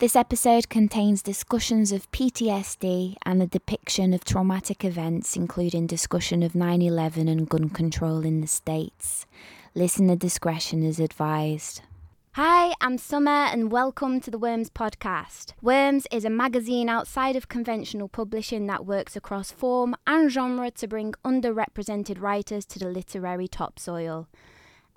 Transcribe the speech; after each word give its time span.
This 0.00 0.16
episode 0.16 0.70
contains 0.70 1.20
discussions 1.20 1.92
of 1.92 2.10
PTSD 2.10 3.16
and 3.26 3.42
a 3.42 3.46
depiction 3.46 4.14
of 4.14 4.24
traumatic 4.24 4.82
events, 4.82 5.36
including 5.36 5.86
discussion 5.86 6.42
of 6.42 6.54
9 6.54 6.80
11 6.80 7.28
and 7.28 7.46
gun 7.46 7.68
control 7.68 8.24
in 8.24 8.40
the 8.40 8.46
States. 8.46 9.26
Listener 9.74 10.16
discretion 10.16 10.82
is 10.82 11.00
advised. 11.00 11.82
Hi, 12.32 12.72
I'm 12.80 12.96
Summer, 12.96 13.44
and 13.52 13.70
welcome 13.70 14.22
to 14.22 14.30
the 14.30 14.38
Worms 14.38 14.70
podcast. 14.70 15.52
Worms 15.60 16.06
is 16.10 16.24
a 16.24 16.30
magazine 16.30 16.88
outside 16.88 17.36
of 17.36 17.50
conventional 17.50 18.08
publishing 18.08 18.68
that 18.68 18.86
works 18.86 19.16
across 19.16 19.50
form 19.50 19.94
and 20.06 20.30
genre 20.30 20.70
to 20.70 20.88
bring 20.88 21.12
underrepresented 21.26 22.22
writers 22.22 22.64
to 22.64 22.78
the 22.78 22.88
literary 22.88 23.48
topsoil. 23.48 24.28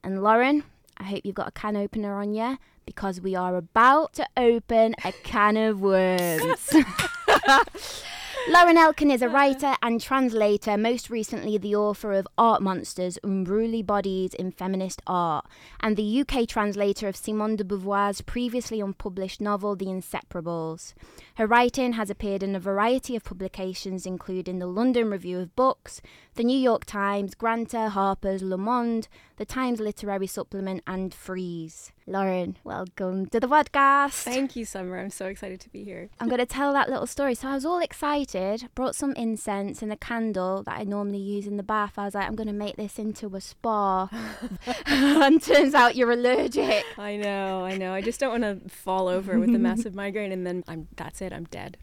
And 0.02 0.24
Lauren, 0.24 0.64
I 0.96 1.04
hope 1.04 1.26
you've 1.26 1.36
got 1.36 1.50
a 1.50 1.52
can 1.52 1.76
opener 1.76 2.16
on 2.16 2.34
you 2.34 2.58
because 2.86 3.22
we 3.22 3.36
are 3.36 3.56
about 3.56 4.14
to 4.14 4.28
open 4.38 4.96
a 5.04 5.12
can 5.12 5.58
of 5.58 5.82
worms. 5.82 6.74
Lauren 8.50 8.78
Elkin 8.78 9.10
is 9.10 9.22
a 9.22 9.30
writer 9.30 9.74
and 9.82 10.02
translator, 10.02 10.78
most 10.78 11.10
recently 11.10 11.58
the 11.58 11.78
author 11.78 12.12
of 12.12 12.28
Art 12.38 12.62
Monsters, 12.62 13.18
Unruly 13.24 13.82
Bodies 13.82 14.34
in 14.34 14.52
Feminist 14.52 15.02
Art, 15.08 15.46
and 15.80 15.96
the 15.96 16.20
UK 16.22 16.46
translator 16.46 17.08
of 17.08 17.16
Simone 17.16 17.56
de 17.56 17.64
Beauvoir's 17.64 18.20
previously 18.20 18.82
unpublished 18.82 19.40
novel 19.40 19.78
The 19.78 19.86
Inseparables. 19.86 20.94
Her 21.36 21.48
writing 21.48 21.94
has 21.94 22.10
appeared 22.10 22.44
in 22.44 22.54
a 22.54 22.60
variety 22.60 23.16
of 23.16 23.24
publications, 23.24 24.06
including 24.06 24.60
the 24.60 24.68
London 24.68 25.10
Review 25.10 25.40
of 25.40 25.56
Books, 25.56 26.02
the 26.36 26.44
New 26.44 26.60
York 26.60 26.84
Times, 26.84 27.36
Granta, 27.36 27.90
Harper's, 27.90 28.44
Le 28.44 28.58
Monde, 28.58 29.08
the 29.44 29.54
Times 29.54 29.82
Literary 29.82 30.26
Supplement, 30.26 30.82
and 30.88 31.14
Frieze. 31.14 31.92
Lauren, 32.08 32.56
welcome 32.64 33.26
to 33.26 33.42
the 33.42 33.48
podcast. 33.48 34.24
Thank 34.24 34.56
you, 34.56 34.64
Summer. 34.64 34.98
I'm 34.98 35.10
so 35.10 35.26
excited 35.26 35.60
to 35.60 35.70
be 35.70 35.84
here. 35.84 36.10
I'm 36.18 36.30
going 36.30 36.40
to 36.40 36.46
tell 36.46 36.72
that 36.72 36.90
little 36.90 37.06
story. 37.06 37.36
So 37.36 37.50
I 37.50 37.56
was 37.56 37.66
all 37.66 37.80
excited, 37.80 38.70
brought 38.74 38.96
some 38.96 39.12
incense 39.16 39.82
and 39.82 39.92
a 39.92 39.98
candle 39.98 40.64
that 40.64 40.80
I 40.80 40.84
normally 40.86 41.18
use 41.18 41.46
in 41.46 41.58
the 41.58 41.64
bath. 41.64 41.96
I 41.98 42.06
was 42.06 42.16
like, 42.16 42.26
I'm 42.26 42.38
going 42.38 42.48
to 42.48 42.54
make 42.54 42.78
this 42.78 42.98
into 42.98 43.36
a 43.36 43.42
spa. 43.42 44.08
and 44.86 45.44
turns 45.44 45.74
out 45.74 45.98
you're 45.98 46.14
allergic. 46.14 46.86
I 46.98 47.18
know, 47.18 47.66
I 47.66 47.76
know. 47.76 47.94
I 47.94 48.00
just 48.00 48.22
don't 48.22 48.42
want 48.42 48.64
to 48.64 48.70
fall 48.70 49.10
over 49.10 49.38
with 49.40 49.54
a 49.54 49.60
massive 49.70 49.94
migraine 49.94 50.32
and 50.32 50.48
then 50.48 50.64
I'm 50.70 50.88
that's 50.96 51.22
it, 51.22 51.34
I'm 51.34 51.48
dead. 51.52 51.76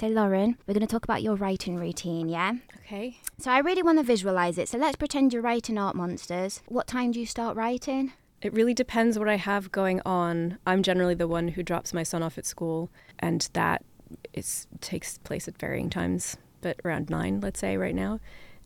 So, 0.00 0.06
Lauren, 0.08 0.56
we're 0.66 0.72
going 0.72 0.86
to 0.86 0.90
talk 0.90 1.04
about 1.04 1.22
your 1.22 1.34
writing 1.34 1.76
routine, 1.76 2.30
yeah? 2.30 2.54
Okay. 2.78 3.18
So, 3.36 3.50
I 3.50 3.58
really 3.58 3.82
want 3.82 3.98
to 3.98 4.02
visualize 4.02 4.56
it. 4.56 4.66
So, 4.66 4.78
let's 4.78 4.96
pretend 4.96 5.34
you're 5.34 5.42
writing 5.42 5.76
Art 5.76 5.94
Monsters. 5.94 6.62
What 6.68 6.86
time 6.86 7.12
do 7.12 7.20
you 7.20 7.26
start 7.26 7.54
writing? 7.54 8.14
It 8.40 8.54
really 8.54 8.72
depends 8.72 9.18
what 9.18 9.28
I 9.28 9.36
have 9.36 9.70
going 9.70 10.00
on. 10.06 10.56
I'm 10.66 10.82
generally 10.82 11.12
the 11.12 11.28
one 11.28 11.48
who 11.48 11.62
drops 11.62 11.92
my 11.92 12.02
son 12.02 12.22
off 12.22 12.38
at 12.38 12.46
school, 12.46 12.88
and 13.18 13.46
that 13.52 13.84
is, 14.32 14.66
takes 14.80 15.18
place 15.18 15.46
at 15.48 15.58
varying 15.58 15.90
times, 15.90 16.38
but 16.62 16.80
around 16.82 17.10
9, 17.10 17.42
let's 17.42 17.60
say, 17.60 17.76
right 17.76 17.94
now. 17.94 18.20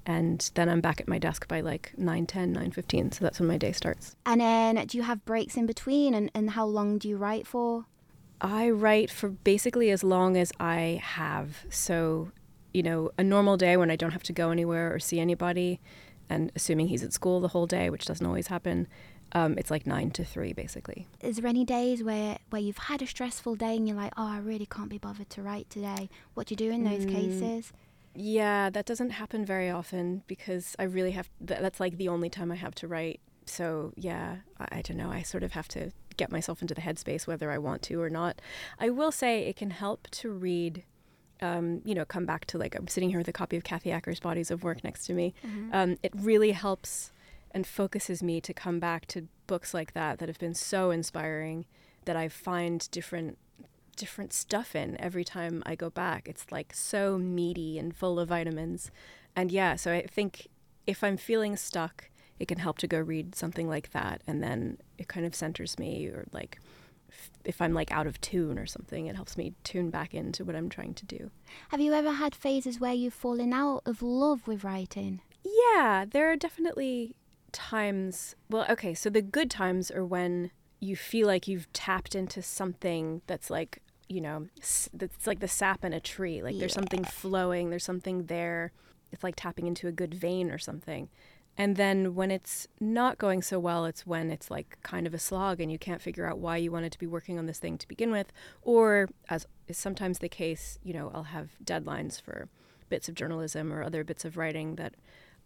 And 0.06 0.48
then 0.54 0.68
I'm 0.68 0.80
back 0.80 1.00
at 1.00 1.08
my 1.08 1.18
desk 1.18 1.48
by 1.48 1.62
like 1.62 1.94
9, 1.98 2.26
10, 2.26 2.52
9, 2.52 2.70
15. 2.70 3.10
So 3.10 3.24
that's 3.24 3.40
when 3.40 3.48
my 3.48 3.58
day 3.58 3.72
starts. 3.72 4.14
And 4.24 4.40
then 4.40 4.76
do 4.86 4.96
you 4.96 5.02
have 5.02 5.24
breaks 5.24 5.56
in 5.56 5.66
between? 5.66 6.14
And, 6.14 6.30
and 6.32 6.50
how 6.50 6.64
long 6.64 6.96
do 6.98 7.08
you 7.08 7.16
write 7.16 7.44
for? 7.44 7.86
I 8.40 8.70
write 8.70 9.10
for 9.10 9.30
basically 9.30 9.90
as 9.90 10.04
long 10.04 10.36
as 10.36 10.52
I 10.60 11.00
have. 11.02 11.64
So, 11.70 12.30
you 12.72 12.82
know, 12.82 13.10
a 13.16 13.24
normal 13.24 13.56
day 13.56 13.76
when 13.76 13.90
I 13.90 13.96
don't 13.96 14.12
have 14.12 14.22
to 14.24 14.32
go 14.32 14.50
anywhere 14.50 14.92
or 14.92 14.98
see 14.98 15.20
anybody, 15.20 15.80
and 16.28 16.50
assuming 16.56 16.88
he's 16.88 17.02
at 17.02 17.12
school 17.12 17.40
the 17.40 17.48
whole 17.48 17.66
day, 17.66 17.90
which 17.90 18.06
doesn't 18.06 18.26
always 18.26 18.48
happen, 18.48 18.88
um, 19.32 19.58
it's 19.58 19.70
like 19.70 19.86
nine 19.86 20.10
to 20.12 20.24
three 20.24 20.52
basically. 20.52 21.06
Is 21.20 21.36
there 21.36 21.46
any 21.46 21.64
days 21.64 22.02
where, 22.02 22.38
where 22.50 22.62
you've 22.62 22.78
had 22.78 23.02
a 23.02 23.06
stressful 23.06 23.56
day 23.56 23.76
and 23.76 23.88
you're 23.88 23.96
like, 23.96 24.12
oh, 24.16 24.28
I 24.28 24.38
really 24.38 24.66
can't 24.66 24.88
be 24.88 24.98
bothered 24.98 25.30
to 25.30 25.42
write 25.42 25.70
today? 25.70 26.08
What 26.34 26.46
do 26.46 26.52
you 26.52 26.56
do 26.56 26.70
in 26.70 26.84
those 26.84 27.04
mm. 27.04 27.12
cases? 27.12 27.72
Yeah, 28.14 28.70
that 28.70 28.86
doesn't 28.86 29.10
happen 29.10 29.44
very 29.44 29.70
often 29.70 30.22
because 30.28 30.76
I 30.78 30.84
really 30.84 31.10
have, 31.12 31.28
th- 31.44 31.60
that's 31.60 31.80
like 31.80 31.96
the 31.96 32.08
only 32.08 32.30
time 32.30 32.52
I 32.52 32.56
have 32.56 32.74
to 32.76 32.88
write. 32.88 33.20
So, 33.46 33.92
yeah, 33.96 34.36
I, 34.60 34.78
I 34.78 34.82
don't 34.82 34.96
know. 34.96 35.10
I 35.10 35.22
sort 35.22 35.42
of 35.42 35.52
have 35.52 35.68
to 35.68 35.90
get 36.16 36.32
myself 36.32 36.62
into 36.62 36.74
the 36.74 36.80
headspace 36.80 37.26
whether 37.26 37.50
I 37.50 37.58
want 37.58 37.82
to 37.82 38.00
or 38.00 38.10
not. 38.10 38.40
I 38.78 38.90
will 38.90 39.12
say 39.12 39.46
it 39.46 39.56
can 39.56 39.70
help 39.70 40.08
to 40.12 40.30
read. 40.30 40.84
Um, 41.42 41.82
you 41.84 41.94
know, 41.94 42.04
come 42.04 42.24
back 42.24 42.46
to 42.46 42.58
like 42.58 42.74
I'm 42.74 42.86
sitting 42.86 43.10
here 43.10 43.18
with 43.18 43.28
a 43.28 43.32
copy 43.32 43.56
of 43.56 43.64
Kathy 43.64 43.90
Acker's 43.90 44.20
Bodies 44.20 44.50
of 44.50 44.62
Work 44.62 44.84
next 44.84 45.04
to 45.06 45.12
me. 45.12 45.34
Mm-hmm. 45.44 45.70
Um, 45.72 45.98
it 46.02 46.12
really 46.14 46.52
helps 46.52 47.12
and 47.50 47.66
focuses 47.66 48.22
me 48.22 48.40
to 48.40 48.54
come 48.54 48.78
back 48.80 49.06
to 49.06 49.28
books 49.46 49.74
like 49.74 49.92
that 49.92 50.18
that 50.18 50.28
have 50.28 50.38
been 50.38 50.54
so 50.54 50.90
inspiring 50.90 51.66
that 52.04 52.16
I 52.16 52.28
find 52.28 52.88
different 52.90 53.38
different 53.96 54.32
stuff 54.32 54.74
in 54.74 55.00
every 55.00 55.24
time 55.24 55.62
I 55.64 55.74
go 55.74 55.88
back. 55.88 56.28
It's 56.28 56.50
like 56.50 56.72
so 56.74 57.16
meaty 57.16 57.78
and 57.78 57.94
full 57.94 58.18
of 58.18 58.28
vitamins. 58.28 58.90
And 59.36 59.52
yeah, 59.52 59.76
so 59.76 59.92
I 59.92 60.06
think 60.06 60.48
if 60.86 61.04
I'm 61.04 61.16
feeling 61.16 61.56
stuck, 61.56 62.10
it 62.38 62.48
can 62.48 62.58
help 62.58 62.78
to 62.78 62.86
go 62.86 62.98
read 62.98 63.34
something 63.34 63.68
like 63.68 63.92
that 63.92 64.22
and 64.26 64.42
then 64.42 64.78
it 64.98 65.08
kind 65.08 65.24
of 65.24 65.34
centers 65.34 65.78
me 65.78 66.06
or 66.08 66.26
like 66.32 66.58
if 67.44 67.60
I'm 67.60 67.74
like 67.74 67.90
out 67.92 68.06
of 68.06 68.20
tune 68.20 68.58
or 68.58 68.66
something, 68.66 69.06
it 69.06 69.16
helps 69.16 69.36
me 69.36 69.52
tune 69.64 69.90
back 69.90 70.14
into 70.14 70.44
what 70.44 70.56
I'm 70.56 70.68
trying 70.68 70.94
to 70.94 71.06
do. 71.06 71.30
Have 71.68 71.80
you 71.80 71.92
ever 71.92 72.12
had 72.12 72.34
phases 72.34 72.80
where 72.80 72.92
you've 72.92 73.14
fallen 73.14 73.52
out 73.52 73.82
of 73.86 74.02
love 74.02 74.46
with 74.48 74.64
writing? 74.64 75.20
Yeah, 75.44 76.04
there 76.10 76.30
are 76.30 76.36
definitely 76.36 77.14
times. 77.52 78.34
Well, 78.48 78.66
okay, 78.70 78.94
so 78.94 79.10
the 79.10 79.22
good 79.22 79.50
times 79.50 79.90
are 79.90 80.04
when 80.04 80.50
you 80.80 80.96
feel 80.96 81.26
like 81.26 81.46
you've 81.48 81.72
tapped 81.72 82.14
into 82.14 82.42
something 82.42 83.22
that's 83.26 83.50
like, 83.50 83.80
you 84.08 84.20
know, 84.20 84.48
that's 84.92 85.26
like 85.26 85.40
the 85.40 85.48
sap 85.48 85.84
in 85.84 85.92
a 85.92 86.00
tree. 86.00 86.42
Like 86.42 86.54
yeah. 86.54 86.60
there's 86.60 86.74
something 86.74 87.04
flowing, 87.04 87.70
there's 87.70 87.84
something 87.84 88.26
there. 88.26 88.72
It's 89.12 89.22
like 89.22 89.36
tapping 89.36 89.66
into 89.66 89.86
a 89.86 89.92
good 89.92 90.14
vein 90.14 90.50
or 90.50 90.58
something. 90.58 91.08
And 91.56 91.76
then 91.76 92.14
when 92.14 92.30
it's 92.30 92.66
not 92.80 93.18
going 93.18 93.42
so 93.42 93.60
well, 93.60 93.84
it's 93.84 94.06
when 94.06 94.30
it's 94.30 94.50
like 94.50 94.76
kind 94.82 95.06
of 95.06 95.14
a 95.14 95.18
slog 95.18 95.60
and 95.60 95.70
you 95.70 95.78
can't 95.78 96.02
figure 96.02 96.26
out 96.26 96.38
why 96.38 96.56
you 96.56 96.72
wanted 96.72 96.90
to 96.92 96.98
be 96.98 97.06
working 97.06 97.38
on 97.38 97.46
this 97.46 97.58
thing 97.58 97.78
to 97.78 97.88
begin 97.88 98.10
with. 98.10 98.32
Or, 98.62 99.08
as 99.28 99.46
is 99.68 99.78
sometimes 99.78 100.18
the 100.18 100.28
case, 100.28 100.78
you 100.82 100.92
know, 100.92 101.12
I'll 101.14 101.24
have 101.24 101.50
deadlines 101.62 102.20
for 102.20 102.48
bits 102.88 103.08
of 103.08 103.14
journalism 103.14 103.72
or 103.72 103.82
other 103.82 104.02
bits 104.02 104.24
of 104.24 104.36
writing 104.36 104.76
that 104.76 104.94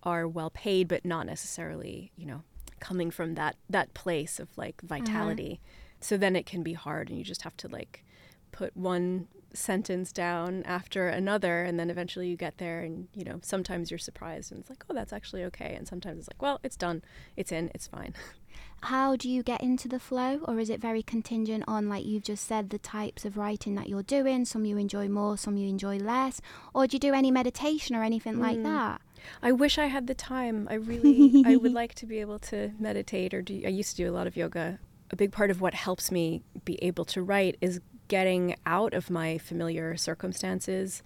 are 0.03 0.27
well 0.27 0.51
paid, 0.51 0.89
but 0.89 1.05
not 1.05 1.27
necessarily, 1.27 2.11
you 2.17 2.27
know, 2.27 2.43
coming 2.81 3.11
from 3.11 3.35
that, 3.35 3.57
that 3.69 3.93
place 3.93 4.41
of 4.41 4.49
like 4.57 4.81
uh-huh. 4.83 4.99
vitality. 4.99 5.61
Uh-huh. 5.63 5.97
So 6.01 6.17
then 6.17 6.37
it 6.37 6.47
can 6.47 6.63
be 6.63 6.73
hard 6.73 7.11
and 7.11 7.19
you 7.19 7.25
just 7.25 7.43
have 7.43 7.57
to 7.59 7.69
like 7.69 8.05
put 8.51 8.77
one 8.77 9.29
sentence 9.55 10.13
down 10.13 10.63
after 10.65 11.09
another 11.09 11.63
and 11.63 11.79
then 11.79 11.91
eventually 11.91 12.29
you 12.29 12.37
get 12.37 12.59
there 12.59 12.81
and 12.81 13.09
you 13.15 13.25
know 13.25 13.41
sometimes 13.43 13.91
you're 13.91 13.99
surprised 13.99 14.53
and 14.53 14.61
it's 14.61 14.71
like 14.71 14.85
oh 14.91 14.95
that's 14.95 15.13
actually 15.13 15.43
okay 15.43 15.75
and 15.75 15.89
sometimes 15.89 16.19
it's 16.19 16.29
like 16.29 16.43
well 16.43 16.61
it's 16.63 16.77
done 16.77 17.03
it's 17.37 17.51
in 17.51 17.71
it's 17.75 17.87
fine 17.87 18.15
how 18.83 19.17
do 19.17 19.29
you 19.29 19.43
get 19.43 19.61
into 19.61 19.89
the 19.89 19.99
flow 19.99 20.41
or 20.45 20.59
is 20.59 20.71
it 20.71 20.81
very 20.81 21.03
contingent 21.03 21.65
on 21.67 21.89
like 21.89 22.05
you've 22.05 22.23
just 22.23 22.47
said 22.47 22.71
the 22.71 22.79
types 22.79 23.25
of 23.25 23.37
writing 23.37 23.75
that 23.75 23.89
you're 23.89 24.03
doing 24.03 24.45
some 24.45 24.65
you 24.65 24.77
enjoy 24.77 25.09
more 25.09 25.37
some 25.37 25.57
you 25.57 25.69
enjoy 25.69 25.97
less 25.97 26.41
or 26.75 26.87
do 26.87 26.95
you 26.95 27.01
do 27.01 27.15
any 27.15 27.31
meditation 27.31 27.97
or 27.97 28.05
anything 28.05 28.35
mm. 28.35 28.41
like 28.41 28.63
that 28.63 29.01
I 29.43 29.51
wish 29.51 29.79
I 29.79 29.87
had 29.87 30.07
the 30.07 30.15
time. 30.15 30.69
I 30.71 30.75
really, 30.75 31.43
I 31.45 31.57
would 31.57 31.73
like 31.73 31.95
to 31.97 32.07
be 32.07 32.21
able 32.21 32.39
to 32.39 32.71
meditate 32.79 33.35
or 33.35 33.43
do. 33.43 33.61
I 33.65 33.69
used 33.69 33.91
to 33.91 33.97
do 33.97 34.09
a 34.09 34.15
lot 34.15 34.29
of 34.29 34.37
yoga. 34.37 34.79
A 35.11 35.17
big 35.17 35.33
part 35.33 35.51
of 35.51 35.61
what 35.61 35.75
helps 35.75 36.13
me 36.13 36.43
be 36.65 36.79
able 36.83 37.05
to 37.07 37.21
write 37.23 37.57
is 37.61 37.81
getting 38.09 38.57
out 38.67 38.95
of 38.95 39.11
my 39.11 39.39
familiar 39.39 39.97
circumstances, 39.97 41.03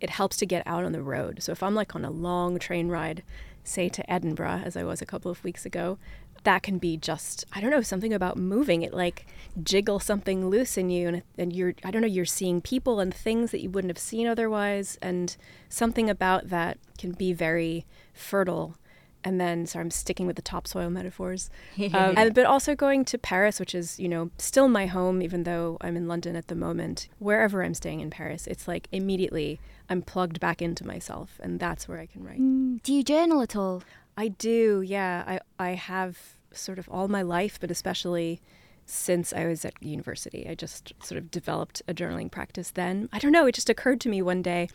it 0.00 0.10
helps 0.10 0.36
to 0.38 0.46
get 0.46 0.66
out 0.66 0.84
on 0.84 0.92
the 0.92 1.02
road. 1.02 1.42
So 1.42 1.52
if 1.52 1.62
I'm 1.62 1.74
like 1.74 1.94
on 1.94 2.04
a 2.04 2.10
long 2.10 2.58
train 2.58 2.88
ride, 2.88 3.22
say 3.64 3.88
to 3.88 4.12
Edinburgh, 4.12 4.62
as 4.64 4.76
I 4.76 4.84
was 4.84 5.00
a 5.02 5.06
couple 5.06 5.30
of 5.30 5.42
weeks 5.44 5.66
ago, 5.66 5.98
that 6.44 6.62
can 6.62 6.78
be 6.78 6.96
just 6.96 7.44
I 7.52 7.60
don't 7.60 7.70
know 7.70 7.80
something 7.80 8.12
about 8.12 8.36
moving 8.36 8.82
it 8.82 8.92
like 8.92 9.26
jiggle 9.62 9.98
something 9.98 10.48
loose 10.48 10.76
in 10.76 10.90
you 10.90 11.08
and 11.08 11.22
and 11.38 11.52
you're 11.54 11.74
I 11.82 11.90
don't 11.90 12.02
know 12.02 12.08
you're 12.08 12.26
seeing 12.26 12.60
people 12.60 13.00
and 13.00 13.12
things 13.12 13.50
that 13.50 13.62
you 13.62 13.70
wouldn't 13.70 13.90
have 13.90 13.98
seen 13.98 14.26
otherwise 14.26 14.98
and 15.02 15.36
something 15.68 16.08
about 16.08 16.50
that 16.50 16.78
can 16.98 17.12
be 17.12 17.32
very 17.32 17.86
fertile 18.12 18.76
and 19.24 19.40
then 19.40 19.66
so 19.66 19.80
I'm 19.80 19.90
sticking 19.90 20.26
with 20.26 20.36
the 20.36 20.42
topsoil 20.42 20.90
metaphors. 20.90 21.50
Um, 21.94 22.14
and, 22.16 22.34
but 22.34 22.44
also 22.44 22.74
going 22.74 23.04
to 23.06 23.18
Paris, 23.18 23.60
which 23.60 23.74
is 23.74 24.00
you 24.00 24.08
know 24.08 24.30
still 24.38 24.68
my 24.68 24.86
home, 24.86 25.22
even 25.22 25.44
though 25.44 25.76
I'm 25.80 25.96
in 25.96 26.08
London 26.08 26.34
at 26.34 26.48
the 26.48 26.54
moment. 26.54 27.08
Wherever 27.18 27.62
I'm 27.62 27.74
staying 27.74 28.00
in 28.00 28.10
Paris, 28.10 28.46
it's 28.46 28.66
like 28.66 28.88
immediately 28.90 29.60
I'm 29.88 30.02
plugged 30.02 30.40
back 30.40 30.60
into 30.60 30.86
myself, 30.86 31.38
and 31.42 31.60
that's 31.60 31.86
where 31.86 31.98
I 31.98 32.06
can 32.06 32.24
write. 32.24 32.40
Mm. 32.40 32.82
Do 32.82 32.92
you 32.92 33.02
journal 33.04 33.42
at 33.42 33.54
all? 33.54 33.82
I 34.16 34.28
do. 34.28 34.82
Yeah, 34.84 35.24
I 35.26 35.40
I 35.58 35.70
have 35.74 36.18
sort 36.52 36.78
of 36.78 36.88
all 36.88 37.06
my 37.06 37.22
life, 37.22 37.58
but 37.60 37.70
especially 37.70 38.40
since 38.86 39.32
I 39.32 39.46
was 39.46 39.64
at 39.64 39.74
university. 39.82 40.46
I 40.48 40.54
just 40.54 40.92
sort 41.02 41.18
of 41.18 41.30
developed 41.30 41.82
a 41.88 41.94
journaling 41.94 42.30
practice 42.30 42.70
then. 42.70 43.08
I 43.12 43.18
don't 43.18 43.32
know, 43.32 43.46
it 43.46 43.54
just 43.54 43.70
occurred 43.70 44.00
to 44.02 44.08
me 44.08 44.20
one 44.20 44.42
day 44.42 44.68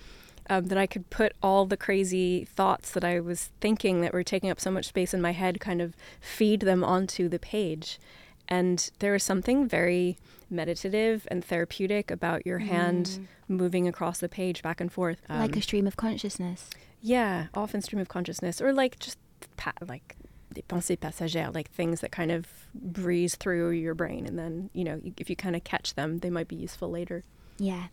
um, 0.50 0.66
that 0.66 0.78
I 0.78 0.88
could 0.88 1.10
put 1.10 1.34
all 1.44 1.66
the 1.66 1.78
crazy 1.78 2.46
thoughts 2.46 2.92
that 2.92 3.04
I 3.04 3.20
was 3.20 3.50
thinking 3.62 4.02
that 4.02 4.14
were 4.14 4.24
taking 4.24 4.50
up 4.50 4.60
so 4.60 4.72
much 4.72 4.88
space 4.88 5.14
in 5.14 5.22
my 5.22 5.32
head, 5.32 5.60
kind 5.60 5.82
of 5.82 5.94
feed 6.20 6.62
them 6.62 6.84
onto 6.84 7.30
the 7.30 7.40
page. 7.40 8.00
And 8.48 8.90
there 9.00 9.14
is 9.16 9.24
something 9.24 9.68
very 9.68 10.18
meditative 10.50 11.28
and 11.30 11.46
therapeutic 11.46 12.10
about 12.12 12.46
your 12.46 12.58
hand 12.60 13.06
Mm. 13.06 13.28
moving 13.48 13.88
across 13.88 14.20
the 14.20 14.30
page 14.30 14.64
back 14.64 14.82
and 14.82 14.92
forth. 14.92 15.22
like 15.30 15.52
Um, 15.54 15.60
a 15.60 15.62
stream 15.62 15.86
of 15.88 15.96
consciousness. 15.98 16.70
yeah, 17.02 17.48
often 17.54 17.82
stream 17.82 18.02
of 18.02 18.08
consciousness, 18.10 18.60
or 18.62 18.74
like 18.74 18.98
just 19.00 19.20
pa- 19.58 19.74
like 19.88 20.16
des 20.52 20.64
pensées 20.64 20.98
passagères, 20.98 21.54
like 21.54 21.70
things 21.70 22.02
that 22.02 22.12
kind 22.12 22.32
of 22.32 22.48
breeze 22.74 23.36
through 23.36 23.70
your 23.70 23.94
brain, 23.94 24.26
and 24.26 24.38
then 24.40 24.72
you 24.74 24.84
know 24.84 25.00
if 25.18 25.30
you 25.30 25.36
kind 25.36 25.56
of 25.56 25.64
catch 25.64 25.94
them, 25.94 26.18
they 26.20 26.32
might 26.32 26.48
be 26.48 26.56
useful 26.56 26.90
later. 26.90 27.24
Yeah. 27.60 27.88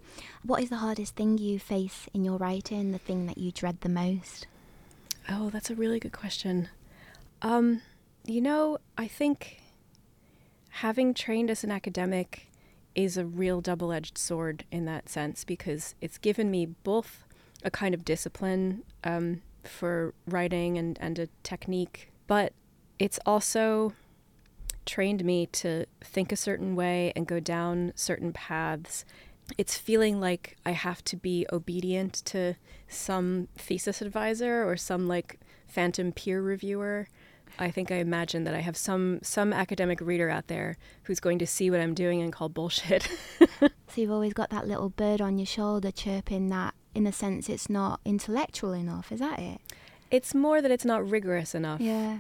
What 0.44 0.62
is 0.62 0.70
the 0.70 0.76
hardest 0.76 1.16
thing 1.16 1.38
you 1.38 1.58
face 1.58 2.06
in 2.14 2.24
your 2.24 2.38
writing? 2.38 2.92
The 2.92 2.98
thing 2.98 3.26
that 3.26 3.36
you 3.36 3.50
dread 3.50 3.80
the 3.80 3.88
most? 3.88 4.46
Oh, 5.28 5.50
that's 5.50 5.70
a 5.70 5.74
really 5.74 5.98
good 5.98 6.12
question. 6.12 6.68
Um, 7.42 7.82
you 8.24 8.40
know, 8.40 8.78
I 8.96 9.08
think 9.08 9.60
having 10.70 11.14
trained 11.14 11.50
as 11.50 11.64
an 11.64 11.72
academic 11.72 12.46
is 12.94 13.16
a 13.16 13.26
real 13.26 13.60
double 13.60 13.92
edged 13.92 14.16
sword 14.16 14.64
in 14.70 14.84
that 14.86 15.08
sense 15.08 15.44
because 15.44 15.94
it's 16.00 16.16
given 16.16 16.50
me 16.50 16.66
both 16.66 17.24
a 17.64 17.70
kind 17.70 17.94
of 17.94 18.04
discipline 18.04 18.82
um, 19.02 19.42
for 19.64 20.14
writing 20.26 20.78
and, 20.78 20.96
and 21.00 21.18
a 21.18 21.28
technique, 21.42 22.10
but 22.26 22.52
it's 22.98 23.18
also 23.26 23.92
trained 24.86 25.24
me 25.24 25.46
to 25.46 25.84
think 26.00 26.30
a 26.30 26.36
certain 26.36 26.76
way 26.76 27.12
and 27.16 27.26
go 27.26 27.40
down 27.40 27.92
certain 27.96 28.32
paths. 28.32 29.04
It's 29.58 29.76
feeling 29.78 30.20
like 30.20 30.56
I 30.66 30.72
have 30.72 31.04
to 31.04 31.16
be 31.16 31.46
obedient 31.52 32.14
to 32.26 32.56
some 32.88 33.48
thesis 33.56 34.02
advisor 34.02 34.68
or 34.68 34.76
some 34.76 35.06
like 35.06 35.38
phantom 35.66 36.12
peer 36.12 36.42
reviewer. 36.42 37.08
I 37.58 37.70
think 37.70 37.90
I 37.90 37.96
imagine 37.96 38.44
that 38.44 38.54
I 38.54 38.60
have 38.60 38.76
some 38.76 39.20
some 39.22 39.52
academic 39.52 40.00
reader 40.00 40.28
out 40.28 40.48
there 40.48 40.76
who's 41.04 41.20
going 41.20 41.38
to 41.38 41.46
see 41.46 41.70
what 41.70 41.80
I'm 41.80 41.94
doing 41.94 42.20
and 42.20 42.32
call 42.32 42.48
bullshit. 42.48 43.08
So 43.88 44.02
you've 44.02 44.10
always 44.10 44.34
got 44.34 44.50
that 44.50 44.66
little 44.68 44.90
bird 44.90 45.20
on 45.22 45.38
your 45.38 45.46
shoulder 45.46 45.90
chirping 45.90 46.48
that, 46.48 46.74
in 46.94 47.06
a 47.06 47.12
sense, 47.12 47.48
it's 47.48 47.70
not 47.70 48.00
intellectual 48.04 48.72
enough. 48.72 49.10
Is 49.10 49.20
that 49.20 49.38
it? 49.38 49.60
it's 50.10 50.34
more 50.34 50.60
that 50.60 50.70
it's 50.70 50.84
not 50.84 51.08
rigorous 51.08 51.54
enough. 51.54 51.80
Yeah. 51.80 52.18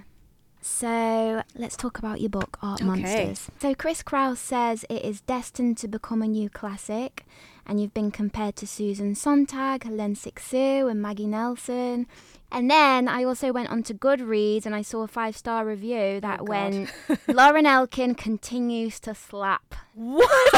So 0.68 1.42
let's 1.54 1.76
talk 1.76 1.96
about 1.98 2.20
your 2.20 2.28
book, 2.28 2.58
Art 2.60 2.80
Okay. 2.82 2.86
Monsters. 2.86 3.50
So 3.62 3.72
Chris 3.74 4.02
Kraus 4.02 4.40
says 4.40 4.84
it 4.90 5.04
is 5.04 5.20
destined 5.22 5.78
to 5.78 5.86
become 5.88 6.22
a 6.22 6.26
new 6.26 6.50
classic, 6.50 7.24
and 7.64 7.80
you've 7.80 7.94
been 7.94 8.10
compared 8.10 8.56
to 8.56 8.66
Susan 8.66 9.14
Sontag, 9.14 9.82
Hélène 9.84 10.16
Cixous, 10.18 10.90
and 10.90 11.00
Maggie 11.00 11.28
Nelson. 11.28 12.06
And 12.50 12.68
then 12.70 13.06
I 13.08 13.22
also 13.24 13.52
went 13.52 13.70
on 13.70 13.84
to 13.84 13.94
Goodreads 13.94 14.66
and 14.66 14.74
I 14.74 14.82
saw 14.82 15.02
a 15.02 15.08
five 15.08 15.36
star 15.36 15.64
review 15.64 16.20
that 16.20 16.40
Oh, 16.40 16.44
when 16.44 16.88
Lauren 17.28 17.64
Elkin 17.64 18.14
continues 18.16 18.98
to 19.00 19.14
slap. 19.14 19.74
What? 19.94 20.28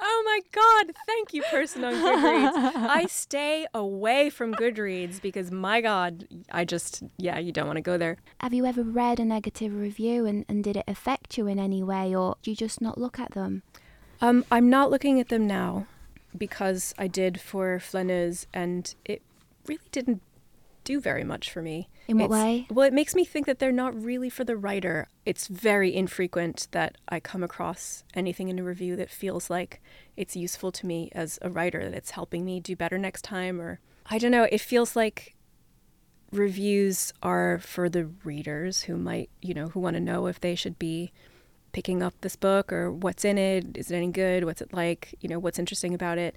oh 0.00 0.22
my 0.34 0.40
god, 0.50 0.94
thank 1.06 1.32
you 1.32 1.42
person 1.44 1.84
on 1.84 1.94
Goodreads. 1.94 2.74
I 2.74 3.06
stay 3.08 3.66
away 3.72 4.30
from 4.30 4.52
Goodreads 4.54 5.22
because 5.22 5.52
my 5.52 5.80
god, 5.80 6.26
I 6.50 6.64
just 6.64 7.04
yeah, 7.18 7.38
you 7.38 7.52
don't 7.52 7.66
want 7.66 7.76
to 7.76 7.82
go 7.82 7.96
there. 7.96 8.16
Have 8.40 8.52
you 8.52 8.66
ever 8.66 8.82
read 8.82 9.20
a 9.20 9.24
negative 9.24 9.74
review 9.74 10.26
and, 10.26 10.44
and 10.48 10.64
did 10.64 10.76
it 10.76 10.84
affect 10.88 11.38
you 11.38 11.46
in 11.46 11.58
any 11.58 11.82
way, 11.84 12.14
or 12.14 12.36
do 12.42 12.50
you 12.50 12.56
just 12.56 12.80
not 12.80 12.98
look 12.98 13.18
at 13.18 13.32
them? 13.32 13.62
Um, 14.20 14.44
I'm 14.50 14.68
not 14.68 14.90
looking 14.90 15.20
at 15.20 15.28
them 15.28 15.46
now 15.46 15.86
because 16.36 16.94
I 16.98 17.06
did 17.06 17.40
for 17.40 17.78
Flâneuse 17.78 18.46
and 18.52 18.92
it 19.04 19.22
really 19.66 19.88
didn't 19.92 20.22
do 20.84 21.00
very 21.00 21.24
much 21.24 21.50
for 21.50 21.62
me. 21.62 21.88
In 22.06 22.18
what 22.18 22.26
It's- 22.26 22.40
way? 22.42 22.66
Well, 22.70 22.86
it 22.86 22.92
makes 22.92 23.14
me 23.14 23.24
think 23.24 23.46
that 23.46 23.58
they're 23.58 23.72
not 23.72 23.94
really 24.00 24.28
for 24.30 24.44
the 24.44 24.56
writer. 24.56 25.08
It's 25.24 25.46
very 25.46 25.94
infrequent 25.94 26.68
that 26.72 26.96
I 27.08 27.20
come 27.20 27.42
across 27.42 28.04
anything 28.14 28.48
in 28.48 28.58
a 28.58 28.64
review 28.64 28.94
that 28.96 29.10
feels 29.10 29.48
like 29.50 29.80
it's 30.16 30.36
useful 30.36 30.70
to 30.72 30.86
me 30.86 31.10
as 31.12 31.38
a 31.42 31.50
writer, 31.50 31.82
that 31.84 31.94
it's 31.94 32.10
helping 32.12 32.44
me 32.44 32.60
do 32.60 32.76
better 32.76 32.98
next 32.98 33.22
time, 33.22 33.60
or 33.60 33.80
I 34.10 34.18
don't 34.18 34.30
know. 34.30 34.46
It 34.52 34.60
feels 34.60 34.94
like 34.94 35.34
reviews 36.32 37.12
are 37.22 37.58
for 37.58 37.88
the 37.88 38.06
readers 38.24 38.82
who 38.82 38.96
might, 38.96 39.30
you 39.40 39.54
know, 39.54 39.68
who 39.68 39.80
want 39.80 39.94
to 39.94 40.00
know 40.00 40.26
if 40.26 40.40
they 40.40 40.54
should 40.54 40.78
be 40.78 41.12
picking 41.72 42.02
up 42.02 42.14
this 42.20 42.36
book 42.36 42.72
or 42.72 42.90
what's 42.90 43.24
in 43.24 43.38
it. 43.38 43.76
Is 43.76 43.90
it 43.90 43.96
any 43.96 44.08
good? 44.10 44.44
What's 44.44 44.60
it 44.60 44.72
like? 44.72 45.14
You 45.20 45.28
know, 45.28 45.38
what's 45.38 45.58
interesting 45.58 45.94
about 45.94 46.18
it? 46.18 46.36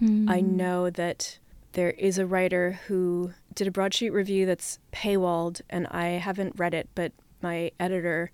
I 0.00 0.40
Hmm. 0.40 0.56
know 0.58 0.90
that 0.90 1.38
there 1.76 1.90
is 1.90 2.16
a 2.16 2.24
writer 2.24 2.80
who 2.86 3.32
did 3.54 3.68
a 3.68 3.70
broadsheet 3.70 4.10
review 4.10 4.46
that's 4.46 4.78
paywalled, 4.94 5.60
and 5.68 5.86
I 5.88 6.06
haven't 6.06 6.58
read 6.58 6.72
it, 6.72 6.88
but 6.94 7.12
my 7.42 7.70
editor 7.78 8.30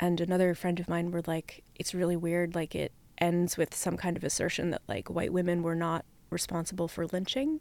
and 0.00 0.18
another 0.22 0.54
friend 0.54 0.80
of 0.80 0.88
mine 0.88 1.10
were 1.10 1.20
like, 1.26 1.62
it's 1.74 1.94
really 1.94 2.16
weird. 2.16 2.54
Like, 2.54 2.74
it 2.74 2.92
ends 3.18 3.58
with 3.58 3.74
some 3.74 3.98
kind 3.98 4.16
of 4.16 4.24
assertion 4.24 4.70
that, 4.70 4.80
like, 4.88 5.10
white 5.10 5.34
women 5.34 5.62
were 5.62 5.74
not 5.74 6.06
responsible 6.30 6.88
for 6.88 7.06
lynching. 7.06 7.60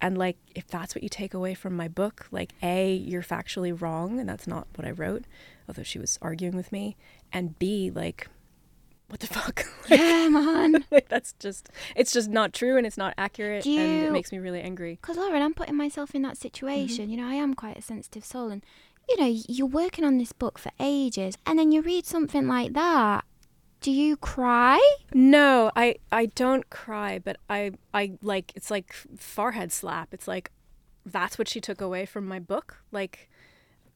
And, 0.00 0.18
like, 0.18 0.36
if 0.52 0.66
that's 0.66 0.96
what 0.96 1.04
you 1.04 1.08
take 1.08 1.32
away 1.32 1.54
from 1.54 1.76
my 1.76 1.86
book, 1.86 2.26
like, 2.32 2.54
A, 2.60 2.92
you're 2.92 3.22
factually 3.22 3.80
wrong, 3.80 4.18
and 4.18 4.28
that's 4.28 4.48
not 4.48 4.66
what 4.74 4.84
I 4.84 4.90
wrote, 4.90 5.26
although 5.68 5.84
she 5.84 6.00
was 6.00 6.18
arguing 6.20 6.56
with 6.56 6.72
me. 6.72 6.96
And 7.32 7.56
B, 7.56 7.88
like, 7.88 8.26
what 9.12 9.20
the 9.20 9.26
fuck? 9.26 9.64
Yeah, 9.88 10.28
man. 10.30 10.84
like 10.90 11.08
that's 11.08 11.34
just 11.34 11.68
it's 11.94 12.12
just 12.12 12.30
not 12.30 12.52
true 12.54 12.76
and 12.78 12.86
it's 12.86 12.96
not 12.96 13.12
accurate 13.18 13.64
Do 13.64 13.70
and 13.78 14.02
it 14.08 14.12
makes 14.12 14.32
me 14.32 14.38
really 14.38 14.60
angry 14.62 14.98
Because 15.00 15.16
Lauren, 15.18 15.42
I'm 15.42 15.52
putting 15.54 15.76
myself 15.76 16.14
in 16.14 16.22
that 16.22 16.34
Mm-hmm. 16.36 16.48
situation. 16.48 17.10
You 17.10 17.18
know, 17.18 17.28
I 17.28 17.34
am 17.34 17.52
quite 17.54 17.76
a 17.76 17.82
sensitive 17.82 18.24
soul, 18.24 18.48
and 18.48 18.64
you 19.08 19.16
know, 19.20 19.30
you're 19.48 19.66
working 19.82 20.04
on 20.04 20.16
this 20.16 20.32
book 20.32 20.58
for 20.58 20.70
ages, 20.80 21.36
and 21.44 21.58
then 21.58 21.72
you 21.72 21.82
read 21.82 22.06
something 22.06 22.46
like 22.48 22.72
that. 22.72 23.24
Do 23.82 23.90
you 23.90 24.16
cry? 24.16 24.80
no 25.12 25.70
i 25.76 25.96
i 26.10 26.24
don't 26.26 26.70
cry 26.70 27.18
but 27.18 27.36
i 27.50 27.72
i 27.92 28.12
like 28.22 28.52
it's 28.54 28.70
like 28.70 28.94
forehead 29.18 29.70
slap 29.72 30.08
it's 30.14 30.26
like 30.28 30.50
that's 31.04 31.36
what 31.38 31.48
she 31.48 31.60
took 31.60 31.80
away 31.82 32.06
from 32.06 32.26
my 32.26 32.38
book 32.38 32.78
like 32.92 33.28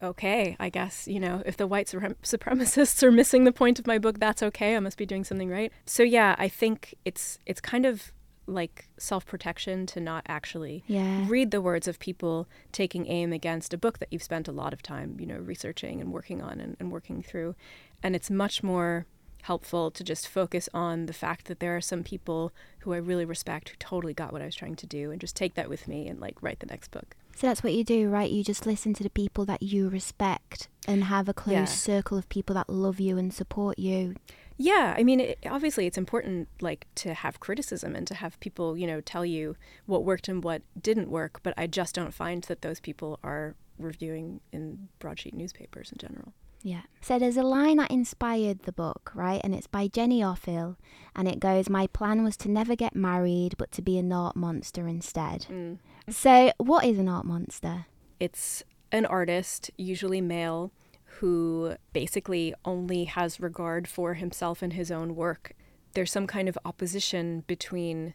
okay 0.03 0.57
i 0.61 0.69
guess 0.69 1.09
you 1.09 1.19
know 1.19 1.43
if 1.47 1.57
the 1.57 1.67
white 1.67 1.87
supremacists 1.87 3.03
are 3.03 3.11
missing 3.11 3.45
the 3.45 3.53
point 3.53 3.79
of 3.79 3.87
my 3.87 3.99
book 3.99 4.19
that's 4.19 4.43
okay 4.43 4.77
i 4.77 4.81
must 4.81 4.99
be 4.99 5.07
doing 5.07 5.25
something 5.25 5.49
right 5.49 5.73
so 5.87 6.03
yeah 6.03 6.35
i 6.39 6.49
think 6.49 6.95
it's 7.05 7.39
it's 7.47 7.61
kind 7.61 7.87
of 7.87 8.13
like 8.49 8.89
self-protection 8.97 9.87
to 9.87 9.99
not 9.99 10.23
actually 10.29 10.85
Yeah. 10.87 11.25
read 11.29 11.51
the 11.51 11.61
words 11.61 11.89
of 11.89 11.99
people 11.99 12.47
taking 12.71 13.07
aim 13.09 13.33
against 13.33 13.75
a 13.75 13.79
book 13.79 13.99
that 13.99 14.09
you've 14.13 14.23
spent 14.23 14.47
a 14.47 14.53
lot 14.53 14.73
of 14.73 14.83
time, 14.83 15.17
you 15.19 15.27
know, 15.27 15.39
researching 15.39 16.01
and 16.01 16.13
working 16.13 16.41
on 16.41 16.61
and, 16.61 16.77
and 16.79 16.93
working 16.93 17.25
through. 17.25 17.57
And 18.05 18.15
it's 18.15 18.31
much 18.31 18.63
more 18.63 19.05
helpful 19.43 19.91
to 19.91 20.05
just 20.05 20.29
focus 20.29 20.69
on 20.73 21.07
the 21.07 21.13
fact 21.13 21.47
that 21.47 21.59
there 21.59 21.77
are 21.77 21.81
some 21.81 22.05
people 22.05 22.53
who 22.81 22.93
I 22.93 22.99
really 22.99 23.25
respect 23.25 23.71
who 23.71 23.75
totally 23.81 24.15
got 24.15 24.33
what 24.33 24.43
I 24.43 24.47
was 24.47 24.55
trying 24.55 24.77
to 24.77 24.87
do 24.87 25.11
and 25.11 25.21
just 25.21 25.35
take 25.35 25.55
that 25.55 25.69
with 25.69 25.89
me 25.89 26.07
and 26.07 26.21
like 26.21 26.41
write 26.41 26.61
the 26.61 26.67
next 26.67 26.93
book. 26.93 27.17
So 27.37 27.47
that's 27.47 27.63
what 27.63 27.75
you 27.75 27.85
do, 27.85 28.09
right? 28.09 28.31
You 28.31 28.43
just 28.43 28.65
listen 28.65 28.95
to 28.95 29.03
the 29.03 29.11
people 29.11 29.45
that 29.45 29.63
you 29.63 29.91
respect 29.91 30.69
and 30.89 31.05
have 31.05 31.29
a 31.29 31.35
close 31.35 31.53
Yeah. 31.53 31.65
circle 31.67 32.17
of 32.17 32.27
people 32.31 32.55
that 32.55 32.71
love 32.71 32.99
you 32.99 33.19
and 33.19 33.33
support 33.33 33.79
you. 33.79 34.15
Yeah, 34.57 34.95
I 34.97 35.03
mean, 35.05 35.21
it, 35.21 35.39
obviously, 35.45 35.87
it's 35.87 35.99
important, 35.99 36.49
like, 36.63 36.87
to 36.95 37.13
have 37.13 37.39
criticism 37.39 37.95
and 37.95 38.07
to 38.07 38.15
have 38.15 38.41
people, 38.41 38.79
you 38.79 38.87
know, 38.87 39.03
tell 39.03 39.27
you 39.27 39.55
what 39.85 40.03
worked 40.03 40.29
and 40.29 40.43
what 40.43 40.63
didn't 40.81 41.11
work. 41.11 41.41
But 41.43 41.53
I 41.59 41.67
just 41.67 41.95
don't 41.95 42.15
find 42.15 42.43
that 42.45 42.63
those 42.63 42.81
people 42.81 43.19
are 43.23 43.55
reviewing 43.79 44.41
in 44.53 44.89
broadsheet 44.99 45.35
newspapers 45.35 45.93
in 45.93 45.99
general. 45.99 46.33
Yeah. 46.63 46.83
So 47.01 47.19
there's 47.19 47.37
a 47.37 47.43
line 47.43 47.77
that 47.77 47.91
inspired 47.91 48.63
the 48.63 48.73
book, 48.73 49.13
right? 49.15 49.41
And 49.45 49.55
it's 49.55 49.67
by 49.67 49.89
Jenny 49.89 50.21
Offill. 50.21 50.77
And 51.15 51.29
it 51.29 51.41
goes, 51.41 51.69
My 51.69 51.87
plan 51.87 52.25
was 52.25 52.37
to 52.39 52.51
never 52.51 52.75
get 52.75 52.97
married, 52.97 53.57
but 53.57 53.71
to 53.73 53.83
be 53.83 53.99
an 53.99 54.13
art 54.13 54.37
monster 54.37 54.89
instead. 54.89 55.47
Mm. 55.51 55.79
So, 56.09 56.53
what 56.59 56.85
is 56.85 56.99
an 56.99 57.09
art 57.09 57.25
monster? 57.25 57.87
It's 58.19 58.65
an 58.93 59.07
artist, 59.07 59.71
usually 59.77 60.21
male, 60.21 60.73
who 61.21 61.77
basically 61.93 62.55
only 62.65 63.05
has 63.05 63.41
regard 63.41 63.89
for 63.89 64.15
himself 64.15 64.63
and 64.63 64.73
his 64.73 64.91
own 64.91 65.15
work. 65.15 65.53
There's 65.95 66.13
some 66.13 66.27
kind 66.27 66.49
of 66.49 66.59
opposition 66.65 67.45
between 67.47 68.15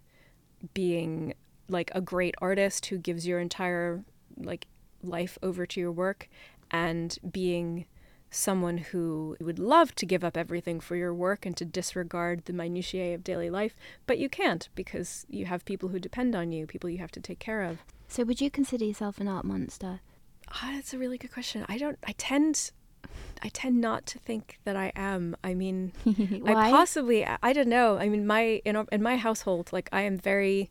being 0.73 1.33
like 1.67 1.89
a 1.95 2.01
great 2.01 2.35
artist 2.39 2.87
who 2.87 2.97
gives 2.97 3.25
your 3.25 3.39
entire 3.39 4.03
like 4.37 4.67
life 5.01 5.37
over 5.41 5.65
to 5.65 5.79
your 5.79 5.91
work 5.91 6.29
and 6.69 7.17
being 7.31 7.85
someone 8.31 8.77
who 8.77 9.35
would 9.41 9.59
love 9.59 9.93
to 9.95 10.05
give 10.05 10.23
up 10.23 10.37
everything 10.37 10.79
for 10.79 10.95
your 10.95 11.13
work 11.13 11.45
and 11.45 11.55
to 11.57 11.65
disregard 11.65 12.45
the 12.45 12.53
minutiae 12.53 13.13
of 13.13 13.23
daily 13.23 13.49
life, 13.49 13.75
but 14.07 14.17
you 14.17 14.29
can't 14.29 14.69
because 14.73 15.25
you 15.29 15.45
have 15.45 15.65
people 15.65 15.89
who 15.89 15.99
depend 15.99 16.33
on 16.35 16.51
you, 16.51 16.65
people 16.65 16.89
you 16.89 16.97
have 16.99 17.11
to 17.11 17.19
take 17.19 17.39
care 17.39 17.61
of. 17.63 17.79
So, 18.07 18.23
would 18.23 18.39
you 18.41 18.49
consider 18.49 18.85
yourself 18.85 19.19
an 19.19 19.27
art 19.27 19.45
monster? 19.45 19.99
Ah, 20.49 20.71
that's 20.75 20.93
a 20.93 20.97
really 20.97 21.17
good 21.17 21.31
question. 21.31 21.65
I 21.69 21.77
don't. 21.77 21.97
I 22.05 22.13
tend, 22.17 22.71
I 23.43 23.49
tend 23.49 23.79
not 23.79 24.05
to 24.07 24.19
think 24.19 24.59
that 24.65 24.75
I 24.75 24.91
am. 24.95 25.35
I 25.43 25.53
mean, 25.53 25.91
I 26.45 26.71
possibly. 26.71 27.25
I 27.25 27.53
don't 27.53 27.69
know. 27.69 27.97
I 27.97 28.09
mean, 28.09 28.25
my 28.27 28.61
in 28.65 28.75
our- 28.75 28.87
in 28.91 29.01
my 29.01 29.15
household, 29.17 29.71
like 29.71 29.87
I 29.93 30.01
am 30.01 30.17
very 30.17 30.69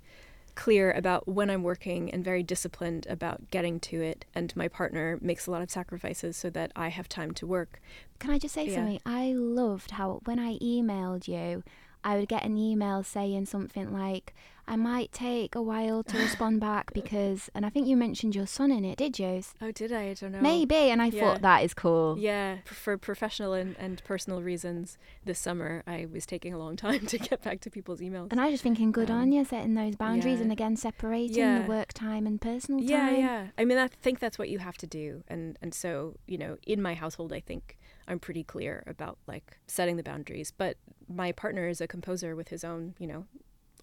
clear 0.54 0.90
about 0.92 1.26
when 1.28 1.50
I'm 1.50 1.62
working 1.62 2.10
and 2.10 2.24
very 2.24 2.42
disciplined 2.42 3.06
about 3.08 3.50
getting 3.50 3.80
to 3.80 4.00
it. 4.02 4.24
And 4.34 4.54
my 4.56 4.68
partner 4.68 5.18
makes 5.20 5.46
a 5.46 5.50
lot 5.50 5.62
of 5.62 5.70
sacrifices 5.70 6.36
so 6.36 6.50
that 6.50 6.72
I 6.76 6.88
have 6.88 7.08
time 7.08 7.32
to 7.34 7.46
work. 7.46 7.80
Can 8.18 8.30
I 8.30 8.38
just 8.38 8.54
say 8.54 8.66
Yeah. 8.66 8.76
something? 8.76 9.00
I 9.06 9.32
loved 9.32 9.92
how 9.92 10.20
when 10.24 10.38
I 10.38 10.58
emailed 10.58 11.28
you, 11.28 11.62
I 12.02 12.16
would 12.18 12.28
get 12.28 12.44
an 12.44 12.56
email 12.56 13.02
saying 13.02 13.46
something 13.46 13.92
like, 13.92 14.34
I 14.70 14.76
might 14.76 15.10
take 15.10 15.54
a 15.56 15.62
while 15.62 16.04
to 16.04 16.16
respond 16.16 16.60
back 16.60 16.92
because, 17.00 17.50
and 17.54 17.66
I 17.66 17.70
think 17.70 17.88
you 17.88 17.96
mentioned 17.96 18.36
your 18.36 18.46
son 18.46 18.70
in 18.70 18.84
it, 18.84 18.96
did 18.98 19.18
you? 19.18 19.42
Oh, 19.60 19.72
did 19.72 19.92
I? 19.92 20.10
I 20.10 20.14
don't 20.14 20.32
know. 20.32 20.40
Maybe. 20.40 20.76
And 20.92 21.02
I 21.02 21.06
Yeah. 21.06 21.20
thought 21.20 21.42
that 21.42 21.64
is 21.64 21.74
cool. 21.74 22.16
Yeah, 22.18 22.58
for 22.64 22.96
professional 22.96 23.52
and, 23.52 23.76
and 23.78 24.02
personal 24.04 24.42
reasons, 24.42 24.96
this 25.24 25.38
summer 25.38 25.82
I 25.86 26.06
was 26.12 26.24
taking 26.24 26.54
a 26.54 26.58
long 26.58 26.76
time 26.76 27.04
to 27.12 27.18
get 27.18 27.42
back 27.42 27.60
to 27.62 27.70
people's 27.70 28.00
emails. 28.00 28.28
And 28.30 28.40
I 28.40 28.44
was 28.44 28.52
just 28.54 28.62
thinking, 28.62 28.92
good 28.92 29.10
Um, 29.10 29.18
on 29.22 29.32
you 29.32 29.44
setting 29.44 29.74
those 29.74 29.96
boundaries 29.96 30.36
yeah. 30.38 30.42
and 30.44 30.52
again 30.52 30.76
separating 30.76 31.36
Yeah. 31.36 31.62
the 31.62 31.68
work 31.68 31.92
time 31.92 32.26
and 32.26 32.40
personal 32.40 32.80
yeah, 32.80 33.06
time. 33.06 33.14
Yeah, 33.16 33.20
yeah. 33.20 33.46
I 33.58 33.64
mean, 33.64 33.78
I 33.78 33.88
think 33.88 34.20
that's 34.20 34.38
what 34.38 34.48
you 34.48 34.60
have 34.60 34.76
to 34.78 34.86
do, 34.86 35.24
and 35.26 35.58
and 35.60 35.74
so 35.74 36.14
you 36.26 36.38
know, 36.38 36.56
in 36.66 36.80
my 36.80 36.94
household, 36.94 37.32
I 37.32 37.40
think 37.40 37.76
I'm 38.06 38.18
pretty 38.20 38.44
clear 38.44 38.84
about 38.86 39.18
like 39.26 39.58
setting 39.66 39.96
the 39.96 40.02
boundaries. 40.04 40.52
But 40.56 40.76
my 41.08 41.32
partner 41.32 41.66
is 41.66 41.80
a 41.80 41.88
composer 41.88 42.36
with 42.36 42.48
his 42.48 42.62
own, 42.64 42.94
you 42.98 43.06
know, 43.08 43.26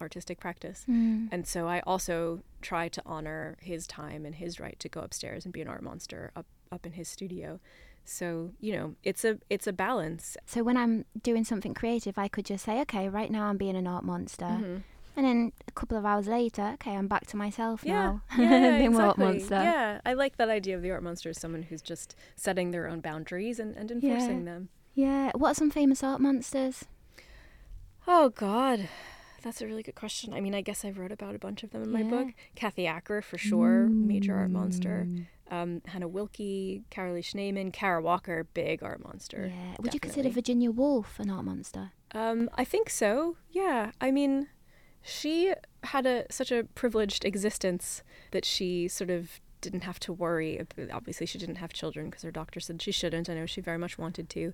artistic 0.01 0.39
practice. 0.39 0.86
Mm. 0.89 1.30
And 1.32 1.48
so 1.48 1.68
I 1.68 1.80
also 1.82 2.42
try 2.62 2.88
to 2.89 3.01
honor 3.06 3.58
his 3.62 3.88
time 3.88 4.25
and 4.25 4.36
his 4.36 4.60
right 4.60 4.80
to 4.80 4.89
go 4.89 5.01
upstairs 5.01 5.46
and 5.46 5.54
be 5.54 5.62
an 5.62 5.68
art 5.68 5.84
monster 5.84 6.32
up 6.36 6.46
up 6.72 6.86
in 6.86 6.94
his 6.94 7.08
studio. 7.08 7.60
So, 8.04 8.51
you 8.60 8.74
know, 8.74 8.96
it's 9.04 9.24
a 9.25 9.38
it's 9.50 9.68
a 9.68 9.74
balance. 9.74 10.38
So 10.46 10.63
when 10.63 10.77
I'm 10.77 11.06
doing 11.22 11.44
something 11.44 11.74
creative, 11.74 12.18
I 12.18 12.27
could 12.27 12.46
just 12.46 12.66
say, 12.66 12.80
okay, 12.82 13.10
right 13.10 13.30
now 13.32 13.46
I'm 13.48 13.58
being 13.58 13.75
an 13.75 13.88
art 13.88 14.04
monster. 14.04 14.46
Mhm. 14.46 14.84
And 15.18 15.25
then 15.25 15.51
a 15.68 15.72
couple 15.72 15.98
of 15.98 16.06
hours 16.06 16.27
later, 16.27 16.72
okay, 16.75 16.96
I'm 16.96 17.08
back 17.08 17.25
to 17.27 17.38
myself 17.38 17.82
Yeah, 17.84 17.94
now. 17.94 18.22
yeah, 18.38 18.50
yeah, 18.60 18.75
exactly. 18.89 19.25
monster. 19.25 19.56
Yeah, 19.56 20.00
I 20.06 20.13
like 20.13 20.38
that 20.38 20.48
idea 20.50 20.75
of 20.75 20.84
the 20.84 20.92
art 20.92 21.01
monster 21.01 21.30
as 21.32 21.39
someone 21.39 21.63
who's 21.63 21.82
just 21.82 22.16
setting 22.36 22.70
their 22.70 22.88
own 22.88 23.00
boundaries 23.01 23.60
and, 23.60 23.75
and 23.75 23.89
enforcing 23.89 24.46
them. 24.46 24.70
Yeah. 24.94 25.32
What 25.36 25.50
are 25.51 25.56
some 25.56 25.72
famous 25.72 26.04
art 26.04 26.22
monsters? 26.22 26.86
Oh 28.08 28.30
God, 28.30 28.88
that's 29.41 29.62
a 29.62 29.67
really 29.67 29.84
good 29.84 29.96
question. 29.96 30.34
I 30.34 30.41
mean, 30.41 30.56
I 30.56 30.62
guess 30.62 30.84
I 30.86 30.91
wrote 30.91 31.12
about 31.12 31.36
a 31.36 31.39
bunch 31.39 31.63
of 31.63 31.72
them 31.72 31.84
in 31.84 31.91
my 31.91 32.03
book. 32.03 32.29
Kathy 32.56 32.88
Acker, 32.88 33.22
for 33.22 33.38
sure, 33.38 33.88
major 33.88 34.36
art 34.36 34.51
monster. 34.51 35.08
Mm. 35.08 35.25
Um, 35.50 35.82
Hannah 35.86 36.10
Wilke, 36.10 36.84
Carolee 36.91 37.24
Schneemann, 37.24 37.72
Kara 37.72 38.01
Walker, 38.01 38.46
big 38.53 38.84
art 38.84 39.01
monster. 39.01 39.51
Yeah. 39.53 39.75
Would 39.79 39.94
you 39.94 40.00
consider. 40.00 40.29
Virginia 40.29 40.72
Woolf 40.72 41.20
an 41.20 41.29
art 41.29 41.46
monster? 41.46 41.91
Um, 42.13 42.50
I 42.56 42.65
think 42.65 42.89
so. 42.89 43.38
Yeah. 43.50 43.91
I 44.01 44.12
mean, 44.12 44.48
she 45.01 45.53
had 45.84 46.06
a 46.06 46.25
such 46.29 46.51
a 46.51 46.65
privileged 46.75 47.24
existence 47.24 48.03
that 48.32 48.44
she 48.44 48.88
sort 48.88 49.10
of 49.10 49.39
didn't 49.62 49.84
have 49.84 50.00
to 50.02 50.14
worry. 50.14 50.62
Obviously, 50.92 51.26
she 51.26 51.38
didn't 51.38 51.56
have 51.56 51.74
children 51.74 52.10
because 52.10 52.24
her 52.24 52.32
doctor 52.32 52.60
said 52.60 52.82
she 52.82 52.92
shouldn't. 52.92 53.30
I 53.30 53.34
know 53.34 53.46
she 53.46 53.62
very 53.62 53.78
much 53.78 53.98
wanted 53.98 54.30
to. 54.32 54.54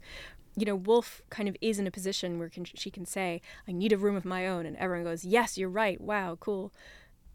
You 0.55 0.65
know, 0.65 0.75
Woolf 0.75 1.21
kind 1.29 1.49
of 1.49 1.57
is 1.61 1.79
in 1.79 1.87
a 1.87 1.91
position 1.91 2.37
where 2.37 2.49
can, 2.49 2.65
she 2.65 2.91
can 2.91 3.05
say, 3.05 3.41
"I 3.67 3.71
need 3.71 3.91
a 3.91 3.97
room 3.97 4.15
of 4.15 4.25
my 4.25 4.47
own," 4.47 4.65
and 4.65 4.77
everyone 4.77 5.03
goes, 5.03 5.25
"Yes, 5.25 5.57
you're 5.57 5.69
right. 5.69 5.99
Wow, 5.99 6.37
cool." 6.39 6.71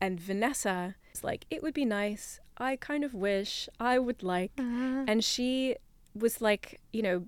And 0.00 0.20
Vanessa 0.20 0.94
is 1.12 1.24
like, 1.24 1.44
"It 1.50 1.62
would 1.62 1.74
be 1.74 1.84
nice. 1.84 2.40
I 2.56 2.76
kind 2.76 3.04
of 3.04 3.14
wish. 3.14 3.68
I 3.80 3.98
would 3.98 4.22
like." 4.22 4.54
Mm-hmm. 4.56 5.04
and 5.08 5.24
she 5.24 5.76
was 6.14 6.40
like 6.40 6.80
you 6.92 7.02
know 7.02 7.24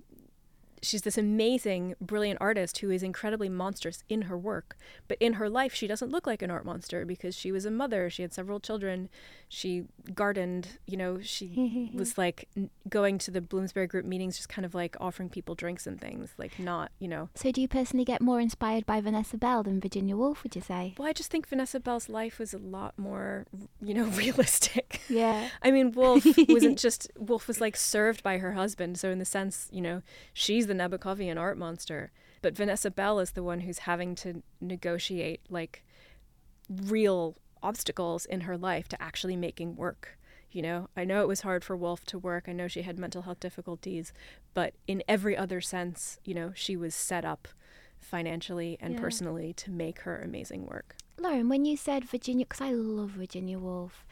she's 0.81 1.03
this 1.03 1.17
amazing 1.17 1.95
brilliant 2.01 2.37
artist 2.41 2.79
who 2.79 2.89
is 2.89 3.03
incredibly 3.03 3.49
monstrous 3.49 4.03
in 4.09 4.23
her 4.23 4.37
work 4.37 4.75
but 5.07 5.17
in 5.19 5.33
her 5.33 5.49
life 5.49 5.73
she 5.73 5.85
doesn't 5.87 6.11
look 6.11 6.25
like 6.25 6.41
an 6.41 6.49
art 6.51 6.65
monster 6.65 7.05
because 7.05 7.35
she 7.35 7.51
was 7.51 7.65
a 7.65 7.71
mother 7.71 8.09
she 8.09 8.21
had 8.23 8.33
several 8.33 8.59
children 8.59 9.07
she 9.47 9.83
gardened 10.15 10.79
you 10.87 10.97
know 10.97 11.19
she 11.21 11.91
was 11.93 12.17
like 12.17 12.47
n- 12.57 12.69
going 12.89 13.17
to 13.17 13.29
the 13.31 13.41
bloomsbury 13.41 13.85
group 13.87 14.05
meetings 14.05 14.37
just 14.37 14.49
kind 14.49 14.65
of 14.65 14.73
like 14.73 14.95
offering 14.99 15.29
people 15.29 15.55
drinks 15.55 15.85
and 15.85 15.99
things 16.01 16.33
like 16.37 16.57
not 16.59 16.91
you 16.99 17.07
know 17.07 17.29
So 17.35 17.51
do 17.51 17.61
you 17.61 17.67
personally 17.67 18.05
get 18.05 18.21
more 18.21 18.39
inspired 18.39 18.85
by 18.85 19.01
Vanessa 19.01 19.37
Bell 19.37 19.63
than 19.63 19.79
Virginia 19.79 20.15
Woolf, 20.17 20.43
would 20.43 20.55
you 20.55 20.61
say? 20.61 20.95
well 20.97 21.07
i 21.07 21.13
just 21.13 21.29
think 21.31 21.47
vanessa 21.47 21.79
bell's 21.79 22.09
life 22.09 22.39
was 22.39 22.53
a 22.53 22.57
lot 22.57 22.97
more 22.97 23.45
you 23.81 23.93
know 23.93 24.05
realistic 24.23 25.01
Yeah. 25.09 25.49
I 25.61 25.71
mean, 25.71 25.91
Woolf 25.91 26.25
wasn't 26.47 26.79
just 26.87 27.11
Woolf 27.17 27.47
was 27.47 27.59
like 27.59 27.75
served 27.75 28.23
by 28.23 28.37
her 28.37 28.53
husband, 28.53 28.97
so 28.97 29.09
in 29.09 29.19
the 29.19 29.25
sense, 29.25 29.67
you 29.71 29.81
know, 29.81 30.01
she's 30.33 30.67
the 30.71 30.77
Nabokovian 30.83 31.37
art 31.37 31.57
monster, 31.57 32.11
but 32.41 32.55
Vanessa 32.55 32.89
Bell 32.89 33.19
is 33.19 33.31
the 33.31 33.43
one 33.43 33.61
who's 33.61 33.79
having 33.79 34.15
to 34.15 34.41
negotiate 34.61 35.41
like 35.49 35.83
real 36.69 37.35
obstacles 37.61 38.25
in 38.25 38.41
her 38.41 38.57
life 38.57 38.87
to 38.89 39.01
actually 39.01 39.35
making 39.35 39.75
work. 39.75 40.17
You 40.51 40.61
know, 40.61 40.89
I 40.97 41.05
know 41.05 41.21
it 41.21 41.27
was 41.27 41.41
hard 41.41 41.63
for 41.63 41.75
Woolf 41.77 42.05
to 42.05 42.19
work. 42.19 42.45
I 42.47 42.53
know 42.53 42.67
she 42.67 42.81
had 42.81 42.99
mental 42.99 43.21
health 43.23 43.39
difficulties, 43.39 44.11
but 44.53 44.73
in 44.87 45.03
every 45.07 45.35
other 45.37 45.61
sense, 45.61 46.19
you 46.25 46.33
know, 46.33 46.51
she 46.55 46.75
was 46.75 46.93
set 46.95 47.23
up 47.23 47.47
financially 47.99 48.77
and 48.81 48.93
Yeah. 48.95 48.99
personally 48.99 49.53
to 49.53 49.71
make 49.71 49.99
her 50.01 50.19
amazing 50.21 50.65
work. 50.65 50.95
Lauren, 51.17 51.49
when 51.49 51.65
you 51.65 51.77
said 51.77 52.03
Virginia, 52.05 52.45
because 52.45 52.61
I 52.61 52.71
love 52.71 53.11
Virginia 53.11 53.59
Woolf, 53.59 54.05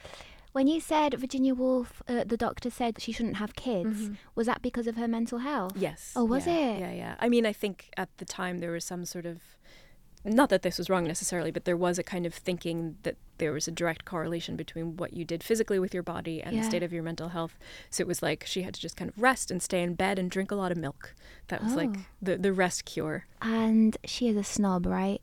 when 0.51 0.67
you 0.67 0.79
said 0.79 1.13
Virginia 1.13 1.53
Woolf, 1.53 2.01
uh, 2.07 2.23
the 2.25 2.37
doctor 2.37 2.69
said 2.69 2.99
she 3.01 3.11
shouldn't 3.11 3.37
have 3.37 3.55
kids, 3.55 4.09
was 4.35 4.47
that 4.47 4.61
because 4.61 4.87
of 4.87 4.95
her 4.97 5.07
mental 5.07 5.39
health? 5.39 5.73
Yes. 5.75 6.13
Oh, 6.15 6.25
was 6.25 6.47
yeah, 6.47 6.53
it? 6.53 6.79
Yeah, 6.79 6.91
yeah. 6.91 7.15
I 7.19 7.29
mean, 7.29 7.45
I 7.45 7.53
think 7.53 7.89
at 7.97 8.09
the 8.17 8.25
time 8.25 8.59
there 8.59 8.71
was 8.71 8.83
some 8.85 9.05
sort 9.05 9.25
of 9.25 9.39
not 10.25 10.49
that 10.49 10.63
this 10.63 10.77
was 10.77 10.89
wrong 10.89 11.05
necessarily, 11.05 11.49
but 11.49 11.63
there 11.63 11.77
was 11.77 11.97
a 11.97 12.03
kind 12.03 12.25
of 12.25 12.33
thinking 12.33 12.97
that 13.03 13.15
there 13.37 13.53
was 13.53 13.69
a 13.69 13.71
direct 13.71 14.03
correlation 14.03 14.57
between 14.57 14.97
what 14.97 15.13
you 15.13 15.23
did 15.23 15.41
physically 15.41 15.79
with 15.79 15.93
your 15.93 16.03
body 16.03 16.41
and 16.43 16.53
Yeah. 16.53 16.61
the 16.61 16.67
state 16.67 16.83
of 16.83 16.91
your 16.91 17.03
mental 17.03 17.29
health. 17.29 17.57
So 17.89 18.01
it 18.01 18.07
was 18.07 18.21
like 18.21 18.43
she 18.45 18.63
had 18.63 18.73
to 18.73 18.81
just 18.81 18.97
kind 18.97 19.09
of 19.09 19.17
rest 19.21 19.49
and 19.49 19.63
stay 19.63 19.81
in 19.81 19.93
bed 19.95 20.19
and 20.19 20.29
drink 20.29 20.51
a 20.51 20.55
lot 20.55 20.73
of 20.73 20.77
milk. 20.77 21.15
That 21.47 21.63
was 21.63 21.73
like 21.73 21.91
Oh. 21.95 22.05
the 22.21 22.37
the 22.37 22.51
rest 22.51 22.83
cure. 22.83 23.27
And 23.41 23.95
she 24.03 24.27
is 24.27 24.35
a 24.35 24.43
snob, 24.43 24.85
right? 24.85 25.21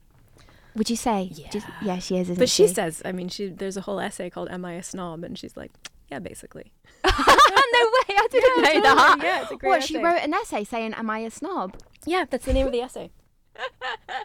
Would 0.77 0.91
you 0.91 0.97
say? 0.97 1.31
Yeah. 1.33 1.51
yeah, 1.83 1.99
she 1.99 2.17
is. 2.19 2.29
But 2.31 2.49
she 2.49 2.69
she 2.69 2.75
says, 2.75 3.03
I 3.05 3.13
mean, 3.13 3.29
she 3.29 3.49
there's 3.49 3.77
a 3.77 3.81
whole 3.83 3.99
essay 3.99 4.31
called 4.31 4.49
"Am 4.51 4.65
I 4.65 4.75
a 4.75 4.83
Snob?" 4.83 5.25
and 5.25 5.39
she's 5.39 5.57
like, 5.57 5.73
yeah, 6.11 6.19
basically. 6.21 6.73
no 7.05 7.11
way, 7.11 8.17
I 8.17 8.29
didn't 8.31 8.57
Yeah, 8.57 8.63
know 8.63 8.63
totally. 8.63 8.81
that. 8.83 9.19
Yeah, 9.23 9.43
it's 9.43 9.51
a 9.51 9.57
great 9.57 9.69
What, 9.71 9.83
she 9.83 9.99
wrote 9.99 10.21
an 10.23 10.35
essay 10.35 10.65
saying, 10.65 10.95
Am 10.95 11.11
I 11.11 11.21
a 11.21 11.31
snob? 11.31 11.77
Yeah, 12.05 12.25
that's 12.29 12.47
the 12.47 12.53
name 12.53 12.67
of 12.67 12.73
the 12.73 12.81
essay. 12.81 13.11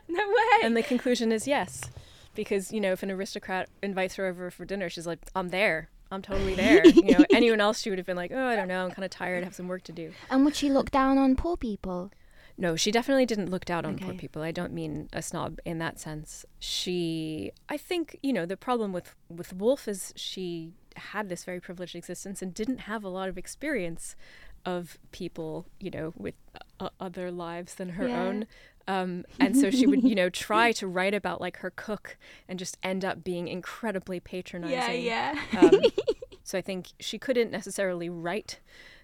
No 0.08 0.27
way. 0.27 0.60
And 0.63 0.75
the 0.75 0.84
conclusion 0.84 1.31
is 1.31 1.48
yes. 1.48 1.81
Because, 2.36 2.72
you 2.72 2.79
know, 2.81 2.91
if 2.91 3.01
an 3.03 3.12
aristocrat 3.12 3.70
invites 3.81 4.15
her 4.15 4.25
over 4.25 4.51
for 4.51 4.65
dinner, 4.65 4.89
she's 4.89 5.08
like, 5.08 5.20
I'm 5.36 5.50
there. 5.50 5.89
I'm 6.12 6.22
totally 6.22 6.53
there. 6.55 6.86
you 6.88 7.17
know, 7.17 7.25
anyone 7.31 7.62
else, 7.62 7.79
she 7.79 7.89
would 7.89 7.98
have 8.00 8.05
been 8.05 8.17
like, 8.17 8.31
oh, 8.34 8.46
I 8.46 8.55
don't 8.55 8.67
know. 8.67 8.86
I'm 8.86 8.91
kind 8.91 9.05
of 9.05 9.10
tired. 9.12 9.41
I 9.41 9.46
have 9.46 9.55
some 9.55 9.67
work 9.67 9.84
to 9.84 9.91
do. 9.91 10.12
And 10.29 10.43
would 10.46 10.55
she 10.55 10.70
look 10.70 10.91
down 10.91 11.17
on 11.17 11.36
poor 11.36 11.55
people? 11.58 12.12
No, 12.62 12.75
she 12.75 12.91
definitely 12.91 13.25
didn't 13.25 13.50
look 13.50 13.65
down 13.65 13.86
on 13.86 13.98
poor 13.98 14.13
people. 14.13 14.44
I 14.44 14.51
don't 14.51 14.72
mean 14.72 15.10
a 15.12 15.22
snob 15.24 15.60
in 15.65 15.80
that 15.80 16.00
sense. 16.00 16.46
She, 16.60 17.51
I 17.68 17.75
think, 17.75 18.20
you 18.22 18.32
know, 18.32 18.46
the 18.46 18.56
problem 18.56 18.94
with, 18.94 19.15
with 19.30 19.51
Woolf 19.53 19.88
is 19.88 20.13
she 20.15 20.74
had 20.96 21.27
this 21.27 21.44
very 21.44 21.60
privileged 21.60 21.96
existence 21.96 22.41
and 22.44 22.53
didn't 22.53 22.82
have 22.82 23.03
a 23.03 23.10
lot 23.10 23.30
of 23.30 23.38
experience 23.38 24.15
of 24.63 25.00
people, 25.12 25.65
you 25.80 25.89
know, 25.89 26.13
with 26.15 26.36
uh, 26.80 26.89
other 27.00 27.32
lives 27.32 27.74
than 27.75 27.89
her 27.89 28.08
Yeah. 28.08 28.24
own. 28.25 28.46
Um, 28.88 29.25
and 29.39 29.58
so 29.58 29.72
she 29.72 29.88
would, 29.88 30.03
you 30.03 30.13
know, 30.13 30.30
try 30.48 30.72
to 30.74 30.86
write 30.88 31.15
about 31.15 31.41
like 31.41 31.58
her 31.58 31.72
cook 31.75 32.15
and 32.48 32.60
just 32.60 32.77
end 32.84 33.03
up 33.03 33.24
being 33.24 33.48
incredibly 33.48 34.20
patronizing. 34.20 35.03
yeah. 35.03 35.39
Um, 35.58 35.72
so 36.44 36.60
I 36.60 36.62
think 36.62 36.89
she 37.00 37.18
couldn't 37.18 37.50
necessarily 37.51 38.10
write 38.10 38.60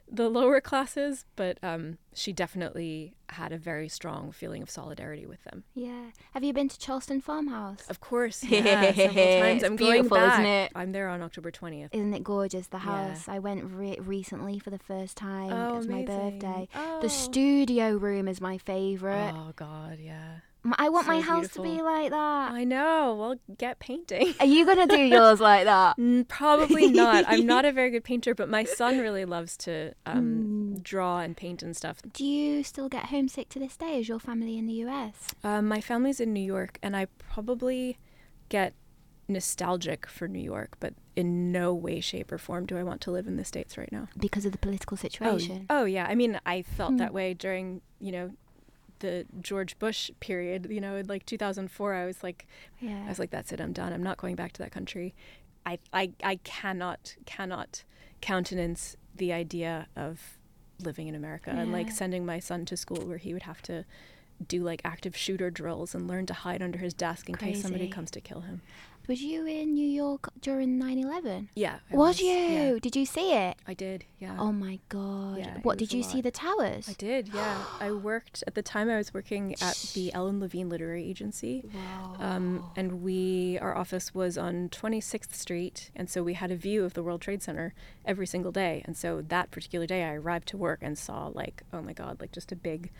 the 0.10 0.30
lower 0.30 0.62
classes, 0.62 1.26
but 1.36 1.58
um, 1.62 1.98
she 2.14 2.32
definitely 2.34 3.14
had 3.30 3.52
a 3.52 3.58
very 3.58 3.90
strong 3.90 4.32
feeling 4.32 4.62
of 4.64 4.70
solidarity 4.70 5.26
with 5.26 5.44
them. 5.44 5.64
yeah. 5.76 6.12
Have 6.34 6.44
you 6.46 6.54
been 6.54 6.70
to 6.70 6.80
Charleston 6.80 7.20
Farmhouse? 7.20 7.86
Of 7.90 8.00
course, 8.00 8.42
yeah, 8.48 8.94
several 8.94 9.42
times. 9.42 9.64
I'm 9.64 9.76
going 9.76 9.92
beautiful, 10.04 10.18
back. 10.18 10.34
isn't 10.40 10.46
it? 10.46 10.72
I'm 10.76 10.92
there 10.94 11.10
on 11.10 11.22
October 11.22 11.52
20th. 11.52 11.90
Isn't 11.92 12.14
it 12.14 12.24
gorgeous? 12.24 12.68
The 12.68 12.78
Yeah. 12.78 12.84
house. 13.10 13.28
I 13.28 13.40
went 13.40 13.66
re- 13.66 13.98
recently 14.00 14.60
for 14.60 14.70
the 14.70 14.80
first 14.80 15.18
time. 15.18 15.52
Oh, 15.52 15.74
it 15.74 15.78
was 15.78 15.88
my 15.88 15.98
amazing. 16.00 16.40
birthday. 16.40 16.68
Oh. 16.76 17.02
The 17.02 17.10
studio 17.10 17.92
room 17.98 18.28
is 18.30 18.40
my 18.40 18.58
favorite. 18.58 19.34
Oh 19.36 19.52
God, 19.56 19.98
yeah. 20.00 20.40
I 20.78 20.90
want 20.90 21.06
so 21.06 21.12
my 21.14 21.22
house 21.22 21.48
to 21.50 21.62
be 21.62 21.82
like 21.82 22.10
that. 22.12 22.52
I 22.52 22.64
know. 22.64 23.16
Well, 23.20 23.36
get 23.58 23.80
painting. 23.80 24.34
Are 24.40 24.46
you 24.46 24.66
gonna 24.66 24.88
do 24.88 24.98
yours 25.16 25.40
like 25.40 25.66
that? 25.66 25.98
Mm, 25.98 26.28
Probably 26.28 26.92
not. 26.92 27.26
I'm 27.28 27.46
not 27.46 27.66
a 27.66 27.72
very 27.80 27.90
good 27.92 28.04
painter, 28.04 28.34
but 28.36 28.50
my 28.50 28.64
son 28.64 28.98
really 29.00 29.26
loves 29.26 29.56
to 29.58 29.94
um, 30.06 30.74
Mm. 30.78 30.84
draw 30.84 31.20
and 31.20 31.36
paint 31.38 31.64
and 31.64 31.76
stuff. 31.76 31.98
Do 32.14 32.26
you 32.26 32.64
still 32.64 32.90
get 32.90 33.06
homesick 33.06 33.50
to 33.50 33.60
this 33.60 33.78
day? 33.78 34.00
Is 34.00 34.08
your 34.10 34.20
family 34.20 34.58
in 34.58 34.66
the 34.66 34.74
US? 34.86 35.30
Um, 35.44 35.68
my 35.68 35.80
family's 35.82 36.20
in 36.20 36.34
New 36.34 36.44
York, 36.44 36.78
and 36.84 36.96
I 36.96 37.06
probably 37.18 37.98
get 38.50 38.74
nostalgic 39.28 40.06
for 40.08 40.28
New 40.28 40.40
York, 40.42 40.78
but 40.80 40.94
in 41.16 41.52
no 41.52 41.74
way, 41.74 42.00
shape, 42.00 42.32
or 42.32 42.38
form 42.38 42.66
do 42.66 42.78
I 42.78 42.84
want 42.84 43.02
to 43.02 43.12
live 43.12 43.28
in 43.28 43.36
the 43.36 43.44
States 43.44 43.78
right 43.78 43.92
now. 43.92 44.08
Because 44.18 44.46
of 44.46 44.52
the 44.52 44.58
political 44.58 44.96
Oh, 44.96 45.02
situation. 45.02 45.66
oh 45.70 45.86
yeah. 45.86 46.06
I 46.08 46.16
mean, 46.16 46.40
I 46.46 46.62
felt 46.62 46.92
Hmm. 46.92 46.98
that 46.98 47.14
way 47.14 47.34
during, 47.34 47.82
you 48.00 48.12
know, 48.12 48.32
the 49.00 49.26
George 49.42 49.78
Bush 49.80 50.10
period, 50.20 50.68
you 50.70 50.82
know, 50.82 51.02
like 51.08 51.26
2004, 51.26 51.94
I 51.94 52.06
was 52.06 52.24
like, 52.24 52.48
Yeah. 52.80 53.04
I 53.06 53.10
was 53.10 53.20
like, 53.20 53.30
that's 53.30 53.52
it, 53.52 53.62
I'm 53.62 53.74
done. 53.74 53.94
I'm 53.94 54.04
not 54.04 54.18
going 54.18 54.36
back 54.36 54.54
to 54.54 54.62
that 54.64 54.72
country. 54.72 55.14
I, 55.66 55.80
I, 55.92 56.12
I 56.24 56.36
cannot, 56.44 57.16
cannot 57.26 57.84
countenance 58.22 58.96
the 59.16 59.34
idea 59.34 59.88
of 59.96 60.38
living 60.84 61.08
in 61.08 61.16
America 61.16 61.50
and 61.50 61.72
like 61.72 61.92
sending 61.92 62.26
my 62.26 62.40
son 62.40 62.64
to 62.66 62.78
school 62.78 63.02
where 63.06 63.18
he 63.18 63.34
would 63.34 63.44
have 63.44 63.62
to 63.64 63.84
do 64.48 64.64
like 64.64 64.82
active 64.86 65.18
shooter 65.18 65.50
drills 65.50 65.96
and 65.96 66.08
learn 66.08 66.26
to 66.28 66.34
hide 66.34 66.62
under 66.62 66.78
his 66.78 66.94
desk 66.94 67.28
in 67.28 67.36
case 67.36 67.62
somebody 67.64 67.86
comes 67.96 68.12
to 68.12 68.22
kill 68.22 68.42
him. 68.42 68.62
Was 69.08 69.22
you 69.22 69.46
in 69.46 69.74
New 69.74 69.88
York 69.88 70.30
during 70.42 70.78
9/11? 70.78 71.48
Yeah. 71.56 71.80
I 71.92 71.96
Was, 71.96 72.20
you? 72.20 72.28
Yeah, 72.28 72.78
Did 72.82 72.96
you 72.98 73.06
see 73.06 73.32
it? 73.34 73.56
I 73.66 73.74
did. 73.74 74.04
Yeah. 74.20 74.36
Oh 74.38 74.52
my 74.52 74.80
god. 74.90 75.38
Yeah, 75.38 75.60
what 75.64 75.78
did 75.78 75.94
you 75.94 76.04
see 76.04 76.20
the 76.20 76.30
towers? 76.32 76.90
I 76.90 76.94
did, 76.94 77.30
yeah. 77.34 77.64
I 77.80 77.92
worked 77.92 78.44
at 78.46 78.56
the 78.56 78.62
time. 78.62 78.90
I 78.90 78.98
was 78.98 79.14
working 79.14 79.56
at 79.62 79.78
the 79.94 80.14
Ellen 80.14 80.40
Levine 80.42 80.68
Literary 80.68 81.06
Agency, 81.08 81.64
Wow. 81.74 82.16
um, 82.20 82.70
and 82.76 83.02
we 83.02 83.58
our 83.62 83.78
office 83.78 84.14
was 84.14 84.38
on 84.38 84.68
26th 84.70 85.34
Street, 85.34 85.90
and 85.96 86.10
so 86.10 86.22
we 86.22 86.34
had 86.34 86.52
a 86.52 86.56
view 86.58 86.84
of 86.84 86.94
the 86.94 87.04
World 87.04 87.22
Trade 87.22 87.42
Center 87.42 87.74
every 88.06 88.28
single 88.28 88.52
day. 88.52 88.82
And 88.86 88.98
so 88.98 89.22
that 89.22 89.52
particular 89.52 89.86
day, 89.88 90.04
I 90.04 90.14
arrived 90.16 90.50
to 90.50 90.58
work 90.58 90.80
and 90.82 90.98
saw 90.98 91.28
like, 91.28 91.64
oh 91.72 91.82
my 91.82 91.94
god, 91.94 92.20
like 92.20 92.34
just 92.34 92.52
a 92.52 92.56
big, 92.58 92.92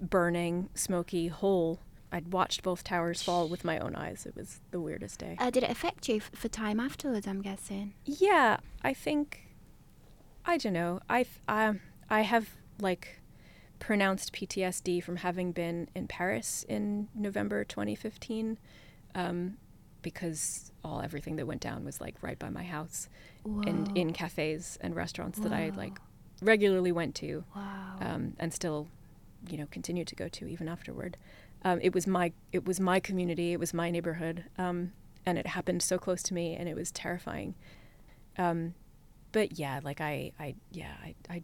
burning, 0.00 0.68
smoky 0.74 1.26
hole. 1.28 1.80
I'd 2.16 2.32
watched 2.32 2.62
both 2.62 2.82
towers 2.82 3.22
fall 3.22 3.46
with 3.48 3.62
my 3.64 3.78
own 3.78 3.94
eyes. 3.94 4.24
It 4.26 4.34
was 4.34 4.60
the 4.70 4.80
weirdest 4.80 5.18
day. 5.20 5.36
uh, 5.38 5.50
did 5.50 5.62
it 5.62 5.70
affect 5.70 6.08
you 6.08 6.16
f- 6.16 6.30
for 6.34 6.48
time 6.48 6.78
afterwards? 6.80 7.26
I'm 7.26 7.42
guessing. 7.42 7.92
Yeah, 8.04 8.56
I 8.82 8.92
think 8.94 9.26
I 10.44 10.56
don't 10.56 10.72
know. 10.72 11.00
I 11.10 11.26
um 11.48 11.80
I 12.08 12.20
have 12.22 12.46
like 12.80 13.20
pronounced 13.78 14.32
PTSD 14.32 15.02
from 15.02 15.16
having 15.16 15.52
been 15.52 15.88
in 15.94 16.06
Paris 16.08 16.64
in 16.68 17.08
November 17.14 17.62
2015 17.64 18.56
um, 19.14 19.58
because 20.02 20.72
all 20.82 21.00
everything 21.02 21.36
that 21.36 21.46
went 21.46 21.60
down 21.60 21.84
was 21.84 22.00
like 22.00 22.14
right 22.22 22.38
by 22.38 22.48
my 22.48 22.62
house 22.64 23.08
and 23.66 23.96
in 23.96 24.12
cafes 24.12 24.78
and 24.80 24.94
restaurants 24.96 25.38
that 25.40 25.52
I 25.52 25.70
like 25.76 25.98
regularly 26.42 26.90
went 26.92 27.14
to 27.16 27.44
Wow. 27.54 27.96
um, 28.00 28.32
and 28.38 28.52
still 28.52 28.88
you 29.50 29.58
know 29.58 29.66
continue 29.70 30.04
to 30.04 30.14
go 30.16 30.26
to 30.28 30.46
even 30.48 30.68
afterward. 30.68 31.16
Um, 31.66 31.80
it 31.82 31.92
was 31.92 32.06
my 32.06 32.32
it 32.52 32.64
was 32.64 32.78
my 32.78 33.00
community, 33.00 33.52
it 33.52 33.58
was 33.58 33.74
my 33.74 33.90
neighborhood, 33.90 34.44
um, 34.56 34.92
and 35.26 35.36
it 35.36 35.48
happened 35.48 35.82
so 35.82 35.98
close 35.98 36.22
to 36.22 36.32
me, 36.32 36.54
and 36.54 36.68
it 36.68 36.76
was 36.76 36.92
terrifying. 36.92 37.56
Um, 38.38 38.74
but 39.32 39.58
yeah, 39.58 39.80
like 39.82 40.00
I, 40.00 40.30
I 40.38 40.54
yeah, 40.70 40.92
I, 41.02 41.16
I, 41.28 41.42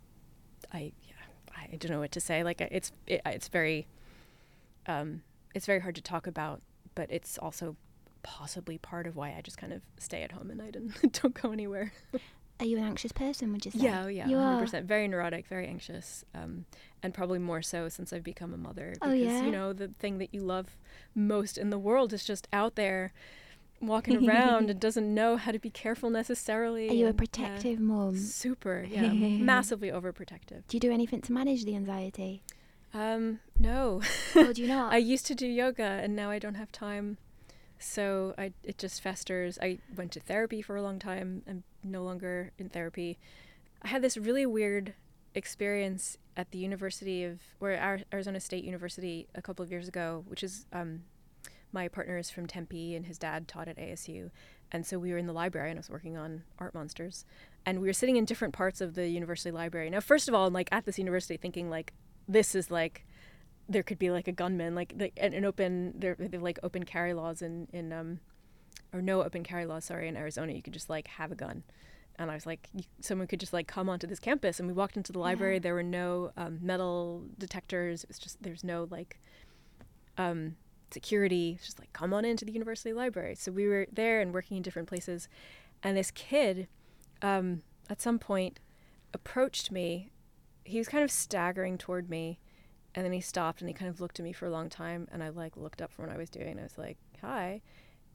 I, 0.73 0.93
yeah, 1.02 1.64
I 1.73 1.75
don't 1.75 1.91
know 1.91 1.99
what 1.99 2.12
to 2.12 2.21
say. 2.21 2.45
Like 2.45 2.61
it's 2.61 2.93
it, 3.09 3.21
it's 3.26 3.49
very, 3.49 3.88
um, 4.87 5.23
it's 5.57 5.67
very 5.67 5.81
hard 5.81 5.97
to 5.97 6.02
talk 6.02 6.29
about, 6.29 6.62
but 6.95 7.11
it's 7.11 7.37
also 7.37 7.75
possibly 8.23 8.79
part 8.79 9.09
of 9.09 9.17
why 9.17 9.35
I 9.37 9.41
just 9.41 9.59
kind 9.59 9.73
of 9.73 9.83
stay 9.99 10.23
at 10.23 10.31
home 10.31 10.52
and 10.52 11.12
don't 11.21 11.35
go 11.35 11.50
anywhere. 11.50 11.93
Are 12.62 12.64
you 12.64 12.78
an 12.78 12.85
anxious 12.85 13.11
person? 13.11 13.50
Would 13.52 13.64
you 13.64 13.73
say? 13.73 13.78
Yeah, 13.81 14.04
oh 14.04 14.07
yeah, 14.07 14.28
hundred 14.28 14.61
percent. 14.61 14.87
Very 14.87 15.09
neurotic, 15.09 15.49
very 15.49 15.66
anxious, 15.66 16.25
um, 16.33 16.64
and 17.02 17.12
probably 17.12 17.40
more 17.40 17.61
so 17.61 17.88
since 17.88 18.12
I've 18.12 18.23
become 18.23 18.54
a 18.54 18.57
mother. 18.57 18.95
Oh, 19.02 19.11
Because 19.11 19.21
yeah? 19.21 19.45
you 19.45 19.50
know 19.50 19.73
the 19.73 19.88
thing 19.88 20.19
that 20.19 20.33
you 20.33 20.42
love 20.42 20.76
most 21.12 21.59
in 21.59 21.71
the 21.71 21.78
world 21.78 22.12
is 22.12 22.25
just 22.25 22.47
out 22.52 22.76
there, 22.76 23.12
walking 23.81 24.28
around 24.28 24.71
and 24.71 24.78
doesn't 24.78 25.12
know 25.12 25.37
how 25.38 25.50
to 25.50 25.59
be 25.59 25.71
careful 25.71 26.09
necessarily. 26.09 26.88
Are 26.88 26.92
you 26.92 27.07
a 27.07 27.09
and, 27.09 27.16
yeah, 27.19 27.19
protective 27.19 27.81
mum? 27.81 28.16
super, 28.16 28.87
yeah, 28.88 29.12
massively 29.12 29.88
overprotective. 29.90 30.62
Do 30.69 30.76
you 30.76 30.81
do 30.81 30.92
anything 30.92 31.21
to 31.23 31.33
manage 31.33 31.64
the 31.64 31.75
anxiety? 31.75 32.45
Um, 32.95 33.40
no, 33.59 34.02
or 34.37 34.52
do 34.52 34.62
you 34.62 34.69
not? 34.76 34.92
I 34.92 34.99
used 34.99 35.26
to 35.26 35.35
do 35.35 35.49
yoga, 35.49 35.83
and 35.83 36.14
now 36.14 36.31
I 36.31 36.38
don't 36.38 36.54
have 36.54 36.71
time. 36.71 37.19
So 37.81 38.37
I 38.38 38.52
it 38.62 38.78
just 38.78 39.02
festers. 39.02 39.59
I 39.61 39.78
went 39.97 40.12
to 40.12 40.21
therapy 40.21 40.62
for 40.62 40.76
a 40.76 40.83
long 40.83 41.00
time. 41.00 41.42
I'm 41.49 41.64
no 41.83 42.03
longer 42.03 42.53
in 42.59 42.69
therapy. 42.69 43.19
I 43.83 43.89
had 43.89 44.03
this 44.03 44.17
really 44.17 44.47
weird 44.47 44.95
experience 45.35 46.19
at 46.37 46.51
the 46.51 46.59
University 46.59 47.25
of 47.25 47.41
or 47.61 47.75
Ar- 47.75 48.01
Arizona 48.12 48.41
State 48.41 48.65
University 48.65 49.29
a 49.35 49.43
couple 49.43 49.62
of 49.62 49.71
years 49.71 49.89
ago, 49.89 50.25
which 50.29 50.43
is 50.43 50.67
um, 50.73 51.03
my 51.73 51.89
partner 51.89 52.19
is 52.19 52.31
from 52.31 52.47
Tempe 52.47 52.95
and 52.95 53.07
his 53.07 53.19
dad 53.19 53.49
taught 53.49 53.69
at 53.69 53.79
ASU, 53.79 54.31
and 54.71 54.87
so 54.87 54.99
we 54.99 55.11
were 55.12 55.18
in 55.18 55.27
the 55.27 55.33
library 55.33 55.71
and 55.71 55.79
I 55.79 55.81
was 55.81 55.90
working 55.90 56.16
on 56.16 56.42
Art 56.59 56.75
Monsters, 56.75 57.25
and 57.66 57.81
we 57.81 57.87
were 57.87 57.92
sitting 57.92 58.16
in 58.16 58.25
different 58.25 58.55
parts 58.55 58.81
of 58.81 58.95
the 58.95 59.09
university 59.09 59.51
library. 59.51 59.90
Now, 59.90 60.01
first 60.01 60.29
of 60.29 60.35
all, 60.35 60.47
I'm 60.47 60.53
like 60.53 60.68
at 60.73 60.85
this 60.85 60.99
university 60.99 61.37
thinking 61.37 61.71
like 61.71 61.92
this 62.29 62.55
is 62.55 62.71
like 62.71 63.07
there 63.68 63.83
could 63.83 63.99
be 63.99 64.11
like 64.11 64.29
a 64.29 64.33
gunman, 64.33 64.75
like 64.75 64.97
the, 64.97 65.12
an, 65.16 65.45
open 65.45 65.95
there 65.97 66.16
like 66.33 66.59
open 66.62 66.85
carry 66.85 67.14
laws 67.14 67.42
in 67.42 67.68
in 67.73 67.92
um 67.92 68.21
or 68.92 69.02
no 69.02 69.22
open 69.22 69.42
carry 69.42 69.66
laws. 69.66 69.85
Sorry, 69.87 70.09
in 70.09 70.16
Arizona, 70.16 70.52
you 70.52 70.62
could 70.62 70.72
just 70.72 70.90
like 70.90 71.09
have 71.09 71.33
a 71.33 71.35
gun. 71.35 71.62
And 72.16 72.31
I 72.31 72.35
was 72.35 72.46
like, 72.46 72.68
you, 72.74 72.85
someone 73.00 73.26
could 73.26 73.40
just 73.40 73.52
like 73.52 73.66
come 73.66 73.88
onto 73.88 74.07
this 74.07 74.18
campus, 74.18 74.59
and 74.59 74.68
we 74.68 74.74
walked 74.74 74.96
into 74.96 75.12
the 75.12 75.18
library. 75.18 75.55
Yeah. 75.55 75.61
There 75.61 75.74
were 75.74 75.83
no 75.83 76.33
um, 76.37 76.59
metal 76.61 77.24
detectors. 77.38 78.05
It 78.05 78.09
was 78.09 78.18
just 78.18 78.42
there's 78.42 78.62
no 78.64 78.87
like 78.90 79.18
um, 80.18 80.57
security. 80.90 81.55
It's 81.57 81.64
just 81.64 81.81
like 81.81 81.92
come 81.92 82.12
on 82.12 82.24
into 82.24 82.44
the 82.44 82.52
university 82.52 82.92
library. 82.92 83.35
So 83.35 83.50
we 83.50 83.66
were 83.66 83.87
there 83.90 84.20
and 84.20 84.33
working 84.33 84.57
in 84.57 84.62
different 84.62 84.88
places, 84.88 85.28
and 85.83 85.96
this 85.96 86.11
kid, 86.11 86.68
um, 87.22 87.62
at 87.88 88.00
some 88.00 88.18
point, 88.18 88.61
approached 89.14 89.72
me. 89.72 90.11
He 90.64 90.78
was 90.78 90.88
kind 90.88 91.02
of 91.02 91.11
staggering 91.11 91.78
toward 91.78 92.11
me, 92.11 92.38
and 92.94 93.05
then 93.05 93.12
he 93.12 93.20
stopped 93.22 93.61
and 93.62 93.68
he 93.68 93.74
kind 93.74 93.88
of 93.88 94.00
looked 94.00 94.20
at 94.20 94.24
me 94.24 94.33
for 94.33 94.46
a 94.46 94.50
long 94.50 94.68
time. 94.68 95.09
And 95.11 95.22
I 95.22 95.31
like 95.31 95.57
looked 95.57 95.81
up 95.81 95.92
from 95.92 96.07
what 96.07 96.14
I 96.14 96.18
was 96.18 96.28
doing. 96.31 96.48
And 96.48 96.61
I 96.61 96.64
was 96.64 96.78
like, 96.78 96.98
"Hi," 97.22 97.62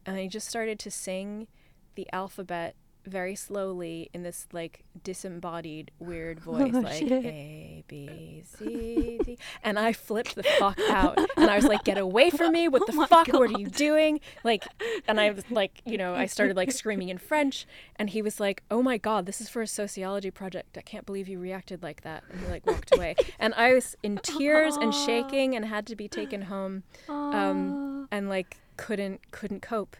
and 0.08 0.18
he 0.18 0.28
just 0.28 0.48
started 0.48 0.80
to 0.80 0.90
sing 0.90 1.48
the 1.96 2.08
alphabet 2.14 2.76
very 3.06 3.36
slowly 3.36 4.10
in 4.14 4.24
this 4.24 4.48
like 4.52 4.84
disembodied 5.02 5.92
weird 5.98 6.40
voice 6.50 6.74
Oh, 6.76 6.80
like 6.80 6.98
shit. 7.00 7.12
a 7.26 7.84
b 7.88 8.44
c 8.46 9.18
d. 9.24 9.38
And 9.64 9.80
i 9.80 9.94
flipped 9.94 10.36
the 10.36 10.44
fuck 10.44 10.78
out. 10.90 11.18
And 11.38 11.50
i 11.50 11.56
was 11.56 11.64
like 11.64 11.86
get 11.86 11.98
away 11.98 12.30
from 12.30 12.52
me. 12.52 12.68
What 12.68 12.86
the 12.92 12.94
Oh 12.98 13.06
fuck? 13.06 13.28
What 13.30 13.50
are 13.52 13.60
you 13.60 13.68
doing? 13.68 14.20
Like 14.44 14.66
and 15.08 15.22
i 15.22 15.32
was 15.32 15.46
like 15.52 15.82
you 15.86 15.98
know 15.98 16.16
i 16.16 16.26
started 16.26 16.58
like 16.58 16.70
screaming 16.74 17.08
in 17.08 17.18
french. 17.18 17.66
And 17.96 18.10
he 18.10 18.22
was 18.22 18.42
like 18.42 18.62
oh 18.70 18.82
my 18.84 18.98
god 18.98 19.26
this 19.26 19.40
is 19.40 19.48
for 19.48 19.62
a 19.62 19.68
sociology 19.68 20.30
project. 20.32 20.78
I 20.78 20.82
can't 20.82 21.06
believe 21.06 21.30
you 21.30 21.40
reacted 21.40 21.82
like 21.82 22.02
that. 22.02 22.26
And 22.30 22.42
he 22.42 22.48
like 22.48 22.66
walked 22.68 22.94
away. 22.94 23.16
And 23.40 23.54
i 23.54 23.74
was 23.74 23.96
in 24.04 24.18
tears 24.18 24.76
and 24.76 24.94
shaking 24.94 25.56
and 25.56 25.64
had 25.64 25.88
to 25.88 25.96
be 25.96 26.10
taken 26.10 26.42
home 26.44 26.84
um, 27.08 28.10
and 28.12 28.28
like 28.28 28.58
couldn't 28.78 29.32
couldn't 29.32 29.62
cope. 29.62 29.98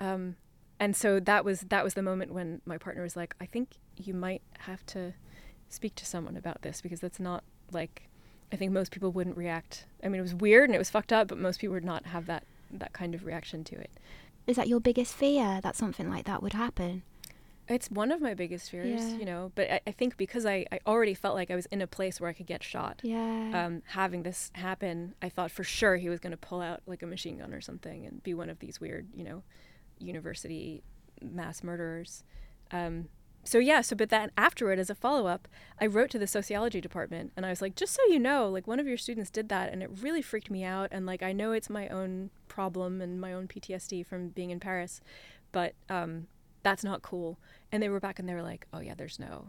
Um, 0.00 0.36
and 0.80 0.96
so 0.96 1.20
that 1.20 1.44
was 1.44 1.60
that 1.68 1.84
was 1.84 1.94
the 1.94 2.02
moment 2.02 2.32
when 2.32 2.60
my 2.66 2.76
partner 2.78 3.02
was 3.02 3.16
like 3.16 3.34
i 3.40 3.46
think 3.46 3.76
you 3.96 4.12
might 4.12 4.42
have 4.60 4.84
to 4.86 5.14
speak 5.68 5.94
to 5.94 6.04
someone 6.04 6.36
about 6.36 6.62
this 6.62 6.80
because 6.80 7.00
that's 7.00 7.20
not 7.20 7.44
like 7.72 8.08
i 8.52 8.56
think 8.56 8.72
most 8.72 8.92
people 8.92 9.10
wouldn't 9.10 9.36
react. 9.36 9.86
I 10.02 10.08
mean 10.08 10.18
it 10.18 10.22
was 10.22 10.34
weird 10.34 10.68
and 10.68 10.74
it 10.74 10.78
was 10.78 10.90
fucked 10.90 11.12
up 11.12 11.28
but 11.28 11.38
most 11.38 11.60
people 11.60 11.74
would 11.74 11.84
not 11.84 12.06
have 12.06 12.26
that 12.26 12.44
that 12.70 12.92
kind 12.92 13.14
of 13.14 13.24
reaction 13.24 13.64
to 13.64 13.76
it. 13.76 13.90
Is 14.46 14.56
that 14.56 14.68
your 14.68 14.80
biggest 14.80 15.14
fear 15.14 15.60
that 15.62 15.76
something 15.76 16.10
like 16.10 16.26
that 16.26 16.42
would 16.42 16.52
happen? 16.52 17.02
It's 17.68 17.90
one 17.90 18.12
of 18.12 18.20
my 18.20 18.34
biggest 18.34 18.70
fears 18.70 18.88
Yeah. 19.12 19.18
you 19.18 19.24
know 19.24 19.52
but 19.54 19.70
I, 19.70 19.80
I 19.86 19.90
think 19.92 20.16
because 20.16 20.44
I, 20.44 20.66
I 20.70 20.80
already 20.86 21.14
felt 21.14 21.34
like 21.34 21.50
i 21.50 21.54
was 21.54 21.66
in 21.66 21.80
a 21.80 21.86
place 21.86 22.20
where 22.20 22.28
i 22.28 22.32
could 22.34 22.46
get 22.46 22.62
shot 22.62 23.00
Yeah. 23.02 23.50
um, 23.66 23.82
having 23.86 24.22
this 24.22 24.50
happen, 24.54 25.14
I 25.22 25.28
thought 25.30 25.50
for 25.50 25.64
sure 25.64 25.96
he 25.96 26.08
was 26.08 26.20
going 26.20 26.32
to 26.32 26.36
pull 26.36 26.60
out 26.60 26.80
like 26.86 27.02
a 27.02 27.06
machine 27.06 27.38
gun 27.38 27.54
or 27.54 27.60
something 27.60 28.04
and 28.06 28.22
be 28.22 28.34
one 28.34 28.50
of 28.50 28.58
these 28.58 28.80
weird, 28.80 29.06
you 29.14 29.24
know, 29.24 29.42
university 29.98 30.82
mass 31.22 31.62
murderers. 31.62 32.22
Um, 32.70 33.08
so 33.46 33.58
yeah, 33.58 33.82
so 33.82 33.94
but 33.94 34.08
then 34.08 34.30
afterward, 34.38 34.78
as 34.78 34.88
a 34.88 34.94
follow 34.94 35.26
up, 35.26 35.48
I 35.80 35.86
wrote 35.86 36.10
to 36.10 36.18
the 36.18 36.26
sociology 36.26 36.80
department 36.80 37.32
and 37.36 37.44
I 37.44 37.50
was 37.50 37.60
like, 37.60 37.74
just 37.76 37.92
so 37.94 38.02
you 38.08 38.18
know, 38.18 38.48
like 38.48 38.66
one 38.66 38.80
of 38.80 38.86
your 38.86 38.96
students 38.96 39.30
did 39.30 39.48
that 39.50 39.70
and 39.72 39.82
it 39.82 39.90
really 40.00 40.22
freaked 40.22 40.50
me 40.50 40.64
out. 40.64 40.88
And 40.92 41.04
like 41.06 41.22
I 41.22 41.32
know 41.32 41.52
it's 41.52 41.68
my 41.68 41.88
own 41.88 42.30
problem 42.48 43.00
and 43.02 43.20
my 43.20 43.32
own 43.34 43.46
PTSD 43.46 44.06
from 44.06 44.28
being 44.30 44.50
in 44.50 44.60
Paris, 44.60 45.00
but 45.52 45.74
um, 45.90 46.26
that's 46.64 46.82
not 46.82 47.02
cool. 47.02 47.38
And 47.70 47.80
they 47.82 47.88
were 47.88 48.00
back 48.00 48.18
and 48.18 48.28
they 48.28 48.34
were 48.34 48.42
like, 48.42 48.66
oh 48.72 48.80
yeah, 48.80 48.94
there's 48.96 49.18
no, 49.20 49.48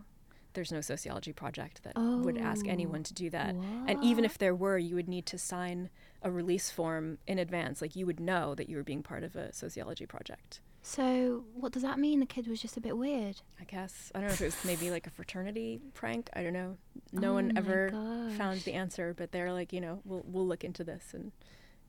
there's 0.53 0.71
no 0.71 0.81
sociology 0.81 1.33
project 1.33 1.81
that 1.83 1.93
would 1.97 2.37
ask 2.37 2.65
Oh, 2.67 2.69
anyone 2.71 3.01
to 3.03 3.13
do 3.13 3.29
that. 3.31 3.55
And 3.87 4.03
even 4.03 4.23
if 4.23 4.37
there 4.37 4.53
were, 4.55 4.77
you 4.77 4.93
would 4.95 5.09
need 5.09 5.25
to 5.27 5.37
sign 5.37 5.89
a 6.21 6.29
release 6.31 6.69
form 6.69 7.17
in 7.25 7.39
advance. 7.39 7.81
Like 7.81 7.95
you 7.95 8.05
would 8.05 8.19
know 8.19 8.53
that 8.55 8.69
you 8.69 8.77
were 8.77 8.83
being 8.83 9.01
part 9.03 9.23
of 9.23 9.35
a 9.35 9.51
sociology 9.53 10.05
project. 10.05 10.59
so 10.81 11.45
what 11.55 11.71
does 11.71 11.81
that 11.81 11.97
mean? 11.99 12.19
The 12.19 12.25
kid 12.27 12.47
was 12.47 12.61
just 12.61 12.77
a 12.77 12.81
bit 12.81 12.95
weird. 12.97 13.41
I 13.59 13.63
guess 13.65 14.11
I 14.13 14.19
don't 14.19 14.27
know 14.29 14.33
if 14.33 14.41
it 14.41 14.45
was 14.45 14.65
maybe 14.65 14.91
like 14.91 15.07
a 15.07 15.09
fraternity 15.09 15.79
prank. 15.93 16.29
I 16.33 16.43
don't 16.43 16.53
know. 16.53 16.77
Oh 17.15 17.19
no 17.25 17.31
Oh 17.31 17.33
one 17.35 17.57
ever 17.57 17.89
found 18.37 18.61
the 18.61 18.73
answer, 18.73 19.13
but 19.17 19.31
they're 19.31 19.51
like, 19.51 19.73
you 19.73 19.81
know, 19.81 20.01
we'll 20.05 20.23
we'll 20.27 20.47
look 20.47 20.63
into 20.63 20.83
this 20.83 21.05
and 21.13 21.31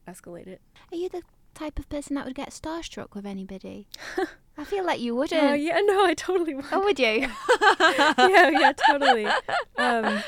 escalate 0.09 0.47
it. 0.47 0.61
Are 0.93 0.97
you 0.97 1.09
the 1.09 1.23
type 1.57 1.79
of 1.79 1.89
person 1.89 2.15
that 2.15 2.25
would 2.27 2.35
get 2.35 2.51
starstruck 2.51 3.15
with 3.15 3.27
anybody? 3.27 3.89
I 4.59 4.65
feel 4.65 4.85
like 4.85 5.01
you 5.01 5.15
wouldn't. 5.15 5.43
Oh 5.43 5.55
yeah, 5.55 5.81
no, 5.81 6.05
I 6.05 6.15
totally 6.15 6.55
would. 6.55 6.65
Oh, 6.73 6.81
would 6.81 6.99
you? 6.99 7.07
yeah, 7.81 8.51
yeah, 8.51 8.73
totally. 8.73 9.27
Um, 9.77 10.23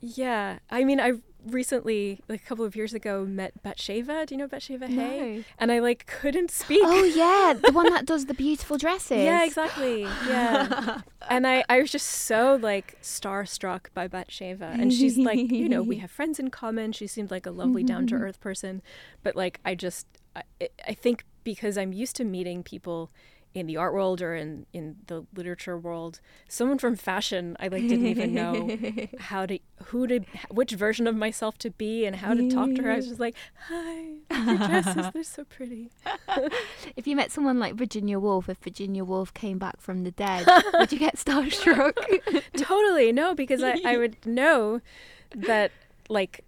yeah, 0.00 0.58
I 0.70 0.84
mean, 0.84 1.00
I 1.00 1.14
recently, 1.46 2.20
like 2.28 2.42
a 2.42 2.44
couple 2.44 2.64
of 2.64 2.74
years 2.76 2.92
ago, 2.94 3.24
met 3.24 3.62
Batsheva. 3.62 4.26
Do 4.26 4.34
you 4.34 4.38
know 4.38 4.48
Batsheva 4.48 4.88
Hay? 4.88 5.36
No. 5.36 5.44
And 5.58 5.72
I 5.72 5.78
like 5.78 6.06
couldn't 6.06 6.50
speak. 6.50 6.80
Oh 6.82 7.04
yeah, 7.04 7.54
the 7.54 7.72
one 7.72 7.90
that 7.90 8.04
does 8.12 8.26
the 8.26 8.34
beautiful 8.34 8.78
dresses. 8.78 9.18
Yeah, 9.18 9.44
exactly. 9.44 10.02
Yeah. 10.02 11.02
and 11.28 11.46
I, 11.46 11.64
I 11.68 11.80
was 11.80 11.90
just 11.90 12.06
so 12.06 12.58
like 12.60 12.98
starstruck 13.02 13.86
by 13.94 14.08
Batsheva. 14.08 14.62
And 14.62 14.92
she's 14.92 15.16
like, 15.18 15.50
you 15.50 15.68
know, 15.68 15.82
we 15.82 15.96
have 15.96 16.10
friends 16.10 16.38
in 16.38 16.50
common. 16.50 16.92
She 16.92 17.06
seemed 17.06 17.30
like 17.30 17.46
a 17.46 17.50
lovely, 17.50 17.82
down 17.82 18.06
to 18.08 18.14
earth 18.14 18.40
person. 18.40 18.82
But 19.22 19.36
like, 19.36 19.60
I 19.64 19.74
just, 19.74 20.06
I, 20.36 20.68
I 20.86 20.94
think 20.94 21.24
because 21.44 21.78
I'm 21.78 21.92
used 21.92 22.16
to 22.16 22.24
meeting 22.24 22.62
people 22.62 23.10
in 23.54 23.66
the 23.66 23.76
art 23.76 23.94
world 23.94 24.20
or 24.20 24.34
in, 24.34 24.66
in 24.74 24.96
the 25.06 25.24
literature 25.34 25.78
world, 25.78 26.20
someone 26.46 26.76
from 26.76 26.94
fashion, 26.94 27.56
I 27.58 27.68
like 27.68 27.88
didn't 27.88 28.06
even 28.06 28.34
know 28.34 28.76
how 29.18 29.46
to, 29.46 29.58
who 29.84 30.06
to, 30.06 30.20
which 30.50 30.72
version 30.72 31.06
of 31.06 31.16
myself 31.16 31.56
to 31.58 31.70
be 31.70 32.04
and 32.04 32.16
how 32.16 32.34
to 32.34 32.50
talk 32.50 32.74
to 32.74 32.82
her. 32.82 32.90
I 32.90 32.96
was 32.96 33.08
just 33.08 33.20
like, 33.20 33.34
hi, 33.68 34.16
your 34.30 34.58
dresses, 34.58 35.06
they're 35.12 35.22
so 35.24 35.44
pretty. 35.44 35.90
If 36.96 37.06
you 37.06 37.16
met 37.16 37.30
someone 37.30 37.58
like 37.58 37.74
Virginia 37.74 38.18
Woolf, 38.18 38.48
if 38.48 38.58
Virginia 38.58 39.04
Woolf 39.04 39.32
came 39.32 39.58
back 39.58 39.80
from 39.80 40.04
the 40.04 40.10
dead, 40.10 40.46
would 40.74 40.92
you 40.92 40.98
get 40.98 41.16
starstruck? 41.16 41.94
totally 42.54 43.12
no 43.12 43.34
because 43.34 43.62
I, 43.62 43.80
I 43.84 43.96
would 43.96 44.24
know 44.26 44.80
that 45.34 45.72
like 46.08 46.44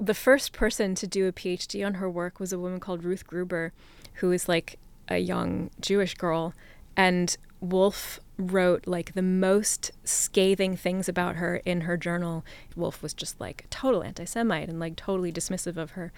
the 0.00 0.14
first 0.14 0.52
person 0.52 0.94
to 0.94 1.06
do 1.06 1.28
a 1.28 1.32
phd 1.32 1.84
on 1.84 1.94
her 1.94 2.08
work 2.08 2.40
was 2.40 2.52
a 2.52 2.58
woman 2.58 2.80
called 2.80 3.04
ruth 3.04 3.26
gruber 3.26 3.72
who 4.14 4.32
is 4.32 4.48
like 4.48 4.78
a 5.10 5.18
young 5.18 5.70
jewish 5.80 6.14
girl. 6.14 6.54
And 6.96 7.36
Woolf 7.60 8.20
wrote 8.38 8.86
like 8.86 9.12
the 9.12 9.22
most 9.22 9.90
scathing 10.04 10.76
things 10.76 11.08
about 11.08 11.36
her 11.36 11.56
in 11.66 11.82
her 11.82 11.96
journal. 11.96 12.44
Woolf 12.74 13.02
was 13.02 13.12
just 13.12 13.38
like 13.40 13.64
a 13.64 13.68
total 13.68 14.02
anti-semite 14.02 14.68
and 14.68 14.80
like 14.80 14.96
totally 14.96 15.32
dismissive 15.32 15.76
of 15.76 15.92
her 15.92 16.12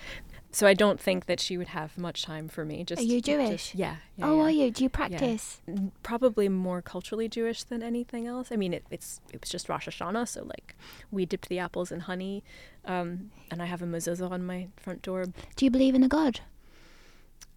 so 0.55 0.67
i 0.67 0.75
don't 0.75 1.01
think 1.01 1.27
that 1.27 1.41
she 1.41 1.57
would 1.59 1.69
have 1.69 1.97
much 1.99 2.23
time 2.23 2.47
for 2.47 2.65
me 2.65 2.85
just 2.85 3.01
Are 3.01 3.05
you 3.05 3.21
just- 3.21 3.27
Jewish? 3.51 3.75
yeah, 3.75 3.97
yeah 4.17 4.27
oh, 4.27 4.37
yeah 4.37 4.43
are 4.43 4.51
you? 4.51 4.71
Do 4.71 4.85
you 4.85 4.89
practice? 4.91 5.61
probably 6.03 6.49
more 6.49 6.83
culturally 6.83 7.29
Jewish 7.29 7.63
than 7.65 7.83
anything 7.83 8.27
else. 8.27 8.49
I 8.53 8.57
mean, 8.57 8.73
it, 8.75 8.85
it's 8.91 9.21
it 9.33 9.41
was 9.41 9.51
just 9.51 9.69
Rosh 9.69 9.89
Hashanah, 9.89 10.29
so 10.29 10.45
like 10.45 10.77
we 11.11 11.25
dipped 11.27 11.49
the 11.49 11.59
apples 11.59 11.91
in 11.91 12.01
honey, 12.01 12.45
um, 12.85 13.31
and 13.51 13.63
I 13.63 13.67
have 13.67 13.81
a 13.83 13.87
mezuzah 13.87 14.31
on 14.31 14.45
my 14.45 14.69
front 14.77 15.01
door. 15.03 15.25
Do 15.57 15.65
you 15.65 15.71
believe 15.71 15.95
in 15.95 16.03
a 16.03 16.09
god? 16.09 16.41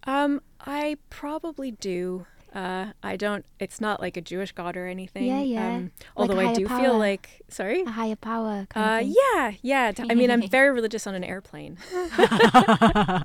Um, 0.04 0.40
I 0.60 0.96
probably 1.10 1.70
do. 1.72 2.26
Uh, 2.56 2.92
I 3.02 3.16
don't. 3.16 3.44
It's 3.60 3.82
not 3.82 4.00
like 4.00 4.16
a 4.16 4.22
Jewish 4.22 4.52
god 4.52 4.78
or 4.78 4.86
anything. 4.86 5.26
Yeah, 5.26 5.42
yeah. 5.42 5.68
Um, 5.76 5.82
Like 5.82 5.90
although 6.16 6.40
I 6.40 6.54
do 6.54 6.66
power. 6.66 6.80
feel 6.80 6.96
like 6.98 7.42
sorry. 7.48 7.82
A 7.82 7.90
higher 7.90 8.16
power 8.16 8.66
kind 8.70 9.04
Uh, 9.06 9.10
of 9.10 9.14
yeah, 9.34 9.52
yeah. 9.60 9.92
I 10.10 10.14
mean, 10.14 10.30
I'm 10.30 10.48
very 10.58 10.70
religious 10.70 11.06
on 11.06 11.14
an 11.14 11.22
airplane. 11.22 11.76
um, 12.18 13.24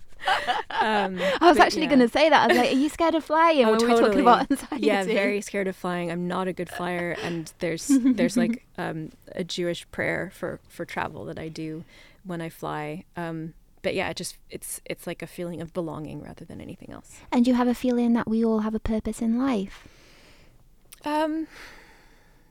I 0.80 1.38
was 1.41 1.58
but 1.58 1.60
actually 1.65 1.84
yeah. 1.84 1.88
going 1.88 2.00
to 2.00 2.10
say 2.10 2.30
that. 2.30 2.44
I 2.44 2.48
was 2.48 2.58
like, 2.58 2.72
are 2.72 2.76
you 2.76 2.89
scared 2.89 3.15
of 3.15 3.24
flying 3.24 3.65
Oh, 3.65 3.72
when 3.72 3.80
we 3.80 3.88
were 3.94 4.00
talking 4.00 4.20
about 4.22 4.52
anxiety? 4.52 4.86
Yeah, 4.86 5.04
very 5.04 5.41
scared 5.41 5.67
of 5.67 5.76
flying. 5.76 6.12
I'm 6.12 6.28
not 6.28 6.48
a 6.48 6.54
good 6.54 6.70
flyer, 6.70 7.15
and 7.24 7.52
there's 7.60 7.88
there's 7.89 8.36
like 8.38 8.65
um, 8.78 9.12
a 9.34 9.44
Jewish 9.44 9.89
prayer 9.91 10.32
for 10.34 10.60
for 10.67 10.86
travel 10.86 11.26
that 11.26 11.39
I 11.39 11.48
do 11.48 11.84
when 12.26 12.41
I 12.41 12.50
fly. 12.50 13.06
Um, 13.15 13.54
but 13.82 13.96
yeah, 13.96 14.10
it 14.10 14.17
just 14.17 14.38
it's 14.50 14.82
it's 14.86 15.08
like 15.08 15.22
a 15.22 15.28
feeling 15.28 15.62
of 15.62 15.74
belonging 15.74 16.22
rather 16.22 16.46
than 16.46 16.62
anything 16.62 16.91
else. 16.91 17.20
And 17.32 17.48
you 17.48 17.54
have 17.56 17.67
a 17.67 17.74
feeling 17.74 18.13
that 18.13 18.28
we 18.28 18.44
all 18.46 18.60
have 18.60 18.76
a 18.76 18.80
purpose 18.80 19.22
in 19.22 19.38
life? 19.38 19.88
Um, 21.04 21.48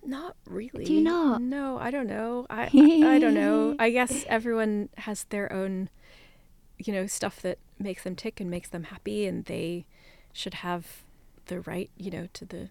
not 0.05 0.37
really. 0.47 0.85
Do 0.85 0.95
you 0.95 1.03
not? 1.03 1.41
No, 1.41 1.79
I 1.79 1.91
don't 1.91 2.07
know. 2.07 2.47
I 2.51 2.71
I, 2.75 3.15
I 3.17 3.19
don't 3.19 3.35
know. 3.35 3.77
I 3.79 3.91
guess 3.91 4.25
everyone 4.29 4.89
has 4.99 5.25
their 5.25 5.53
own, 5.53 5.89
you 6.79 6.93
know, 6.93 7.07
stuff 7.07 7.41
that 7.43 7.59
makes 7.79 8.03
them 8.03 8.17
tick 8.17 8.41
and 8.41 8.51
makes 8.51 8.69
them 8.69 8.85
happy, 8.85 9.27
and 9.27 9.45
they 9.45 9.87
should 10.33 10.55
have 10.55 11.05
the 11.47 11.61
right, 11.61 11.91
you 11.97 12.11
know, 12.11 12.29
to 12.33 12.45
the 12.45 12.69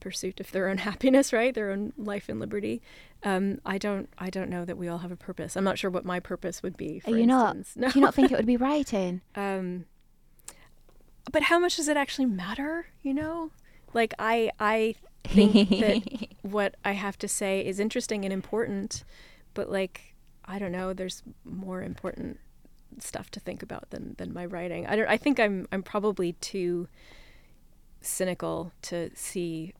pursuit 0.00 0.40
of 0.40 0.50
their 0.52 0.68
own 0.68 0.78
happiness, 0.88 1.32
right? 1.32 1.54
Their 1.54 1.70
own 1.70 1.92
life 1.96 2.28
and 2.28 2.40
liberty. 2.40 2.82
Um, 3.22 3.60
I 3.64 3.78
don't. 3.78 4.08
I 4.18 4.30
don't 4.30 4.50
know 4.50 4.64
that 4.64 4.78
we 4.78 4.88
all 4.88 4.98
have 4.98 5.12
a 5.12 5.16
purpose. 5.16 5.56
I'm 5.56 5.64
not 5.64 5.78
sure 5.78 5.90
what 5.90 6.04
my 6.04 6.20
purpose 6.20 6.62
would 6.62 6.76
be. 6.76 7.02
Are 7.06 7.16
you 7.16 7.26
not? 7.26 7.56
No. 7.76 7.88
Do 7.90 7.98
you 7.98 8.04
not 8.04 8.14
think 8.14 8.32
it 8.32 8.36
would 8.36 8.46
be 8.46 8.56
writing? 8.56 9.20
um 9.34 9.84
but 11.30 11.42
how 11.44 11.58
much 11.58 11.76
does 11.76 11.88
it 11.88 11.96
actually 11.96 12.26
matter 12.26 12.86
you 13.02 13.14
know 13.14 13.50
like 13.92 14.14
i 14.18 14.50
i 14.58 14.94
think 15.24 15.52
that 15.80 16.28
what 16.42 16.74
i 16.84 16.92
have 16.92 17.18
to 17.18 17.28
say 17.28 17.64
is 17.64 17.78
interesting 17.78 18.24
and 18.24 18.32
important 18.32 19.04
but 19.54 19.70
like 19.70 20.14
i 20.44 20.58
don't 20.58 20.72
know 20.72 20.92
there's 20.92 21.22
more 21.44 21.82
important 21.82 22.38
stuff 22.98 23.30
to 23.30 23.40
think 23.40 23.62
about 23.62 23.90
than 23.90 24.14
than 24.18 24.32
my 24.32 24.44
writing 24.44 24.86
i 24.86 24.96
don't 24.96 25.08
i 25.08 25.16
think 25.16 25.38
i'm 25.38 25.66
i'm 25.72 25.82
probably 25.82 26.32
too 26.34 26.88
cynical 28.00 28.72
to 28.82 29.10
see 29.14 29.72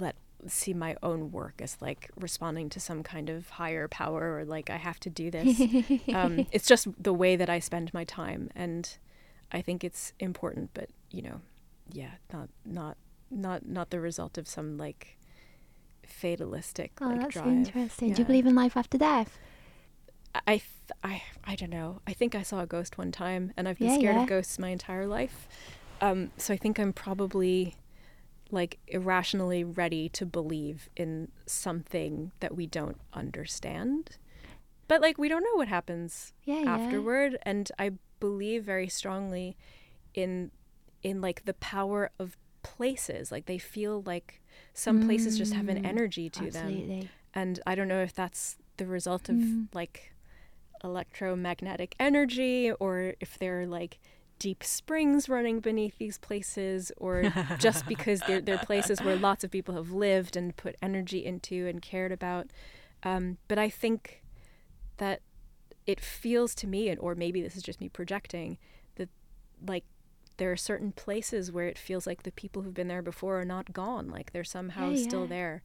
let 0.00 0.16
see 0.48 0.74
my 0.74 0.96
own 1.02 1.30
work 1.30 1.60
as 1.62 1.76
like 1.80 2.10
responding 2.18 2.68
to 2.68 2.80
some 2.80 3.02
kind 3.04 3.30
of 3.30 3.48
higher 3.50 3.86
power 3.86 4.36
or 4.38 4.44
like 4.44 4.70
i 4.70 4.76
have 4.76 4.98
to 4.98 5.08
do 5.08 5.30
this 5.30 5.60
um, 6.12 6.46
it's 6.50 6.66
just 6.66 6.88
the 7.02 7.12
way 7.14 7.36
that 7.36 7.48
I 7.48 7.58
spend 7.60 7.94
my 7.94 8.04
time, 8.04 8.50
and 8.54 8.88
I 9.52 9.62
think 9.62 9.84
it's 9.84 10.12
important. 10.18 10.70
But 10.74 10.90
you 11.10 11.22
know, 11.22 11.40
yeah, 11.92 12.12
not 12.32 12.48
not 12.64 12.96
not 13.30 13.66
not 13.66 13.90
the 13.90 14.00
result 14.00 14.36
of 14.38 14.46
some 14.48 14.76
like 14.78 15.16
fatalistic 16.06 16.92
Oh, 17.00 17.08
like 17.10 17.20
that's 17.20 17.34
drive. 17.34 17.46
interesting. 17.46 18.12
Do 18.12 18.22
you 18.22 18.26
believe 18.26 18.46
in 18.46 18.54
life 18.54 18.76
after 18.76 18.98
death? 18.98 19.38
I 20.34 20.40
I, 20.46 20.52
th- 20.58 20.62
I 21.04 21.22
I 21.44 21.54
don't 21.56 21.70
know. 21.70 22.00
I 22.06 22.12
think 22.12 22.34
I 22.34 22.42
saw 22.42 22.60
a 22.60 22.66
ghost 22.66 22.98
one 22.98 23.12
time, 23.12 23.52
and 23.56 23.68
I've 23.68 23.78
been 23.78 23.88
Yeah, 23.88 23.94
scared 23.96 24.16
yeah. 24.16 24.22
of 24.22 24.28
ghosts 24.28 24.58
my 24.58 24.68
entire 24.70 25.06
life. 25.06 25.46
Um, 26.00 26.30
so 26.36 26.52
I 26.52 26.56
think 26.56 26.78
I'm 26.78 26.92
probably 26.92 27.76
like 28.52 28.78
irrationally 28.86 29.64
ready 29.64 30.08
to 30.10 30.24
believe 30.26 30.88
in 30.96 31.28
something 31.46 32.30
that 32.40 32.54
we 32.54 32.66
don't 32.66 32.98
understand. 33.12 34.18
But 34.88 35.00
like 35.00 35.18
we 35.18 35.28
don't 35.28 35.42
know 35.42 35.54
what 35.56 35.68
happens 35.68 36.32
Yeah, 36.44 36.60
yeah. 36.60 36.68
afterward 36.74 37.38
and 37.42 37.70
I 37.78 37.92
believe 38.20 38.62
very 38.64 38.88
strongly 38.88 39.56
in 40.14 40.50
in 41.02 41.20
like 41.20 41.44
the 41.46 41.54
power 41.54 42.10
of 42.18 42.36
places. 42.62 43.32
Like 43.32 43.46
they 43.46 43.58
feel 43.58 44.02
like 44.06 44.40
some 44.74 45.00
places 45.00 45.36
just 45.38 45.54
have 45.54 45.68
an 45.68 45.78
Mm, 45.78 45.86
energy 45.86 46.30
to 46.30 46.50
them 46.50 46.72
Absolutely. 46.74 47.08
and 47.34 47.60
I 47.66 47.74
don't 47.74 47.88
know 47.88 48.02
if 48.02 48.14
that's 48.14 48.58
the 48.76 48.86
result 48.86 49.28
of 49.30 49.36
Mm. 49.36 49.68
like 49.72 50.12
electromagnetic 50.84 51.94
energy 51.98 52.70
or 52.72 53.14
if 53.20 53.38
they're 53.38 53.66
like 53.66 53.98
deep 54.42 54.64
springs 54.64 55.28
running 55.28 55.60
beneath 55.60 55.96
these 55.98 56.18
places 56.18 56.90
or 56.96 57.32
just 57.60 57.86
because 57.92 58.20
they're, 58.26 58.40
they're 58.40 58.58
places 58.58 59.00
where 59.00 59.16
lots 59.16 59.44
of 59.44 59.50
people 59.52 59.74
have 59.76 59.92
lived 59.92 60.36
and 60.36 60.56
put 60.56 60.74
energy 60.82 61.24
into 61.24 61.68
and 61.68 61.80
cared 61.80 62.10
about. 62.10 62.48
Um, 63.04 63.38
but 63.48 63.58
i 63.58 63.68
think 63.68 64.22
that 64.98 65.20
it 65.86 66.00
feels 66.00 66.54
to 66.56 66.66
me 66.66 66.88
and 66.88 66.98
or 67.00 67.14
maybe 67.14 67.42
this 67.42 67.56
is 67.56 67.62
just 67.62 67.80
me 67.80 67.88
projecting 67.88 68.58
that 68.96 69.08
like 69.66 69.84
there 70.36 70.52
are 70.52 70.56
certain 70.56 70.92
places 70.92 71.50
where 71.50 71.66
it 71.66 71.78
feels 71.78 72.06
like 72.06 72.22
the 72.22 72.32
people 72.32 72.62
who've 72.62 72.74
been 72.74 72.88
there 72.88 73.02
before 73.02 73.40
are 73.40 73.44
not 73.44 73.72
gone 73.72 74.08
like 74.08 74.32
they're 74.32 74.44
somehow 74.44 74.90
Yeah, 74.90 74.96
still 74.96 75.26
there 75.26 75.62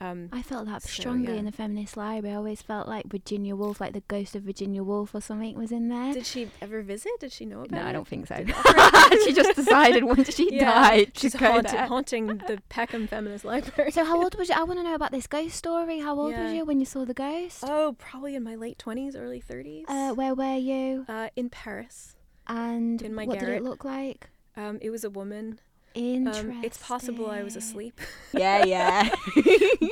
um, 0.00 0.28
I 0.32 0.42
felt 0.42 0.66
that 0.66 0.82
So, 0.82 0.88
strongly 0.88 1.32
yeah. 1.34 1.38
in 1.38 1.44
the 1.44 1.52
feminist 1.52 1.96
library. 1.96 2.34
I 2.34 2.36
always 2.36 2.60
felt 2.62 2.88
like 2.88 3.06
Virginia 3.06 3.54
Woolf, 3.54 3.80
like 3.80 3.92
the 3.92 4.02
ghost 4.08 4.34
of 4.34 4.42
Virginia 4.42 4.82
Woolf 4.82 5.14
or 5.14 5.20
something, 5.20 5.56
was 5.56 5.70
in 5.70 5.88
there. 5.88 6.12
Did 6.12 6.26
she 6.26 6.50
ever 6.60 6.82
visit? 6.82 7.12
Did 7.20 7.30
she 7.32 7.44
know 7.44 7.60
about 7.60 7.70
no, 7.70 7.78
it? 7.78 7.82
No, 7.82 7.88
I 7.88 7.92
don't 7.92 8.08
think 8.08 8.26
so. 8.26 8.44
She 9.24 9.32
just 9.32 9.54
decided 9.54 10.04
once 10.04 10.34
she 10.34 10.52
Yeah, 10.54 10.64
died 10.72 11.12
She's 11.16 11.34
go 11.34 11.62
haunting, 11.62 12.26
the 12.26 12.60
Peckham 12.68 13.06
Feminist 13.06 13.44
Library. 13.44 13.92
So 13.92 14.04
how 14.04 14.20
old 14.20 14.34
was 14.38 14.48
you? 14.48 14.56
I 14.56 14.64
want 14.64 14.80
to 14.80 14.84
know 14.84 14.94
about 14.94 15.12
this 15.12 15.26
ghost 15.26 15.56
story. 15.56 16.00
How 16.00 16.18
old 16.18 16.32
Yeah. 16.32 16.44
was 16.44 16.52
you 16.52 16.64
when 16.64 16.80
you 16.80 16.86
saw 16.86 17.04
the 17.04 17.14
ghost? 17.14 17.62
Oh, 17.66 17.94
probably 17.98 18.34
in 18.34 18.42
my 18.42 18.56
late 18.56 18.78
20s, 18.78 19.14
early 19.16 19.40
30s. 19.40 19.84
Uh, 19.88 20.12
where 20.14 20.34
were 20.34 20.56
you? 20.56 21.04
Uh, 21.08 21.28
in 21.36 21.50
Paris. 21.50 22.16
And 22.46 23.00
in 23.00 23.14
my 23.14 23.24
what 23.26 23.38
did 23.38 23.48
it 23.48 23.62
look 23.62 23.84
like? 23.84 24.28
Um, 24.56 24.78
it 24.82 24.90
was 24.90 25.04
a 25.04 25.10
woman. 25.10 25.60
Interesting. 25.94 26.50
Um, 26.50 26.64
it's 26.64 26.78
possible 26.78 27.30
I 27.30 27.42
was 27.42 27.56
asleep. 27.56 28.00
Yeah, 28.34 28.64
yeah. 28.64 29.08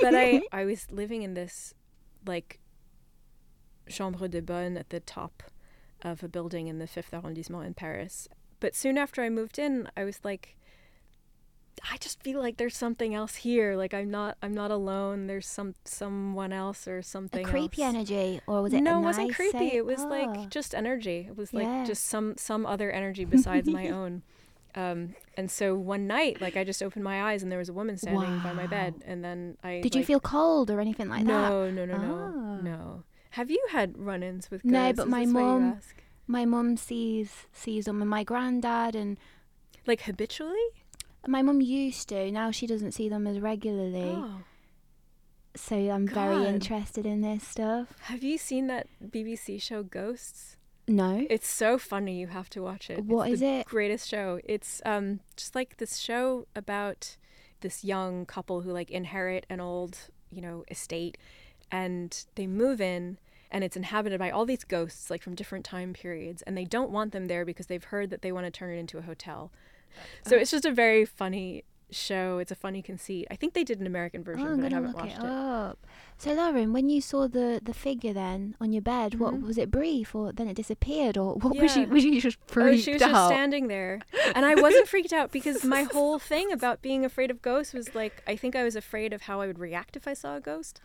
but 0.01 0.15
I, 0.15 0.43
I 0.53 0.65
was 0.65 0.87
living 0.91 1.23
in 1.23 1.35
this, 1.35 1.75
like, 2.27 2.59
chambre 3.89 4.29
de 4.29 4.43
bonne 4.43 4.77
at 4.77 4.91
the 4.91 5.01
top 5.01 5.43
of 6.03 6.23
a 6.23 6.29
building 6.29 6.67
in 6.67 6.79
the 6.79 6.87
5th 6.87 7.13
arrondissement 7.13 7.65
in 7.67 7.75
Paris. 7.75 8.27
But 8.59 8.75
soon 8.75 8.99
after 8.99 9.23
I 9.23 9.29
moved 9.29 9.59
in, 9.59 9.89
I 9.97 10.03
was 10.05 10.19
like, 10.25 10.57
I 11.91 11.97
just 11.99 12.23
feel 12.23 12.39
like 12.41 12.59
there's 12.59 12.77
something 12.77 13.13
else 13.15 13.37
here. 13.37 13.75
Like 13.77 13.93
I'm 13.93 14.09
not 14.11 14.37
I'm 14.41 14.55
not 14.55 14.71
alone. 14.71 15.27
There's 15.27 15.47
some 15.47 15.75
someone 15.85 16.53
else 16.53 16.87
or 16.87 17.03
something. 17.03 17.45
a 17.45 17.49
creepy 17.49 17.83
else. 17.83 17.95
energy, 17.95 18.41
or 18.47 18.63
was 18.63 18.73
it? 18.73 18.83
no, 18.83 18.99
it 19.01 19.03
wasn't 19.03 19.29
nice 19.29 19.37
creepy. 19.37 19.59
say- 19.71 19.77
It 19.77 19.85
was 19.87 20.01
Oh. 20.01 20.07
like 20.09 20.49
just 20.51 20.75
energy. 20.77 21.27
It 21.29 21.37
was 21.37 21.53
like 21.53 21.65
Yeah. 21.65 21.85
just 21.85 22.05
some 22.07 22.35
some 22.37 22.67
other 22.67 22.91
energy 22.93 23.25
besides 23.37 23.69
my 23.69 23.89
own. 23.89 24.23
Um, 24.75 25.15
and 25.37 25.51
so 25.51 25.75
one 25.75 26.07
night, 26.07 26.41
like 26.41 26.57
I 26.57 26.65
just 26.65 26.83
opened 26.83 27.05
my 27.05 27.23
eyes 27.31 27.43
and 27.43 27.53
there 27.53 27.59
was 27.59 27.69
a 27.69 27.75
woman 27.75 27.97
standing 27.99 28.39
by 28.41 28.53
my 28.55 28.67
bed, 28.67 29.03
and 29.07 29.23
then 29.23 29.59
I 29.63 29.81
Did 29.83 29.95
you 29.95 30.05
feel 30.05 30.21
cold 30.21 30.71
or 30.71 30.81
anything 30.81 31.09
like 31.09 31.27
that? 31.27 31.49
no, 31.51 31.71
no, 31.71 31.85
no, 31.85 31.97
no, 31.99 32.33
Ah. 32.35 32.61
no. 32.63 33.03
Have 33.31 33.51
you 33.51 33.65
had 33.71 33.99
run-ins 33.99 34.51
with 34.51 34.63
ghosts? 34.63 34.73
No, 34.73 34.93
but 34.95 35.03
Is 35.07 35.09
my 35.11 35.25
mum- 35.27 35.81
My 36.27 36.45
mum 36.45 36.77
sees 36.77 37.47
sees 37.53 37.85
them, 37.87 38.01
and 38.01 38.09
my 38.11 38.25
granddad, 38.25 38.95
and 38.95 39.19
like 39.87 40.03
habitually. 40.03 40.69
my 41.27 41.43
mum 41.43 41.61
used 41.61 42.09
to. 42.09 42.31
Now 42.31 42.51
she 42.51 42.67
doesn't 42.67 42.93
see 42.93 43.09
them 43.09 43.27
as 43.27 43.41
regularly. 43.41 44.13
Oh. 44.15 44.41
So 45.55 45.77
I'm 45.77 46.07
very 46.09 46.47
interested 46.47 47.05
in 47.05 47.21
this 47.21 47.47
stuff. 47.47 47.89
Have 48.03 48.23
you 48.23 48.39
seen 48.39 48.69
that 48.69 48.87
BBC 49.05 49.61
show 49.61 49.83
Ghosts? 49.83 50.57
No. 50.89 51.27
It's 51.31 51.49
so 51.49 51.79
funny. 51.79 52.19
You 52.19 52.29
have 52.29 52.51
to 52.51 52.63
watch 52.63 52.91
it. 52.91 53.05
What 53.05 53.27
it's 53.29 53.35
is 53.35 53.41
the 53.41 53.47
it? 53.47 53.67
Greatest 53.67 54.09
show. 54.09 54.41
It's 54.45 54.83
um 54.85 55.21
just 55.37 55.55
like 55.55 55.77
this 55.77 55.99
show 55.99 56.47
about 56.57 57.17
this 57.61 57.85
young 57.85 58.27
couple 58.27 58.63
who 58.63 58.73
like 58.73 58.91
inherit 58.91 59.47
an 59.49 59.61
old 59.61 59.99
you 60.31 60.41
know 60.43 60.65
estate, 60.71 61.19
and 61.71 62.25
they 62.35 62.47
move 62.47 62.81
in. 62.81 63.19
And 63.55 63.63
it's 63.63 63.77
inhabited 63.77 64.19
by 64.19 64.31
all 64.31 64.47
these 64.47 64.65
ghosts, 64.65 65.11
like 65.11 65.23
from 65.23 65.35
different 65.35 65.63
time 65.67 65.93
periods, 65.93 66.41
and 66.43 66.57
they 66.57 66.65
don't 66.65 66.91
want 66.91 67.13
them 67.13 67.27
there 67.27 67.45
because 67.45 67.67
they've 67.67 67.85
heard 67.85 68.09
that 68.09 68.23
they 68.23 68.33
want 68.33 68.47
to 68.47 68.51
turn 68.51 68.75
it 68.75 68.79
into 68.79 68.97
a 68.97 69.03
hotel. 69.03 69.53
So 70.27 70.37
it's 70.37 70.51
just 70.51 70.65
a 70.65 70.73
very 70.73 71.05
funny 71.05 71.65
show. 71.91 72.39
It's 72.39 72.51
a 72.51 72.55
funny 72.55 72.81
conceit. 72.81 73.27
I 73.31 73.37
think 73.37 73.53
they 73.53 73.63
did 73.63 73.79
an 73.79 73.87
American 73.87 74.25
version, 74.25 74.47
Oh, 74.47 74.53
I'm 74.53 74.61
but 74.63 74.73
I 74.73 74.77
haven't 74.77 74.93
look 74.93 75.03
watched 75.03 75.19
it 75.19 75.25
it. 75.25 75.79
So 76.23 76.33
Lauren, 76.35 76.73
when 76.73 76.89
you 76.89 77.01
saw 77.01 77.27
the 77.27 77.61
the 77.61 77.75
figure 77.75 78.13
then 78.13 78.55
on 78.61 78.73
your 78.73 78.81
bed, 78.95 79.11
what 79.23 79.35
Mhm. 79.35 79.43
was 79.43 79.59
it 79.59 79.73
brief 79.73 80.15
or 80.15 80.31
then 80.33 80.47
it 80.47 80.55
disappeared 80.55 81.19
or 81.19 81.35
what 81.35 81.57
was 81.57 81.75
Yeah. 81.77 81.83
you 81.83 81.89
was 81.89 82.05
you 82.05 82.21
just 82.21 82.39
Oh, 82.43 82.53
freaked 82.55 82.85
she 82.85 82.93
was 82.93 83.03
out? 83.03 83.11
just 83.11 83.27
standing 83.27 83.67
there. 83.67 83.99
And 84.37 84.47
I 84.47 84.55
wasn't 84.55 84.87
freaked 84.87 85.13
out 85.13 85.33
because 85.33 85.65
my 85.65 85.83
whole 85.97 86.21
thing 86.21 86.53
about 86.53 86.81
being 86.81 87.05
afraid 87.05 87.33
of 87.33 87.43
ghosts 87.43 87.73
was 87.75 87.93
like 87.97 88.23
I 88.25 88.37
think 88.37 88.55
I 88.55 88.63
was 88.63 88.77
afraid 88.77 89.13
of 89.13 89.23
how 89.23 89.41
I 89.41 89.49
would 89.49 89.59
react 89.59 89.97
if 89.97 90.07
I 90.07 90.15
saw 90.15 90.37
a 90.37 90.41
ghost. 90.41 90.81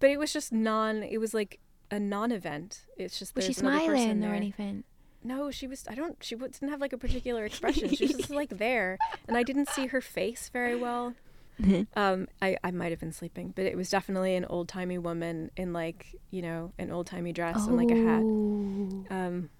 But 0.00 0.08
it 0.08 0.18
was 0.18 0.32
just 0.32 0.52
non 0.52 1.02
it 1.02 1.18
was 1.18 1.34
like 1.34 1.60
a 1.90 2.00
non-event. 2.00 2.86
It's 2.96 3.18
just 3.18 3.34
was 3.36 3.44
she 3.44 3.52
person 3.52 3.64
smiling 3.66 4.24
or 4.24 4.32
anything? 4.34 4.84
No, 5.22 5.50
she 5.50 5.66
was 5.66 5.84
I 5.86 5.94
don't 5.94 6.16
she 6.24 6.34
didn't 6.34 6.70
have 6.70 6.80
like 6.80 6.94
a 6.94 6.98
particular 7.06 7.44
expression. 7.44 7.90
She 7.94 8.06
was 8.06 8.16
just 8.16 8.30
like 8.30 8.56
there 8.56 8.96
and 9.28 9.36
I 9.36 9.42
didn't 9.42 9.68
see 9.68 9.88
her 9.88 10.00
face 10.00 10.48
very 10.50 10.74
well. 10.76 11.14
Um 11.94 12.28
I 12.40 12.56
I 12.64 12.70
might 12.70 12.90
have 12.90 13.00
been 13.00 13.12
sleeping, 13.12 13.52
but 13.54 13.64
it 13.66 13.76
was 13.76 13.90
definitely 13.90 14.34
an 14.36 14.44
old-timey 14.46 14.98
woman 14.98 15.50
in 15.56 15.72
like, 15.72 16.14
you 16.30 16.42
know, 16.42 16.72
an 16.78 16.90
old-timey 16.90 17.32
dress 17.32 17.66
and 17.66 17.76
like 17.76 17.90
a 17.90 17.96
hat. 17.96 18.22
Oh. 18.22 19.04
Um, 19.10 19.50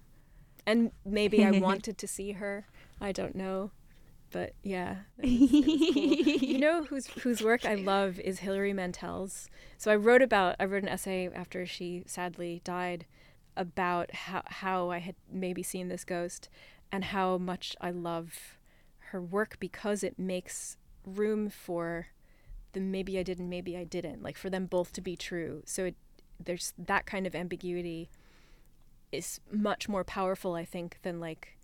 and 0.65 0.91
maybe 1.05 1.43
I 1.45 1.51
wanted 1.59 1.97
to 1.97 2.07
see 2.07 2.31
her. 2.33 2.65
I 3.01 3.11
don't 3.11 3.35
know, 3.35 3.71
but 4.31 4.53
yeah, 4.63 4.97
it 5.19 5.39
was- 5.41 5.51
it 5.53 5.65
was 5.67 5.93
cool. 5.93 6.49
you 6.49 6.57
know 6.59 6.83
whose 6.85 7.07
whose 7.07 7.41
work 7.43 7.65
I 7.65 7.75
love 7.75 8.19
is 8.19 8.39
Hilary 8.39 8.73
Mantel's. 8.73 9.49
So 9.77 9.91
I 9.91 9.95
wrote 9.95 10.21
about 10.21 10.55
I 10.59 10.65
wrote 10.65 10.83
an 10.83 10.89
essay 10.89 11.29
after 11.33 11.65
she 11.65 12.03
sadly 12.05 12.61
died 12.63 13.05
about 13.55 14.13
how 14.13 14.41
how 14.45 14.89
I 14.89 14.97
had 14.99 15.15
maybe 15.31 15.61
seen 15.63 15.87
this 15.89 16.03
ghost 16.03 16.49
and 16.91 17.03
how 17.05 17.37
much 17.37 17.75
I 17.81 17.91
love 17.91 18.57
her 19.11 19.21
work 19.21 19.57
because 19.59 20.03
it 20.03 20.17
makes 20.17 20.77
room 21.05 21.49
for 21.49 22.07
the 22.73 22.79
maybe 22.79 23.19
I 23.19 23.23
did 23.23 23.39
and 23.39 23.49
maybe 23.49 23.77
I 23.77 23.83
didn't 23.83 24.23
like 24.23 24.37
for 24.37 24.49
them 24.49 24.65
both 24.65 24.93
to 24.93 25.01
be 25.01 25.15
true. 25.15 25.61
So 25.65 25.85
it, 25.85 25.95
there's 26.43 26.73
that 26.77 27.05
kind 27.05 27.27
of 27.27 27.35
ambiguity 27.35 28.09
is 29.11 29.39
much 29.51 29.87
more 29.87 30.03
powerful 30.03 30.55
I 30.55 30.65
think 30.65 30.97
than 31.03 31.19
like 31.19 31.57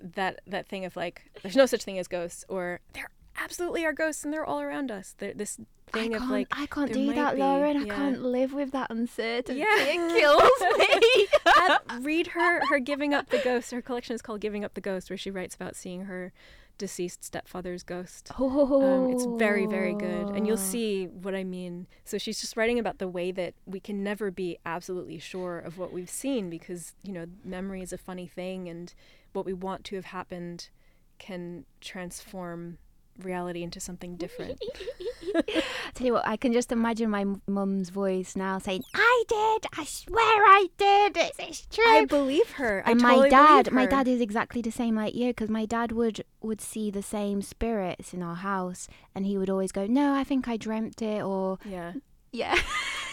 that 0.00 0.40
that 0.46 0.68
thing 0.68 0.84
of 0.84 0.96
like 0.96 1.30
there's 1.42 1.56
no 1.56 1.66
such 1.66 1.82
thing 1.82 1.98
as 1.98 2.08
ghosts 2.08 2.44
or 2.48 2.80
there 2.92 3.10
absolutely 3.38 3.84
are 3.84 3.92
ghosts 3.92 4.24
and 4.24 4.32
they're 4.32 4.44
all 4.44 4.60
around 4.60 4.90
us. 4.90 5.14
There, 5.18 5.34
this 5.34 5.58
thing 5.92 6.14
of 6.14 6.28
like 6.28 6.48
I 6.52 6.66
can't 6.66 6.92
do 6.92 7.12
that, 7.14 7.34
be, 7.34 7.40
Lauren. 7.40 7.90
I 7.90 7.94
can't 7.94 8.22
live 8.22 8.52
with 8.52 8.72
that 8.72 8.90
uncertainty. 8.90 9.60
Yeah. 9.60 9.66
It 9.78 10.18
kills 10.18 10.78
me. 10.78 11.26
that, 11.44 11.78
read 12.00 12.28
her 12.28 12.64
her 12.66 12.78
giving 12.78 13.14
up 13.14 13.28
the 13.30 13.38
ghost. 13.38 13.70
Her 13.70 13.82
collection 13.82 14.14
is 14.14 14.22
called 14.22 14.40
Giving 14.40 14.64
Up 14.64 14.74
the 14.74 14.80
Ghost, 14.80 15.10
where 15.10 15.16
she 15.16 15.30
writes 15.30 15.54
about 15.54 15.76
seeing 15.76 16.02
her 16.02 16.32
deceased 16.78 17.24
stepfather's 17.24 17.82
ghost. 17.82 18.30
Um, 18.38 19.10
it's 19.10 19.24
very 19.38 19.66
very 19.66 19.94
good, 19.94 20.28
and 20.30 20.44
Oh. 20.44 20.46
you'll 20.48 20.56
see 20.56 21.06
what 21.06 21.34
I 21.34 21.44
mean. 21.44 21.86
So 22.04 22.18
she's 22.18 22.40
just 22.40 22.56
writing 22.56 22.78
about 22.78 22.98
the 22.98 23.08
way 23.08 23.32
that 23.32 23.54
we 23.64 23.80
can 23.80 24.02
never 24.04 24.30
be 24.30 24.58
absolutely 24.66 25.18
sure 25.18 25.58
of 25.58 25.78
what 25.78 25.92
we've 25.92 26.10
seen 26.10 26.50
because 26.50 26.94
you 27.02 27.12
know 27.12 27.26
memory 27.44 27.82
is 27.82 27.92
a 27.92 27.98
funny 27.98 28.26
thing, 28.26 28.68
and 28.68 28.92
what 29.32 29.44
we 29.46 29.52
want 29.52 29.84
to 29.84 29.96
have 29.96 30.06
happened 30.06 30.68
can 31.18 31.64
transform 31.80 32.78
reality 33.18 33.62
into 33.62 33.80
something 33.80 34.16
different. 34.16 34.60
Tell 35.94 36.06
you 36.06 36.12
what, 36.14 36.26
I 36.26 36.36
can 36.36 36.52
just 36.52 36.72
imagine 36.72 37.10
my 37.10 37.24
mum's 37.46 37.90
voice 37.90 38.36
now 38.36 38.58
saying, 38.58 38.84
"I 38.94 39.24
did. 39.28 39.66
I 39.78 39.84
swear 39.84 40.22
I 40.22 40.66
did. 40.78 41.16
It's, 41.16 41.38
it's 41.38 41.66
true." 41.74 41.84
I 41.86 42.04
believe 42.04 42.52
her. 42.52 42.82
I 42.86 42.92
and 42.92 43.00
totally 43.00 43.22
my 43.22 43.28
dad, 43.28 43.72
my 43.72 43.86
dad 43.86 44.08
is 44.08 44.20
exactly 44.20 44.62
the 44.62 44.70
same 44.72 44.94
like 44.96 45.14
you, 45.14 45.28
because 45.28 45.48
my 45.50 45.66
dad 45.66 45.92
would 45.92 46.24
would 46.40 46.60
see 46.60 46.90
the 46.90 47.02
same 47.02 47.42
spirits 47.42 48.12
in 48.14 48.22
our 48.22 48.36
house, 48.36 48.88
and 49.14 49.26
he 49.26 49.36
would 49.38 49.50
always 49.50 49.72
go, 49.72 49.86
"No, 49.86 50.14
I 50.14 50.24
think 50.24 50.48
I 50.48 50.56
dreamt 50.56 51.00
it," 51.02 51.22
or 51.22 51.58
Yeah. 51.64 51.92
yeah, 52.32 52.58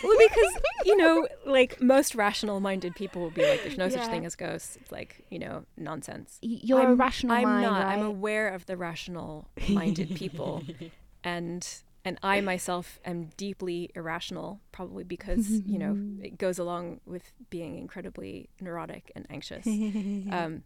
Well, 0.03 0.17
because 0.19 0.53
you 0.85 0.97
know, 0.97 1.27
like 1.45 1.81
most 1.81 2.13
rational-minded 2.15 2.93
people 2.95 3.21
will 3.21 3.29
be 3.31 3.45
like, 3.47 3.63
"There's 3.63 3.77
no 3.77 3.85
Yeah. 3.85 4.01
such 4.01 4.07
thing 4.09 4.25
as 4.25 4.35
ghosts." 4.35 4.75
It's 4.75 4.91
like 4.91 5.23
you 5.29 5.39
know, 5.39 5.63
nonsense. 5.77 6.39
you're 6.41 6.79
a 6.79 6.83
I'm- 6.87 6.97
rational 6.97 7.35
I'm 7.35 7.43
mind, 7.43 7.61
not. 7.63 7.83
right? 7.85 7.93
I'm 7.97 8.05
aware 8.05 8.49
of 8.49 8.65
the 8.65 8.75
rational-minded 8.77 10.15
people, 10.15 10.63
and 11.23 11.65
and 12.05 12.19
I 12.21 12.41
myself 12.41 12.99
am 13.05 13.29
deeply 13.37 13.89
irrational, 13.95 14.59
probably 14.71 15.03
because 15.03 15.49
you 15.49 15.79
know 15.79 15.97
it 16.23 16.37
goes 16.37 16.59
along 16.59 16.99
with 17.05 17.31
being 17.49 17.77
incredibly 17.77 18.49
neurotic 18.59 19.11
and 19.15 19.25
anxious. 19.29 19.65
um, 19.67 20.63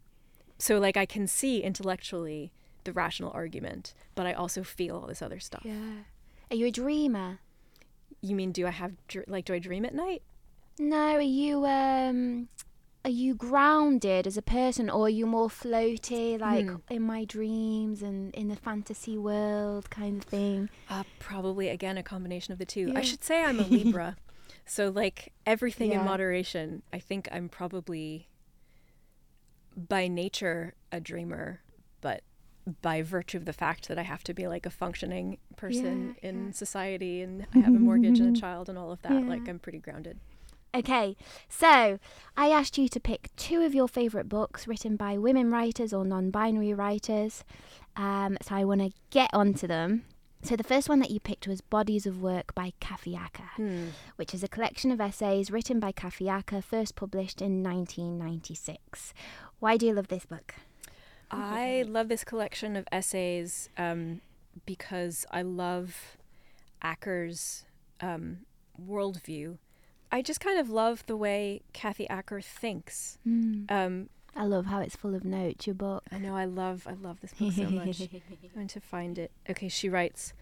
so 0.58 0.80
like 0.80 0.98
I 0.98 1.06
can 1.06 1.28
see 1.28 1.62
intellectually 1.62 2.52
the 2.84 2.94
rational 2.94 3.32
argument, 3.34 3.94
but 4.16 4.26
I 4.26 4.34
also 4.34 4.64
feel 4.64 4.96
all 4.96 5.08
this 5.08 5.22
other 5.22 5.40
stuff. 5.40 5.62
yeah. 5.64 6.04
Are 6.50 6.56
you 6.56 6.68
a 6.68 6.72
dreamer? 6.72 7.40
You 8.22 8.36
mean 8.36 8.52
do 8.52 8.66
I 8.66 8.72
have 8.72 8.94
dr- 9.08 9.28
like 9.28 9.46
do 9.46 9.54
I 9.54 9.60
dream 9.60 9.86
at 9.86 9.94
night? 9.94 10.24
No, 10.80 11.16
are 11.16 11.22
you 11.22 11.66
um 11.66 12.48
are 13.08 13.12
you 13.26 13.34
grounded 13.36 14.28
as 14.28 14.36
a 14.36 14.42
person 14.42 14.90
or 14.90 15.06
are 15.06 15.10
you 15.10 15.26
more 15.26 15.48
floaty 15.48 16.38
like 16.38 16.66
Hmm. 16.68 16.76
in 16.90 17.04
my 17.04 17.24
dreams 17.24 18.02
and 18.02 18.36
in 18.36 18.50
the 18.50 18.58
fantasy 18.58 19.18
world 19.18 19.90
kind 19.90 20.18
of 20.18 20.24
thing? 20.30 20.70
Uh, 20.90 21.04
probably 21.18 21.70
again 21.70 21.98
a 21.98 22.04
combination 22.04 22.52
of 22.52 22.60
the 22.60 22.66
two. 22.66 22.88
Yeah. 22.92 23.00
I 23.00 23.02
should 23.04 23.24
say 23.24 23.46
I'm 23.46 23.62
a 23.62 23.64
Libra, 23.76 24.18
so 24.66 24.90
like 24.90 25.32
everything 25.46 25.92
Yeah. 25.92 26.00
in 26.02 26.06
moderation. 26.06 26.82
I 26.92 27.00
think 27.00 27.30
I'm 27.32 27.48
probably 27.48 28.28
by 29.78 30.10
nature 30.10 30.74
a 30.92 31.00
dreamer, 31.00 31.62
but 32.02 32.24
by 32.82 33.02
virtue 33.02 33.38
of 33.38 33.46
the 33.46 33.54
fact 33.54 33.88
that 33.88 33.98
I 33.98 34.02
have 34.02 34.24
to 34.26 34.34
be 34.34 34.48
like 34.50 34.66
a 34.66 34.70
functioning 34.70 35.38
person 35.56 36.16
Yeah, 36.22 36.30
in 36.30 36.52
society 36.52 37.22
and 37.22 37.48
I 37.56 37.60
have 37.60 37.74
a 37.74 37.80
mortgage 37.80 38.20
and 38.20 38.36
a 38.36 38.40
child 38.46 38.68
and 38.68 38.78
all 38.78 38.92
of 38.92 39.02
that, 39.04 39.26
like 39.26 39.48
I'm 39.48 39.60
pretty 39.60 39.80
grounded. 39.80 40.20
Okay, 40.76 41.16
so 41.50 41.98
I 42.36 42.50
asked 42.50 42.78
you 42.78 42.88
to 42.90 43.00
pick 43.00 43.30
two 43.36 43.62
of 43.64 43.74
your 43.74 43.88
favourite 43.88 44.30
books 44.30 44.68
written 44.68 44.96
by 44.96 45.18
women 45.18 45.50
writers 45.50 45.94
or 45.94 46.06
non 46.06 46.30
binary 46.30 46.74
writers. 46.74 47.44
Um, 47.96 48.38
so 48.42 48.56
I 48.56 48.64
want 48.64 48.82
to 48.82 48.92
get 49.10 49.30
onto 49.34 49.66
them. 49.66 50.04
So 50.44 50.56
the 50.56 50.64
first 50.64 50.88
one 50.88 51.00
that 51.00 51.10
you 51.10 51.20
picked 51.20 51.48
was 51.48 51.62
Bodies 51.62 52.06
of 52.06 52.22
Work 52.22 52.54
by 52.54 52.72
Acker, 52.82 53.50
Hmm. 53.56 53.88
which 54.18 54.34
is 54.36 54.44
a 54.44 54.48
collection 54.48 54.92
of 54.92 55.02
essays 55.02 55.50
written 55.50 55.80
by 55.80 55.92
Acker, 56.28 56.62
first 56.62 56.96
published 56.96 57.42
in 57.42 57.64
1996. 57.64 59.14
Why 59.60 59.78
do 59.78 59.88
you 59.88 59.94
love 59.94 60.10
this 60.10 60.26
book? 60.28 60.54
I 61.32 61.84
love 61.88 62.08
this 62.08 62.24
collection 62.24 62.76
of 62.76 62.88
essays 62.92 63.70
um, 63.78 64.22
because 64.66 65.26
I 65.32 65.42
love 65.42 66.18
Acker's 66.82 67.66
um, 68.00 68.40
worldview. 68.80 69.58
I 70.12 70.22
just 70.22 70.40
kind 70.40 70.60
of 70.60 70.70
love 70.70 71.04
the 71.06 71.18
way 71.18 71.62
Kathy 71.74 72.08
Acker 72.10 72.42
thinks. 72.42 73.18
Um, 73.70 74.10
I 74.36 74.46
love 74.46 74.68
how 74.68 74.80
it's 74.82 74.96
full 74.96 75.16
of 75.16 75.26
notes, 75.26 75.66
your 75.68 75.74
book. 75.74 76.04
I 76.12 76.18
know 76.20 76.36
I 76.36 76.46
love 76.46 76.88
I 76.88 76.94
love 76.94 77.22
this 77.22 77.34
book 77.34 77.54
so 77.54 77.64
much. 77.70 78.02
I'm 78.02 78.50
going 78.54 78.68
to 78.68 78.80
find 78.80 79.18
it. 79.18 79.32
Okay, 79.50 79.68
she 79.68 79.90
writes, 79.90 80.34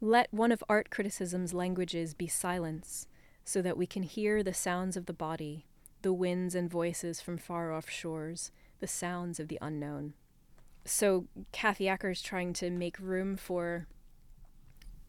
"Let 0.00 0.32
one 0.32 0.52
of 0.52 0.62
art 0.68 0.90
criticism's 0.90 1.52
languages 1.52 2.14
be 2.14 2.28
silence, 2.28 3.08
so 3.44 3.60
that 3.62 3.76
we 3.76 3.86
can 3.86 4.04
hear 4.04 4.42
the 4.42 4.54
sounds 4.54 4.96
of 4.96 5.06
the 5.06 5.12
body, 5.12 5.66
the 6.02 6.12
winds 6.12 6.54
and 6.54 6.70
voices 6.70 7.20
from 7.20 7.38
far 7.38 7.72
off 7.72 7.90
shores, 7.90 8.52
the 8.78 8.86
sounds 8.86 9.40
of 9.40 9.48
the 9.48 9.58
unknown." 9.60 10.14
So 10.84 11.26
Kathy 11.52 11.88
Acker 11.88 12.10
is 12.10 12.22
trying 12.22 12.52
to 12.54 12.70
make 12.70 12.98
room 12.98 13.36
for 13.36 13.86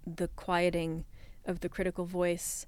the 0.06 0.28
quieting 0.30 1.06
of 1.46 1.62
the 1.62 1.70
critical 1.70 2.06
voice. 2.06 2.66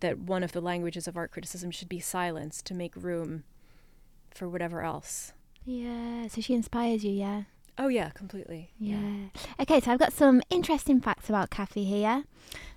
That 0.00 0.18
one 0.18 0.42
of 0.42 0.52
the 0.52 0.60
languages 0.60 1.06
of 1.06 1.16
art 1.16 1.30
criticism 1.30 1.70
should 1.70 1.88
be 1.88 2.00
silence 2.00 2.62
to 2.62 2.74
make 2.74 2.96
room 2.96 3.44
for 4.30 4.48
whatever 4.48 4.82
else. 4.82 5.32
Yeah, 5.64 6.26
so 6.28 6.40
she 6.40 6.54
inspires 6.54 7.04
you, 7.04 7.12
yeah? 7.12 7.42
Oh 7.82 7.88
yeah, 7.88 8.10
completely. 8.10 8.72
Yeah. 8.78 9.28
Okay, 9.58 9.80
so 9.80 9.90
I've 9.90 9.98
got 9.98 10.12
some 10.12 10.42
interesting 10.50 11.00
facts 11.00 11.30
about 11.30 11.48
Kathy 11.48 11.84
here. 11.84 12.24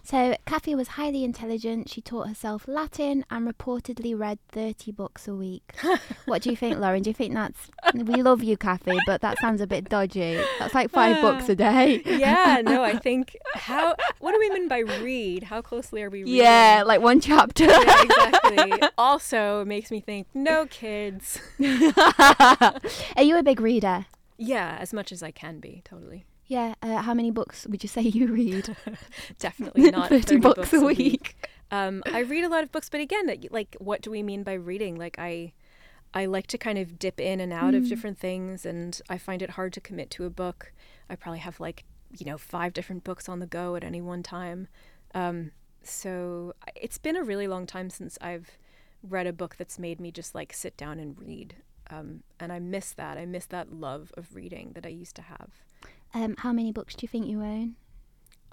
So, 0.01 0.37
Kathy 0.45 0.75
was 0.75 0.89
highly 0.89 1.25
intelligent. 1.25 1.89
She 1.89 1.99
taught 1.99 2.29
herself 2.29 2.69
Latin 2.69 3.25
and 3.29 3.45
reportedly 3.45 4.17
read 4.17 4.39
30 4.49 4.93
books 4.93 5.27
a 5.27 5.35
week. 5.35 5.73
what 6.25 6.41
do 6.41 6.51
you 6.51 6.55
think, 6.55 6.79
Lauren? 6.79 7.03
Do 7.03 7.09
you 7.09 7.13
think 7.13 7.33
that's. 7.33 7.69
We 7.93 8.21
love 8.21 8.43
you, 8.43 8.55
Kathy, 8.55 8.97
but 9.05 9.19
that 9.19 9.39
sounds 9.39 9.59
a 9.59 9.67
bit 9.67 9.89
dodgy. 9.89 10.41
That's 10.59 10.73
like 10.73 10.89
five 10.89 11.17
uh, 11.17 11.21
books 11.21 11.49
a 11.49 11.55
day. 11.55 12.01
yeah, 12.05 12.61
no, 12.65 12.81
I 12.81 12.97
think. 12.97 13.35
How. 13.55 13.95
What 14.19 14.31
do 14.31 14.39
we 14.39 14.49
mean 14.51 14.69
by 14.69 14.79
read? 14.79 15.43
How 15.43 15.61
closely 15.61 16.01
are 16.01 16.09
we 16.09 16.23
reading? 16.23 16.35
Yeah, 16.35 16.83
like 16.85 17.01
one 17.01 17.19
chapter. 17.19 17.65
Yeah, 17.65 18.03
exactly. 18.03 18.87
also 18.97 19.65
makes 19.65 19.91
me 19.91 19.99
think, 19.99 20.27
no 20.33 20.65
kids. 20.65 21.41
are 21.61 23.23
you 23.23 23.37
a 23.37 23.43
big 23.43 23.59
reader? 23.59 24.05
Yeah, 24.37 24.77
as 24.79 24.93
much 24.93 25.11
as 25.11 25.23
I 25.23 25.31
can 25.31 25.59
be, 25.59 25.81
totally. 25.85 26.25
Yeah, 26.45 26.75
uh, 26.81 27.01
how 27.01 27.13
many 27.13 27.31
books 27.31 27.65
would 27.67 27.83
you 27.83 27.89
say 27.89 28.01
you 28.01 28.27
read? 28.27 28.75
Definitely 29.39 29.91
not 29.91 30.09
30, 30.09 30.21
30 30.23 30.39
books, 30.39 30.55
books, 30.57 30.73
a 30.73 30.85
week. 30.85 30.97
week. 30.97 31.49
Um, 31.71 32.03
I 32.11 32.19
read 32.19 32.43
a 32.43 32.49
lot 32.49 32.63
of 32.63 32.71
books, 32.71 32.89
but 32.89 33.01
again, 33.01 33.31
like, 33.49 33.75
what 33.79 34.01
do 34.01 34.11
we 34.11 34.21
mean 34.21 34.43
by 34.43 34.53
reading? 34.53 34.95
Like, 34.95 35.17
I, 35.17 35.53
I 36.13 36.25
like 36.25 36.47
to 36.47 36.57
kind 36.57 36.77
of 36.77 36.99
dip 36.99 37.19
in 37.19 37.39
and 37.39 37.51
out 37.51 37.73
mm. 37.73 37.77
of 37.77 37.89
different 37.89 38.19
things, 38.19 38.65
and 38.65 38.99
I 39.09 39.17
find 39.17 39.41
it 39.41 39.51
hard 39.51 39.73
to 39.73 39.81
commit 39.81 40.11
to 40.11 40.25
a 40.25 40.29
book. 40.29 40.71
I 41.09 41.15
probably 41.15 41.39
have 41.39 41.59
like, 41.59 41.85
you 42.17 42.25
know, 42.25 42.37
five 42.37 42.73
different 42.73 43.03
books 43.03 43.27
on 43.27 43.39
the 43.39 43.47
go 43.47 43.75
at 43.75 43.83
any 43.83 44.01
one 44.01 44.21
time. 44.21 44.67
Um, 45.15 45.51
so 45.81 46.53
it's 46.75 46.97
been 46.97 47.15
a 47.15 47.23
really 47.23 47.47
long 47.47 47.65
time 47.65 47.89
since 47.89 48.17
I've 48.21 48.51
read 49.01 49.27
a 49.27 49.33
book 49.33 49.55
that's 49.57 49.77
made 49.77 49.99
me 49.99 50.11
just 50.11 50.33
like 50.33 50.53
sit 50.53 50.77
down 50.77 50.99
and 50.99 51.17
read. 51.19 51.55
Um, 51.93 52.23
and 52.39 52.51
I 52.51 52.59
miss 52.59 52.91
that. 52.93 53.17
I 53.17 53.25
miss 53.25 53.45
that 53.47 53.73
love 53.73 54.11
of 54.15 54.35
reading 54.35 54.71
that 54.73 54.85
I 54.85 54.89
used 54.89 55.15
to 55.17 55.21
have. 55.21 55.49
Um, 56.13 56.35
how 56.37 56.53
many 56.53 56.71
books 56.71 56.95
do 56.95 57.03
you 57.03 57.07
think 57.07 57.27
you 57.27 57.41
own? 57.41 57.75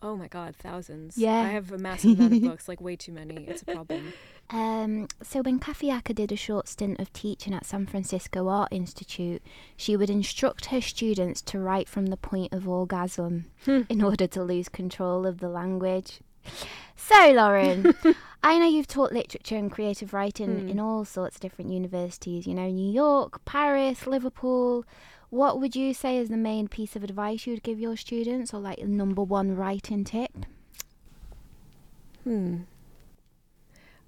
Oh 0.03 0.17
my 0.17 0.29
god, 0.29 0.57
thousands. 0.57 1.19
Yeah. 1.19 1.41
I 1.41 1.49
have 1.49 1.73
a 1.73 1.79
massive 1.79 2.19
amount 2.19 2.35
of 2.35 2.43
books, 2.43 2.69
like 2.69 2.81
way 2.81 2.97
too 2.97 3.13
many. 3.13 3.45
It's 3.45 3.63
a 3.63 3.67
problem. 3.67 4.13
Um, 4.53 5.07
so 5.23 5.43
when 5.43 5.61
Acker 5.63 6.13
did 6.13 6.33
a 6.33 6.37
short 6.37 6.67
stint 6.67 6.99
of 6.99 7.13
teaching 7.13 7.55
at 7.55 7.65
San 7.65 7.87
Francisco 7.87 8.49
Art 8.49 8.73
Institute, 8.73 9.45
she 9.77 9.97
would 9.97 10.11
instruct 10.11 10.67
her 10.67 10.81
students 10.81 11.41
to 11.43 11.61
write 11.61 11.89
from 11.89 12.07
the 12.07 12.17
point 12.17 12.53
of 12.53 12.69
orgasm 12.69 13.45
hmm. 13.65 13.83
in 13.89 14.03
order 14.03 14.27
to 14.27 14.43
lose 14.43 14.69
control 14.69 15.25
of 15.25 15.39
the 15.39 15.49
language. 15.49 16.19
So, 16.97 17.33
Lauren, 17.33 17.95
I 18.43 18.59
know 18.59 18.67
you've 18.67 18.87
taught 18.87 19.13
literature 19.13 19.57
and 19.57 19.71
creative 19.71 20.15
writing 20.15 20.63
mm. 20.63 20.71
in 20.71 20.81
all 20.81 21.05
sorts 21.05 21.37
of 21.37 21.43
different 21.43 21.73
universities, 21.73 22.47
you 22.47 22.55
know, 22.55 22.69
New 22.71 22.91
York, 22.91 23.45
Paris, 23.45 24.07
Liverpool. 24.07 24.85
What 25.29 25.61
would 25.61 25.77
you 25.77 25.93
say 25.95 26.17
is 26.17 26.29
the 26.29 26.37
main 26.37 26.69
piece 26.69 26.97
of 26.97 27.05
advice 27.05 27.47
you 27.47 27.53
would 27.53 27.63
give 27.63 27.79
your 27.79 27.97
students, 27.97 28.55
or 28.55 28.61
like 28.61 28.79
the 28.79 28.87
number 28.87 29.23
one 29.23 29.57
writing 29.57 30.05
tip? 30.05 30.47
Hmm. 32.25 32.59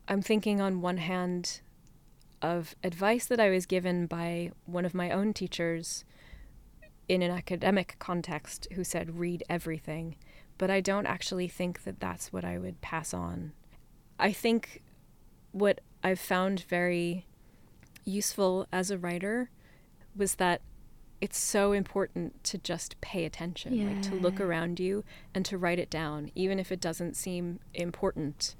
I'm 0.09 0.23
thinking 0.23 0.61
on 0.61 0.81
one 0.81 0.99
hand 0.99 1.61
of 2.41 2.75
advice 2.83 3.27
that 3.27 3.41
I 3.41 3.51
was 3.51 3.67
given 3.67 4.07
by 4.07 4.51
one 4.67 4.85
of 4.85 4.95
my 4.95 5.11
own 5.11 5.33
teachers 5.33 6.05
in 7.09 7.23
an 7.23 7.31
academic 7.31 7.97
context 7.99 8.67
who 8.73 8.85
said, 8.85 9.19
read 9.19 9.45
everything. 9.49 10.17
But 10.63 10.71
I 10.71 10.81
don't 10.81 11.07
actually 11.07 11.49
think 11.49 11.83
that 11.83 11.99
that's 11.99 12.33
what 12.33 12.45
I 12.45 12.57
would 12.57 12.81
pass 12.81 13.13
on. 13.13 13.51
I 14.17 14.31
think 14.31 14.81
what 15.51 15.81
I've 16.05 16.21
found 16.21 16.61
very 16.69 17.27
useful 18.05 18.69
as 18.73 18.89
a 18.89 18.97
writer 18.97 19.51
was 20.15 20.37
that 20.37 20.61
it's 21.21 21.37
so 21.37 21.73
important 21.73 22.45
to 22.45 22.59
just 22.59 23.01
pay 23.01 23.25
attention, 23.25 23.75
yeah. 23.75 23.87
like 23.89 24.03
to 24.03 24.15
look 24.15 24.41
around 24.41 24.79
you 24.79 25.03
and 25.35 25.45
to 25.47 25.59
write 25.59 25.81
it 25.81 25.91
down, 25.91 26.31
even 26.37 26.61
if 26.61 26.71
it 26.71 26.81
doesn't 26.81 27.17
seem 27.17 27.59
important, 27.75 28.55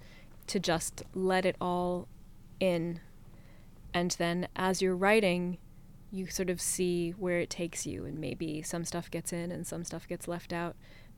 to 0.49 0.59
just 0.59 1.05
let 1.15 1.47
it 1.47 1.55
all 1.61 2.09
in. 2.59 2.99
And 3.95 4.11
then 4.19 4.49
as 4.57 4.83
you're 4.83 4.97
writing, 4.97 5.59
you 6.11 6.27
sort 6.27 6.51
of 6.51 6.61
see 6.61 7.13
where 7.13 7.39
it 7.39 7.49
takes 7.49 7.87
you, 7.87 8.05
and 8.07 8.19
maybe 8.19 8.61
some 8.61 8.85
stuff 8.85 9.09
gets 9.09 9.33
in 9.33 9.53
and 9.53 9.65
some 9.65 9.85
stuff 9.85 10.09
gets 10.09 10.27
left 10.27 10.53
out. 10.53 10.75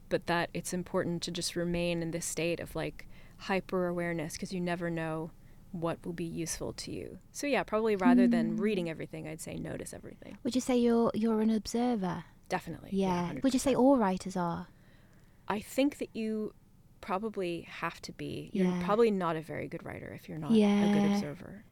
But 0.09 0.27
that 0.27 0.51
it's 0.55 0.73
important 0.73 1.23
to 1.23 1.31
just 1.31 1.57
remain 1.57 2.03
in 2.03 2.11
this 2.11 2.27
state 2.27 2.61
of 2.61 2.77
like 2.77 3.07
hyper 3.39 3.89
awareness 3.89 4.35
because 4.35 4.53
you 4.53 4.61
never 4.61 4.91
know 4.91 5.31
what 5.73 6.05
will 6.05 6.13
be 6.13 6.25
useful 6.25 6.73
to 6.73 6.93
you. 6.93 7.19
So 7.33 7.47
yeah, 7.47 7.63
probably 7.65 7.97
rather 7.97 8.29
mm. 8.29 8.31
than 8.31 8.57
reading 8.57 8.89
everything, 8.89 9.27
I'd 9.27 9.41
say 9.41 9.57
notice 9.57 9.93
everything. 9.93 10.39
Would 10.45 10.55
you 10.55 10.61
say 10.61 10.77
you're 10.77 11.11
you're 11.15 11.41
an 11.41 11.51
observer? 11.51 12.25
Definitely. 12.49 12.91
Yeah. 12.93 13.33
yeah 13.33 13.41
Would 13.43 13.55
you 13.55 13.59
say 13.59 13.75
all 13.75 13.97
writers 13.97 14.37
are? 14.37 14.69
I 15.49 15.61
think 15.61 15.99
that 15.99 16.11
you 16.15 16.55
probably 17.01 17.67
have 17.69 18.01
to 18.03 18.13
be. 18.13 18.51
You're 18.53 18.67
yeah. 18.67 18.83
probably 18.85 19.11
not 19.11 19.37
a 19.37 19.41
very 19.41 19.69
good 19.69 19.85
writer 19.85 20.13
if 20.15 20.29
you're 20.29 20.39
not 20.39 20.53
yeah. 20.53 20.91
a 20.91 20.93
good 20.93 21.13
observer. 21.13 21.65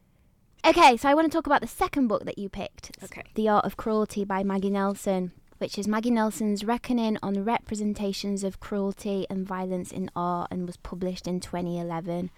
Okay, 0.65 0.95
so 0.95 1.09
I 1.09 1.13
want 1.13 1.29
to 1.29 1.35
talk 1.35 1.45
about 1.45 1.61
the 1.61 1.67
second 1.67 2.07
book 2.07 2.23
that 2.25 2.37
you 2.37 2.47
picked. 2.47 2.91
Okay. 3.03 3.23
The 3.35 3.49
Art 3.49 3.65
of 3.65 3.75
Cruelty 3.75 4.23
by 4.23 4.43
Maggie 4.43 4.69
Nelson, 4.69 5.33
which 5.63 5.79
is 5.79 5.87
Maggie 5.87 6.11
Nelson's 6.11 6.65
reckoning 6.65 7.17
on 7.23 7.45
representations 7.45 8.43
of 8.43 8.59
cruelty 8.59 9.25
and 9.29 9.47
violence 9.47 9.93
in 9.93 10.11
art 10.13 10.49
and 10.51 10.67
was 10.67 10.75
published 10.75 11.25
in 11.25 11.39
2011. 11.39 12.31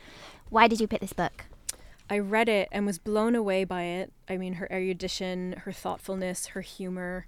Why 0.51 0.67
did 0.67 0.79
you 0.79 0.87
pick 0.87 1.01
this 1.01 1.11
book? 1.11 1.45
I 2.07 2.19
read 2.19 2.47
it 2.47 2.69
and 2.71 2.85
was 2.85 2.99
blown 2.99 3.33
away 3.33 3.63
by 3.63 3.81
it. 3.81 4.13
I 4.29 4.37
mean, 4.37 4.53
her 4.53 4.71
erudition, 4.71 5.53
her 5.63 5.71
thoughtfulness, 5.71 6.49
her 6.49 6.61
humor. 6.61 7.25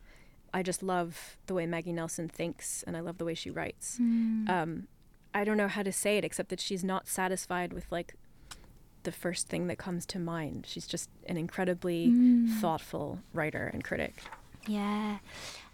I 0.54 0.62
just 0.62 0.84
love 0.84 1.40
the 1.48 1.56
way 1.56 1.66
Maggie 1.66 1.94
Nelson 1.94 2.30
thinks, 2.30 2.84
and 2.86 2.96
I 2.96 3.00
love 3.00 3.18
the 3.18 3.26
way 3.26 3.34
she 3.34 3.50
writes. 3.50 3.98
Mm. 4.00 4.48
Um, 4.48 4.88
I 5.34 5.44
don't 5.44 5.58
know 5.58 5.68
how 5.68 5.82
to 5.82 5.92
say 5.92 6.20
it 6.20 6.24
except 6.24 6.50
that 6.50 6.60
she's 6.60 6.84
not 6.84 7.08
satisfied 7.08 7.74
with 7.74 7.92
like 7.92 8.14
the 9.02 9.12
first 9.12 9.48
thing 9.48 9.66
that 9.66 9.80
comes 9.80 10.06
to 10.06 10.20
mind. 10.20 10.68
She's 10.70 10.86
just 10.86 11.10
an 11.26 11.38
incredibly 11.38 12.10
mm. 12.10 12.54
thoughtful 12.60 13.18
writer 13.34 13.72
and 13.74 13.84
critic. 13.84 14.22
Yeah. 14.68 15.18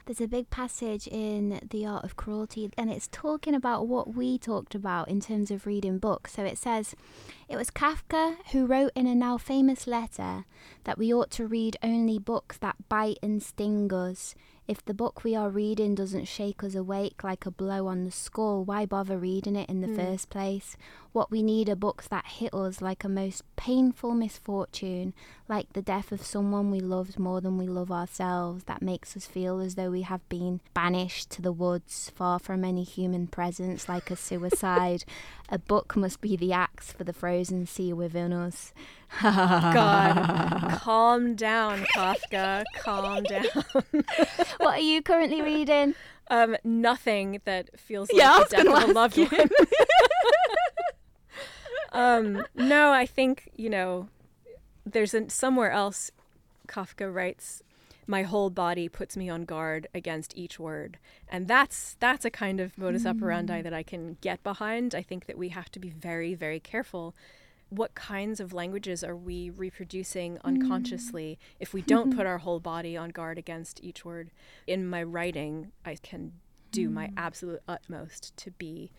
There's 0.05 0.19
a 0.19 0.27
big 0.27 0.49
passage 0.49 1.07
in 1.07 1.61
The 1.69 1.85
Art 1.85 2.03
of 2.03 2.17
Cruelty, 2.17 2.69
and 2.77 2.91
it's 2.91 3.07
talking 3.07 3.55
about 3.55 3.87
what 3.87 4.13
we 4.13 4.37
talked 4.37 4.75
about 4.75 5.07
in 5.07 5.21
terms 5.21 5.49
of 5.49 5.65
reading 5.65 5.97
books. 5.97 6.33
So 6.33 6.43
it 6.43 6.57
says, 6.57 6.93
It 7.47 7.55
was 7.55 7.69
Kafka 7.69 8.35
who 8.51 8.65
wrote 8.65 8.91
in 8.95 9.07
a 9.07 9.15
now 9.15 9.37
famous 9.37 9.87
letter 9.87 10.43
that 10.83 10.97
we 10.97 11.13
ought 11.13 11.31
to 11.31 11.47
read 11.47 11.77
only 11.81 12.19
books 12.19 12.57
that 12.57 12.75
bite 12.89 13.17
and 13.23 13.41
sting 13.41 13.93
us, 13.93 14.35
if 14.67 14.83
the 14.85 14.93
book 14.93 15.23
we 15.23 15.35
are 15.35 15.49
reading 15.49 15.93
doesn't 15.93 16.25
shake 16.25 16.63
us 16.63 16.73
awake 16.73 17.23
like 17.23 17.45
a 17.45 17.51
blow 17.51 17.87
on 17.87 18.05
the 18.05 18.11
skull, 18.11 18.63
why 18.63 18.85
bother 18.85 19.17
reading 19.17 19.55
it 19.55 19.69
in 19.69 19.81
the 19.81 19.87
mm. 19.87 19.95
first 19.95 20.29
place? 20.29 20.77
What 21.11 21.29
we 21.29 21.43
need 21.43 21.69
are 21.69 21.75
books 21.75 22.07
that 22.07 22.25
hit 22.25 22.53
us 22.53 22.81
like 22.81 23.03
a 23.03 23.09
most 23.09 23.43
painful 23.55 24.13
misfortune, 24.13 25.13
like 25.49 25.73
the 25.73 25.81
death 25.81 26.11
of 26.11 26.25
someone 26.25 26.71
we 26.71 26.79
loved 26.79 27.19
more 27.19 27.41
than 27.41 27.57
we 27.57 27.67
love 27.67 27.91
ourselves, 27.91 28.63
that 28.63 28.81
makes 28.81 29.17
us 29.17 29.25
feel 29.25 29.59
as 29.59 29.75
though 29.75 29.91
we 29.91 30.01
have 30.03 30.27
been 30.29 30.61
banished 30.73 31.29
to 31.31 31.41
the 31.41 31.51
woods, 31.51 32.11
far 32.15 32.39
from 32.39 32.63
any 32.63 32.83
human 32.83 33.27
presence, 33.27 33.89
like 33.89 34.09
a 34.09 34.15
suicide. 34.17 35.03
A 35.49 35.59
book 35.59 35.95
must 35.95 36.21
be 36.21 36.35
the 36.35 36.53
axe 36.53 36.91
for 36.91 37.03
the 37.03 37.13
frozen 37.13 37.65
sea 37.65 37.93
within 37.93 38.33
us. 38.33 38.73
God, 39.21 40.71
calm 40.79 41.35
down, 41.35 41.85
Kafka. 41.95 42.63
Calm 42.79 43.23
down. 43.23 43.45
what 44.57 44.77
are 44.77 44.79
you 44.79 45.01
currently 45.01 45.41
reading? 45.41 45.95
Um, 46.29 46.55
nothing 46.63 47.41
that 47.45 47.77
feels 47.79 48.11
like 48.11 48.21
yeah, 48.21 48.43
the 48.49 48.63
death 48.63 48.67
of 48.67 48.89
a 48.89 48.93
loved 48.93 49.17
one. 49.17 49.49
um, 51.91 52.45
no, 52.55 52.91
I 52.91 53.05
think 53.05 53.49
you 53.55 53.69
know, 53.69 54.07
there's 54.85 55.15
somewhere 55.27 55.71
else. 55.71 56.11
Kafka 56.67 57.13
writes, 57.13 57.61
"My 58.07 58.23
whole 58.23 58.49
body 58.49 58.89
puts 58.89 59.15
me 59.17 59.29
on 59.29 59.45
guard 59.45 59.87
against 59.93 60.37
each 60.37 60.59
word," 60.59 60.97
and 61.27 61.47
that's 61.47 61.95
that's 61.99 62.25
a 62.25 62.29
kind 62.29 62.59
of 62.59 62.77
modus 62.77 63.05
operandi 63.05 63.61
mm. 63.61 63.63
that 63.63 63.73
I 63.73 63.83
can 63.83 64.17
get 64.21 64.43
behind. 64.43 64.95
I 64.95 65.01
think 65.01 65.25
that 65.25 65.37
we 65.37 65.49
have 65.49 65.69
to 65.71 65.79
be 65.79 65.89
very, 65.89 66.33
very 66.35 66.59
careful 66.59 67.15
what 67.75 67.95
kinds 67.95 68.39
of 68.39 68.53
languages 68.53 69.03
are 69.03 69.15
we 69.15 69.49
reproducing 69.49 70.37
unconsciously 70.43 71.39
mm. 71.41 71.55
if 71.59 71.73
we 71.73 71.81
don't 71.81 72.15
put 72.15 72.25
our 72.31 72.37
whole 72.39 72.59
body 72.59 72.95
on 72.95 73.09
guard 73.09 73.37
against 73.37 73.83
each 73.83 74.05
word? 74.05 74.31
In 74.67 74.87
my 74.87 75.01
writing, 75.01 75.71
I 75.83 75.95
can 75.95 76.33
do 76.71 76.89
mm. 76.89 76.93
my 76.93 77.11
absolute 77.17 77.61
utmost 77.67 78.35
to 78.37 78.51
be 78.51 78.91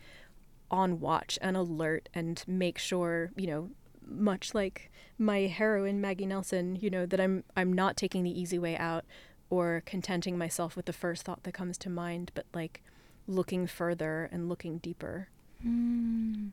on 0.69 0.99
watch 0.99 1.39
and 1.41 1.55
alert 1.55 2.09
and 2.13 2.43
make 2.47 2.77
sure, 2.77 3.31
you 3.37 3.47
know, 3.47 3.69
much 4.07 4.53
like 4.53 4.91
my 5.17 5.41
heroine 5.41 6.01
Maggie 6.01 6.25
Nelson, 6.25 6.75
you 6.75 6.89
know, 6.89 7.05
that 7.05 7.19
I'm 7.19 7.43
I'm 7.55 7.73
not 7.73 7.97
taking 7.97 8.23
the 8.23 8.39
easy 8.39 8.59
way 8.59 8.77
out 8.77 9.05
or 9.49 9.83
contenting 9.85 10.37
myself 10.37 10.75
with 10.75 10.85
the 10.85 10.93
first 10.93 11.23
thought 11.23 11.43
that 11.43 11.53
comes 11.53 11.77
to 11.79 11.89
mind, 11.89 12.31
but 12.33 12.45
like 12.53 12.83
looking 13.27 13.67
further 13.67 14.29
and 14.31 14.49
looking 14.49 14.79
deeper. 14.79 15.29
Mm. 15.65 16.51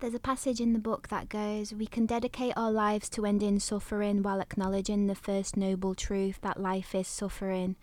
There's 0.00 0.14
a 0.14 0.20
passage 0.20 0.60
in 0.60 0.72
the 0.72 0.78
book 0.78 1.08
that 1.08 1.28
goes, 1.28 1.72
We 1.72 1.86
can 1.86 2.04
dedicate 2.04 2.52
our 2.56 2.70
lives 2.70 3.08
to 3.10 3.24
ending 3.24 3.58
suffering 3.58 4.22
while 4.22 4.40
acknowledging 4.40 5.06
the 5.06 5.14
first 5.14 5.56
noble 5.56 5.94
truth 5.94 6.40
that 6.42 6.60
life 6.60 6.94
is 6.94 7.08
suffering. 7.08 7.76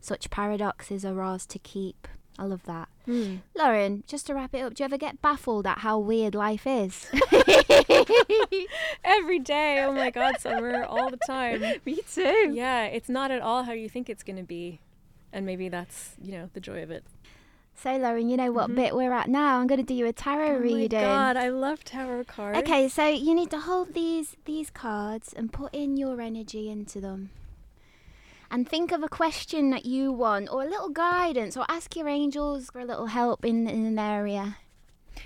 Such 0.00 0.30
paradoxes 0.30 1.04
are 1.04 1.20
ours 1.20 1.46
to 1.46 1.58
keep. 1.58 2.08
I 2.38 2.44
love 2.44 2.62
that. 2.64 2.88
Hmm. 3.04 3.36
Lauren, 3.56 4.04
just 4.06 4.26
to 4.28 4.34
wrap 4.34 4.54
it 4.54 4.60
up, 4.60 4.74
do 4.74 4.82
you 4.82 4.84
ever 4.84 4.96
get 4.98 5.20
baffled 5.20 5.66
at 5.66 5.78
how 5.78 5.98
weird 5.98 6.34
life 6.34 6.66
is? 6.66 7.10
Every 9.04 9.38
day. 9.38 9.82
Oh 9.84 9.92
my 9.92 10.10
God, 10.10 10.38
Summer, 10.40 10.84
all 10.84 11.10
the 11.10 11.16
time. 11.26 11.62
Me 11.84 12.00
too. 12.12 12.52
Yeah, 12.54 12.84
it's 12.84 13.08
not 13.08 13.30
at 13.30 13.40
all 13.42 13.64
how 13.64 13.72
you 13.72 13.88
think 13.88 14.08
it's 14.08 14.22
going 14.22 14.36
to 14.36 14.42
be. 14.42 14.80
And 15.32 15.44
maybe 15.44 15.68
that's, 15.68 16.14
you 16.22 16.32
know, 16.32 16.50
the 16.52 16.60
joy 16.60 16.82
of 16.82 16.90
it. 16.90 17.04
So, 17.74 17.96
Lauren, 17.96 18.28
you 18.28 18.36
know 18.36 18.50
what 18.50 18.70
Mhm. 18.70 18.74
bit 18.76 18.94
we're 18.96 19.12
at 19.12 19.28
now? 19.28 19.58
I'm 19.60 19.66
going 19.68 19.78
to 19.80 19.86
do 19.86 19.94
you 19.94 20.06
a 20.06 20.12
tarot 20.12 20.56
oh 20.56 20.58
reading. 20.58 20.98
my 21.00 21.06
God, 21.06 21.36
I 21.36 21.48
love 21.48 21.84
tarot 21.84 22.24
cards. 22.24 22.58
Okay, 22.58 22.88
so 22.88 23.06
you 23.06 23.34
need 23.34 23.50
to 23.50 23.60
hold 23.60 23.94
these 23.94 24.36
these 24.46 24.68
cards 24.70 25.32
and 25.32 25.52
put 25.52 25.72
in 25.74 25.96
your 25.96 26.20
energy 26.20 26.68
into 26.70 27.00
them. 27.00 27.30
And 28.50 28.68
think 28.68 28.92
of 28.92 29.02
a 29.02 29.08
question 29.08 29.70
that 29.70 29.84
you 29.84 30.10
want 30.12 30.48
or 30.50 30.62
a 30.62 30.66
little 30.68 30.88
guidance 30.88 31.56
or 31.56 31.66
ask 31.68 31.94
your 31.96 32.08
angels 32.08 32.70
for 32.70 32.80
a 32.80 32.84
little 32.84 33.06
help 33.06 33.44
in, 33.44 33.68
in 33.68 33.84
an 33.84 33.98
area. 33.98 34.56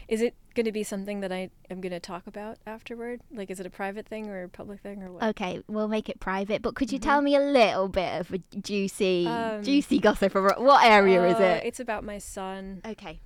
Is 0.08 0.20
it 0.20 0.34
going 0.54 0.66
to 0.66 0.72
be 0.72 0.82
something 0.82 1.20
that 1.20 1.30
I 1.30 1.50
am 1.70 1.80
going 1.80 1.92
to 1.92 2.00
talk 2.00 2.26
about 2.26 2.58
afterward? 2.66 3.20
Like, 3.32 3.50
is 3.50 3.60
it 3.60 3.66
a 3.66 3.70
private 3.70 4.06
thing 4.06 4.28
or 4.28 4.42
a 4.42 4.48
public 4.48 4.80
thing 4.80 5.02
or 5.02 5.12
what? 5.12 5.22
Okay, 5.22 5.62
we'll 5.68 5.88
make 5.88 6.08
it 6.08 6.18
private, 6.18 6.62
but 6.62 6.74
could 6.74 6.90
you 6.90 6.98
tell 6.98 7.22
me 7.22 7.36
a 7.36 7.40
little 7.40 7.88
bit 7.88 8.20
of 8.20 8.32
a 8.32 8.38
juicy 8.58 9.26
Um, 9.26 9.62
juicy 9.62 9.98
gossip 9.98 10.34
what 10.34 10.84
area 10.84 11.24
is 11.28 11.36
Uh, 11.36 11.42
it? 11.60 11.66
It's 11.66 11.80
about 11.80 12.04
my 12.04 12.18
son. 12.18 12.80
Okay. 12.84 13.20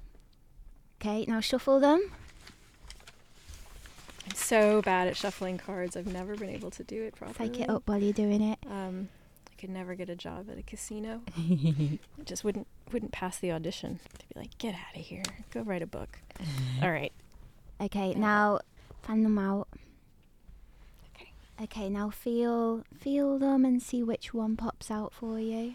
Okay, 1.01 1.25
now 1.27 1.41
shuffle 1.41 1.81
them. 1.81 2.11
I'm 4.29 4.35
so 4.35 4.83
bad 4.83 5.09
at 5.09 5.17
shuffling 5.17 5.57
cards. 5.59 5.97
I've 5.97 6.07
never 6.07 6.37
been 6.37 6.51
able 6.51 6.71
to 6.73 6.85
do 6.85 7.03
it 7.03 7.15
properly. 7.15 7.49
Take 7.49 7.61
it 7.61 7.71
up 7.71 7.89
while 7.89 8.03
you're 8.03 8.13
doing 8.13 8.43
it. 8.43 8.59
Um, 8.69 9.09
I 9.57 9.61
could 9.61 9.71
never 9.71 9.95
get 9.95 10.11
a 10.11 10.17
job 10.17 10.51
at 10.51 10.59
a 10.59 10.63
casino. 10.63 11.23
I 11.39 11.99
just 12.25 12.45
wouldn't 12.45 12.67
wouldn't 12.93 13.13
pass 13.13 13.39
the 13.39 13.53
audition. 13.53 14.01
They'd 14.19 14.35
be 14.35 14.41
like, 14.41 14.59
"Get 14.59 14.75
out 14.75 14.95
of 14.95 15.01
here. 15.01 15.23
Go 15.51 15.63
write 15.63 15.81
a 15.81 15.87
book." 15.87 16.19
All 16.83 16.91
right. 16.91 17.13
Okay, 17.81 18.13
now 18.13 18.61
fan 19.03 19.23
them 19.23 19.39
out. 19.39 19.69
Okay. 21.15 21.33
Okay, 21.63 21.89
now 21.89 22.11
feel 22.11 22.85
feel 22.99 23.39
them 23.39 23.65
and 23.65 23.83
see 23.83 24.03
which 24.03 24.35
one 24.35 24.57
pops 24.57 24.91
out 24.91 25.15
for 25.15 25.41
you. 25.41 25.75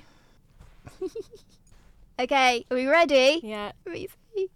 okay, 2.20 2.66
are 2.70 2.78
we 2.78 2.86
ready? 2.86 3.40
Yeah. 3.44 3.72
Let 3.86 3.94
me 3.94 4.08
see. 4.36 4.50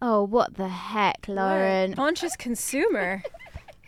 Oh, 0.00 0.22
what 0.22 0.54
the 0.54 0.68
heck, 0.68 1.26
Lauren? 1.28 1.90
What? 1.90 1.96
Conscious 1.96 2.36
consumer. 2.36 3.22